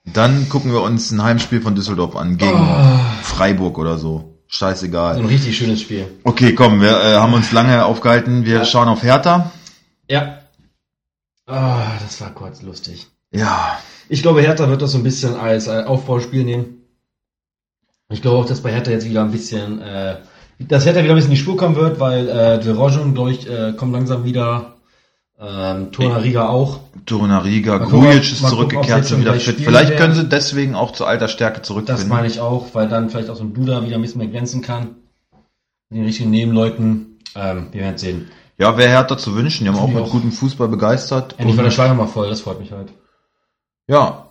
[0.06, 2.66] Dann gucken wir uns ein Heimspiel von Düsseldorf an gegen
[3.22, 4.34] Freiburg oder so.
[4.48, 5.16] So Scheißegal.
[5.16, 6.06] ein richtig schönes Spiel.
[6.24, 8.44] Okay, komm, wir äh, haben uns lange aufgehalten.
[8.44, 9.50] Wir schauen auf Hertha.
[10.08, 10.38] Ja.
[11.46, 13.06] Ah, das war kurz lustig.
[13.32, 13.78] Ja,
[14.08, 16.82] Ich glaube, Hertha wird das so ein bisschen als äh, Aufbauspiel nehmen.
[18.10, 20.16] Ich glaube auch, dass bei Hertha jetzt wieder ein bisschen, äh,
[20.60, 23.32] dass Hertha wieder ein bisschen in die Spur kommen wird, weil äh, De Rojon, glaube
[23.32, 24.74] ich, äh, kommt langsam wieder.
[25.40, 26.80] Ähm, Tornariga auch.
[27.06, 29.56] Torunariga, Mal gucken, Grujic ist zurückgekehrt, schon wieder fit.
[29.56, 29.98] Vielleicht werden.
[29.98, 32.08] können sie deswegen auch zu alter Stärke Das zurückfinden.
[32.08, 34.62] meine ich auch, weil dann vielleicht auch so ein Duda wieder ein bisschen mehr glänzen
[34.62, 34.94] kann.
[35.90, 37.18] Mit den richtigen Nebenleuten.
[37.34, 38.30] Ähm, wir werden sehen.
[38.58, 39.64] Ja, wäre Hertha zu wünschen.
[39.64, 41.34] Die haben auch mit gutem Fußball begeistert.
[41.38, 42.92] Endlich war der Schleimer mal voll, das freut mich halt.
[43.88, 44.28] Ja.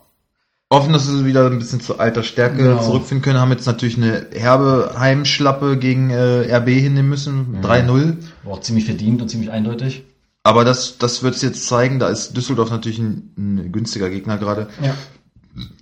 [0.71, 2.81] Hoffen, dass sie wieder ein bisschen zu alter Stärke Genau.
[2.81, 3.39] zurückfinden können.
[3.39, 7.59] Haben jetzt natürlich eine herbe Heimschlappe gegen äh, RB hinnehmen müssen.
[7.61, 8.17] 3-0.
[8.43, 10.03] War auch ziemlich verdient und ziemlich eindeutig.
[10.41, 11.99] Aber das, das wird es jetzt zeigen.
[11.99, 14.67] Da ist Düsseldorf natürlich ein, ein günstiger Gegner gerade.
[14.81, 14.95] Ja.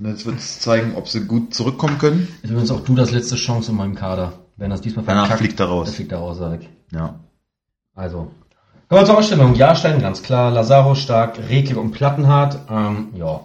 [0.06, 2.28] Jetzt wird es zeigen, ob sie gut zurückkommen können.
[2.44, 4.34] Ist übrigens auch du das letzte Chance in meinem Kader.
[4.58, 5.88] Wenn das diesmal Danach verkackt, fliegt er raus.
[5.88, 6.70] Das fliegt er raus, sag ich.
[6.92, 7.16] Ja.
[8.02, 8.32] Also.
[8.90, 9.54] Kommen wir zur Ausstellung.
[9.54, 10.52] Jahrstein, ganz klar.
[10.52, 12.58] Lazaro stark, Reke und Plattenhardt.
[12.70, 13.42] Ähm, ja.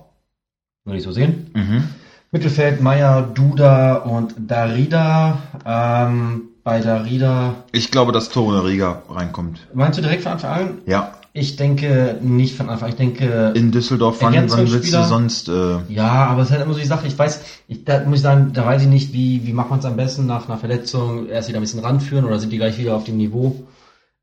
[0.85, 1.51] Würde ich so sehen.
[1.55, 1.85] Mhm.
[2.33, 5.39] Mittelfeld, Meier, Duda und Darida.
[5.65, 7.55] Ähm, bei Darida.
[7.71, 9.61] Ich glaube, dass Torunariga reinkommt.
[9.75, 10.79] Meinst du direkt von Anfang an?
[10.87, 11.13] Ja.
[11.35, 12.89] Ich denke nicht von Anfang.
[12.89, 13.53] Ich denke.
[13.55, 15.51] In Düsseldorf, wann, wann willst du sonst...
[15.51, 18.17] Äh, Ja, aber es ist halt immer so die Sache, ich weiß, ich, da muss
[18.17, 20.57] ich sagen, da weiß ich nicht, wie, wie macht man es am besten nach einer
[20.57, 23.67] Verletzung, erst wieder ein bisschen ranführen oder sind die gleich wieder auf dem Niveau?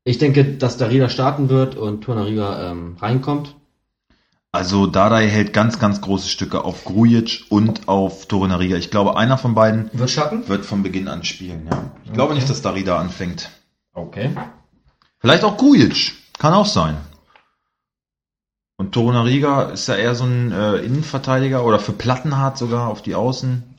[0.04, 3.56] Ich denke, dass Darida starten wird und Tornariga ähm, reinkommt.
[4.52, 8.76] Also Dardai hält ganz, ganz große Stücke auf Grujic und auf Torunariga.
[8.76, 10.46] Ich glaube, einer von beiden Wird starten?
[10.46, 11.66] wird von Beginn an spielen.
[11.70, 11.90] Ja.
[12.04, 12.34] Ich glaube Okay.
[12.40, 13.50] nicht, dass Darida anfängt.
[13.94, 14.30] Okay.
[15.18, 16.12] Vielleicht auch Grujic.
[16.38, 16.96] Kann auch sein.
[18.76, 23.14] Und Torunariga ist ja eher so ein äh, Innenverteidiger oder für Plattenhardt sogar auf die
[23.14, 23.73] Außen.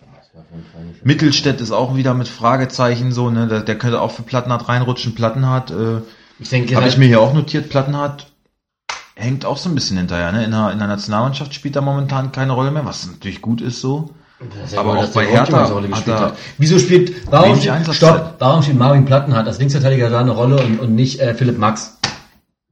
[1.04, 3.48] Mittelstädt ist auch wieder mit Fragezeichen so, ne?
[3.48, 5.16] Der, der könnte auch für Plattenhardt reinrutschen.
[5.16, 6.02] Plattenhardt, äh,
[6.40, 8.28] Ich denke, habe ich mir hier auch notiert, Plattenhardt
[9.16, 10.44] hängt auch so ein bisschen hinterher, ne?
[10.44, 13.82] In der, in der Nationalmannschaft spielt er momentan keine Rolle mehr, was natürlich gut ist
[13.82, 14.10] so.
[14.72, 16.36] Ja aber auch bei Hertha so hat er.
[16.58, 17.58] Wieso spielt, warum,
[17.94, 21.58] stopp, warum spielt Marvin Plattenhardt als Linksverteidiger da eine Rolle und, und nicht äh, Philipp
[21.58, 21.98] Max?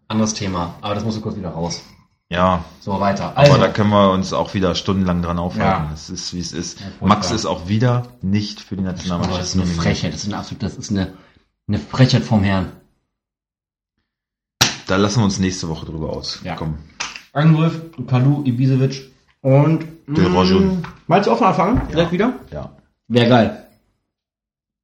[0.09, 1.81] Anderes Thema, aber das musst du kurz wieder raus.
[2.29, 3.25] Ja, So, weiter.
[3.31, 5.85] aber Also, da können wir uns auch wieder stundenlang dran aufhalten.
[5.87, 5.91] Ja.
[5.93, 6.79] Es ist, wie es ist.
[6.79, 6.87] Ja.
[7.07, 9.65] Max ist auch wieder nicht für die aber das Nationalmannschaft ist eine.
[9.65, 11.13] Frechheit, das ist eine absolut, das ist eine,
[11.67, 12.71] eine Frechheit vom Herrn.
[14.87, 16.39] Da lassen wir uns nächste Woche drüber aus.
[16.43, 16.55] Ja.
[16.55, 16.77] Komm.
[17.33, 19.11] Angriff, Kalu, Ibisevic
[19.41, 20.77] und Del Rojo.
[21.07, 21.87] Meinst du auch von Anfang an?
[21.87, 22.33] Direkt wieder?
[22.51, 22.75] Ja.
[23.07, 23.67] Wäre geil.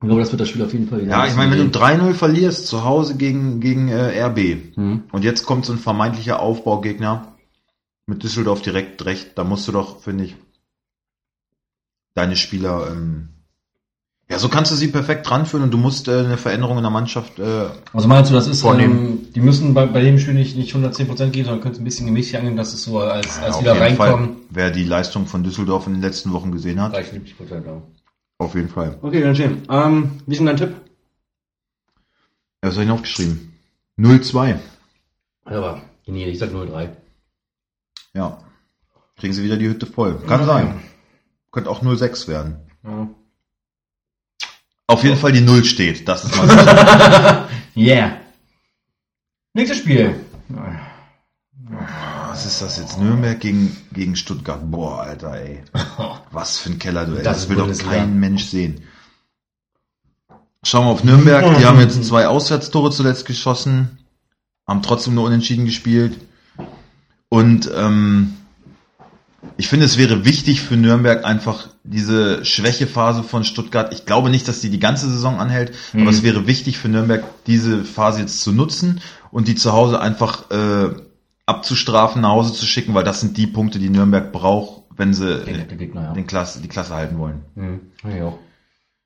[0.02, 1.06] Ich glaube, das wird das Spiel auf jeden Fall.
[1.06, 5.04] Ja, ich meine, wenn du 3-0 verlierst zu Hause gegen, gegen äh, RB Hm.
[5.12, 7.34] und jetzt kommt so ein vermeintlicher Aufbaugegner
[8.08, 10.36] mit Düsseldorf direkt recht, da musst du doch, finde ich,
[12.16, 13.30] deine Spieler, ähm,
[14.30, 16.91] ja, so kannst du sie perfekt ranführen und du musst äh, eine Veränderung in der
[16.91, 19.00] Mannschaft, äh, Also meinst du, das ist, Vornehmen.
[19.26, 21.84] ähm, die müssen bei, bei dem Spiel nicht, nicht 110% gehen, sondern können es ein
[21.84, 24.38] bisschen gemächlich angehen, dass es so als, als auf wieder jeden Fall, reinkommen.
[24.50, 27.82] wer die Leistung von Düsseldorf in den letzten Wochen gesehen hat, 30, 70% auch.
[28.40, 28.98] Auf jeden Fall.
[29.02, 29.64] Okay, dann schön.
[29.70, 30.76] Ähm, wie ist denn dein Tipp?
[32.64, 33.54] Ja, was habe ich noch geschrieben?
[34.00, 34.48] 0-2.
[34.48, 34.60] Ja,
[35.46, 36.90] aber, nee, ich sag 0-3.
[38.14, 38.40] Ja.
[39.18, 40.20] Kriegen sie wieder die Hütte voll.
[40.28, 40.46] Kann Ja.
[40.48, 40.80] sein.
[41.52, 42.58] Könnte auch 0-6 werden.
[42.84, 43.08] Ja.
[44.88, 46.08] Auf jeden Fall die Null steht.
[46.08, 48.18] Das ist mal yeah.
[49.54, 50.16] Nächstes Spiel.
[52.30, 53.00] Was ist das jetzt?
[53.00, 54.60] Nürnberg gegen, gegen Stuttgart.
[54.70, 55.64] Boah, Alter, ey.
[56.32, 57.24] Was für ein Kellerduell.
[57.24, 58.82] Das Das, will doch kein Mensch sehen.
[60.64, 61.58] Schauen wir auf Nürnberg.
[61.58, 63.98] Die haben jetzt zwei Auswärtstore zuletzt geschossen.
[64.68, 66.20] Haben trotzdem nur unentschieden gespielt.
[67.30, 68.36] Und ähm,
[69.58, 73.94] ich finde, es wäre wichtig für Nürnberg einfach diese Schwächephase von Stuttgart.
[73.94, 76.02] Ich glaube nicht, dass die die ganze Saison anhält, Mhm.
[76.02, 79.02] aber es wäre wichtig für Nürnberg, diese Phase jetzt zu nutzen
[79.32, 80.90] und die zu Hause einfach äh,
[81.50, 85.43] abzustrafen, nach Hause zu schicken, weil das sind die Punkte, die Nürnberg braucht, wenn sie
[85.43, 86.14] der Gegner, ja.
[86.14, 87.41] den Klasse, die Klasse halten wollen.
[87.56, 87.82] Mhm.
[88.04, 88.38] Ja, auch.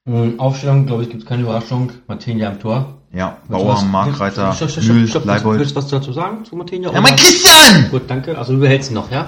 [0.05, 1.91] Ähm, Aufstellung, glaube ich, gibt es keine Überraschung.
[2.07, 2.99] Martinia am Tor.
[3.13, 5.09] Ja, Willst Bauer, Markreiter, Mühl.
[5.23, 5.59] Leibold.
[5.59, 6.91] Willst du was dazu sagen zu Martinia?
[6.91, 7.89] Ja, mein Christian!
[7.91, 8.37] Gut, danke.
[8.37, 9.27] Also du behältst ihn noch, ja?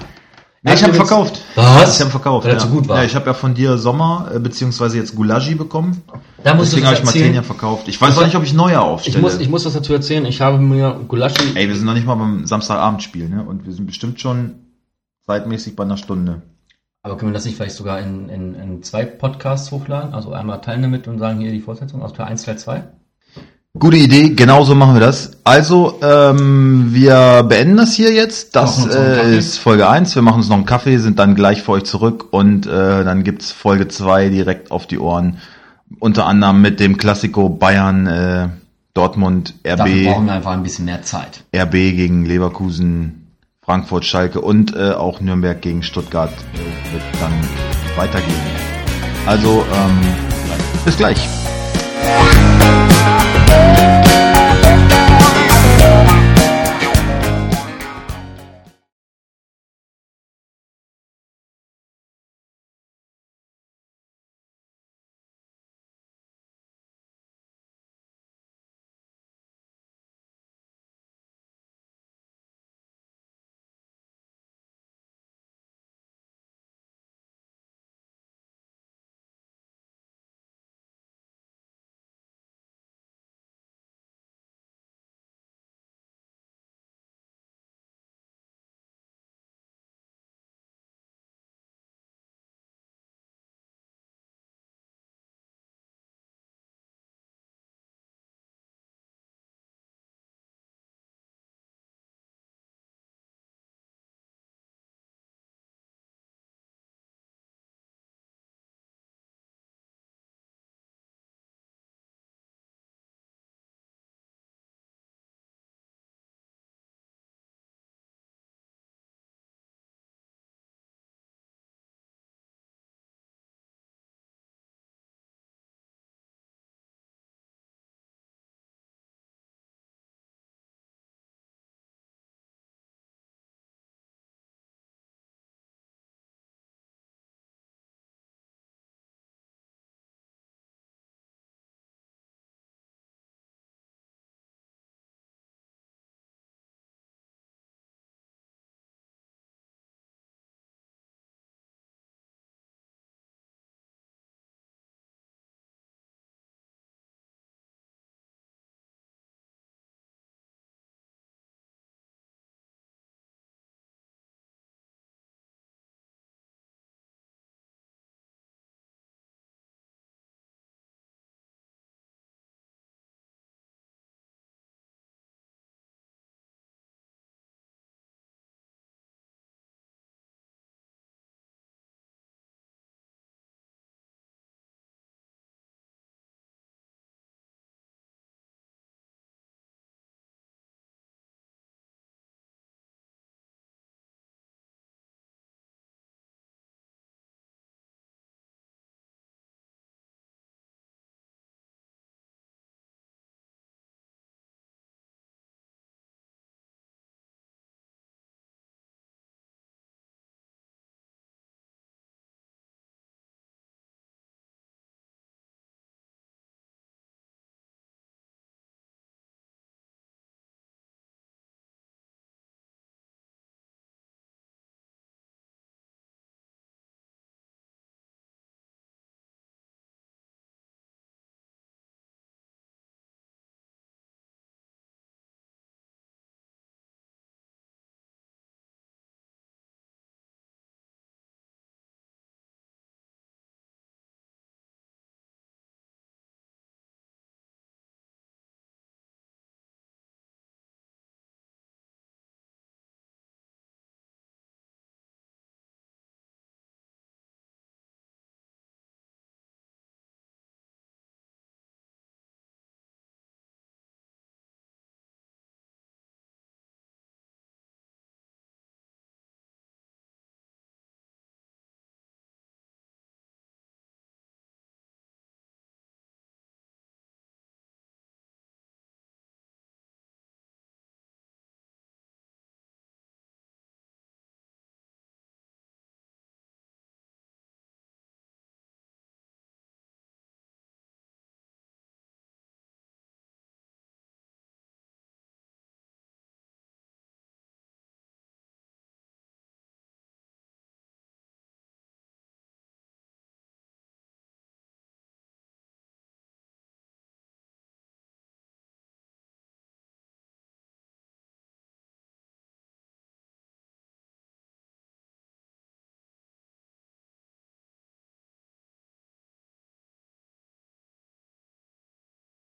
[0.66, 1.42] Ja, ich habe verkauft.
[1.54, 1.94] Was?
[1.94, 2.46] Ich habe verkauft.
[2.46, 2.58] Weil ja.
[2.58, 2.98] zu gut war.
[2.98, 6.02] Ja, ich habe ja von dir Sommer äh, beziehungsweise jetzt Gulagi bekommen.
[6.42, 7.86] Da muss Deswegen ich habe ich Martinia verkauft.
[7.86, 9.16] Ich weiß auch nicht, ob ich neuer aufstelle.
[9.16, 10.26] Ich muss, ich muss was dazu erzählen.
[10.26, 11.52] Ich habe mir Gulaschi.
[11.54, 13.44] Ey, wir sind noch nicht mal beim Samstagabendspiel, ne?
[13.44, 14.56] Und wir sind bestimmt schon
[15.24, 16.42] zeitmäßig bei einer Stunde.
[17.02, 20.14] Aber können wir das nicht vielleicht sogar in, in, in zwei Podcasts hochladen?
[20.14, 22.84] Also einmal teilen damit und sagen hier die Fortsetzung aus Teil 1, Teil 2?
[23.78, 25.32] Gute Idee, genauso machen wir das.
[25.44, 28.56] Also, ähm, wir beenden das hier jetzt.
[28.56, 30.14] Das äh, ist Folge 1.
[30.14, 33.22] Wir machen uns noch einen Kaffee, sind dann gleich für euch zurück und äh, dann
[33.22, 35.38] gibt's Folge 2 direkt auf die Ohren.
[35.98, 38.48] Unter anderem mit dem Klassiko Bayern, äh,
[38.94, 41.44] Dortmund, Dafür RB, brauchen wir einfach ein bisschen mehr Zeit.
[41.54, 43.28] RB gegen Leverkusen,
[43.60, 47.32] Frankfurt, Schalke und äh, auch Nürnberg gegen Stuttgart äh, wird dann
[47.96, 48.34] weitergehen.
[49.26, 50.00] Also, ähm,
[50.84, 51.28] bis gleich.
[53.76, 54.35] Thank you.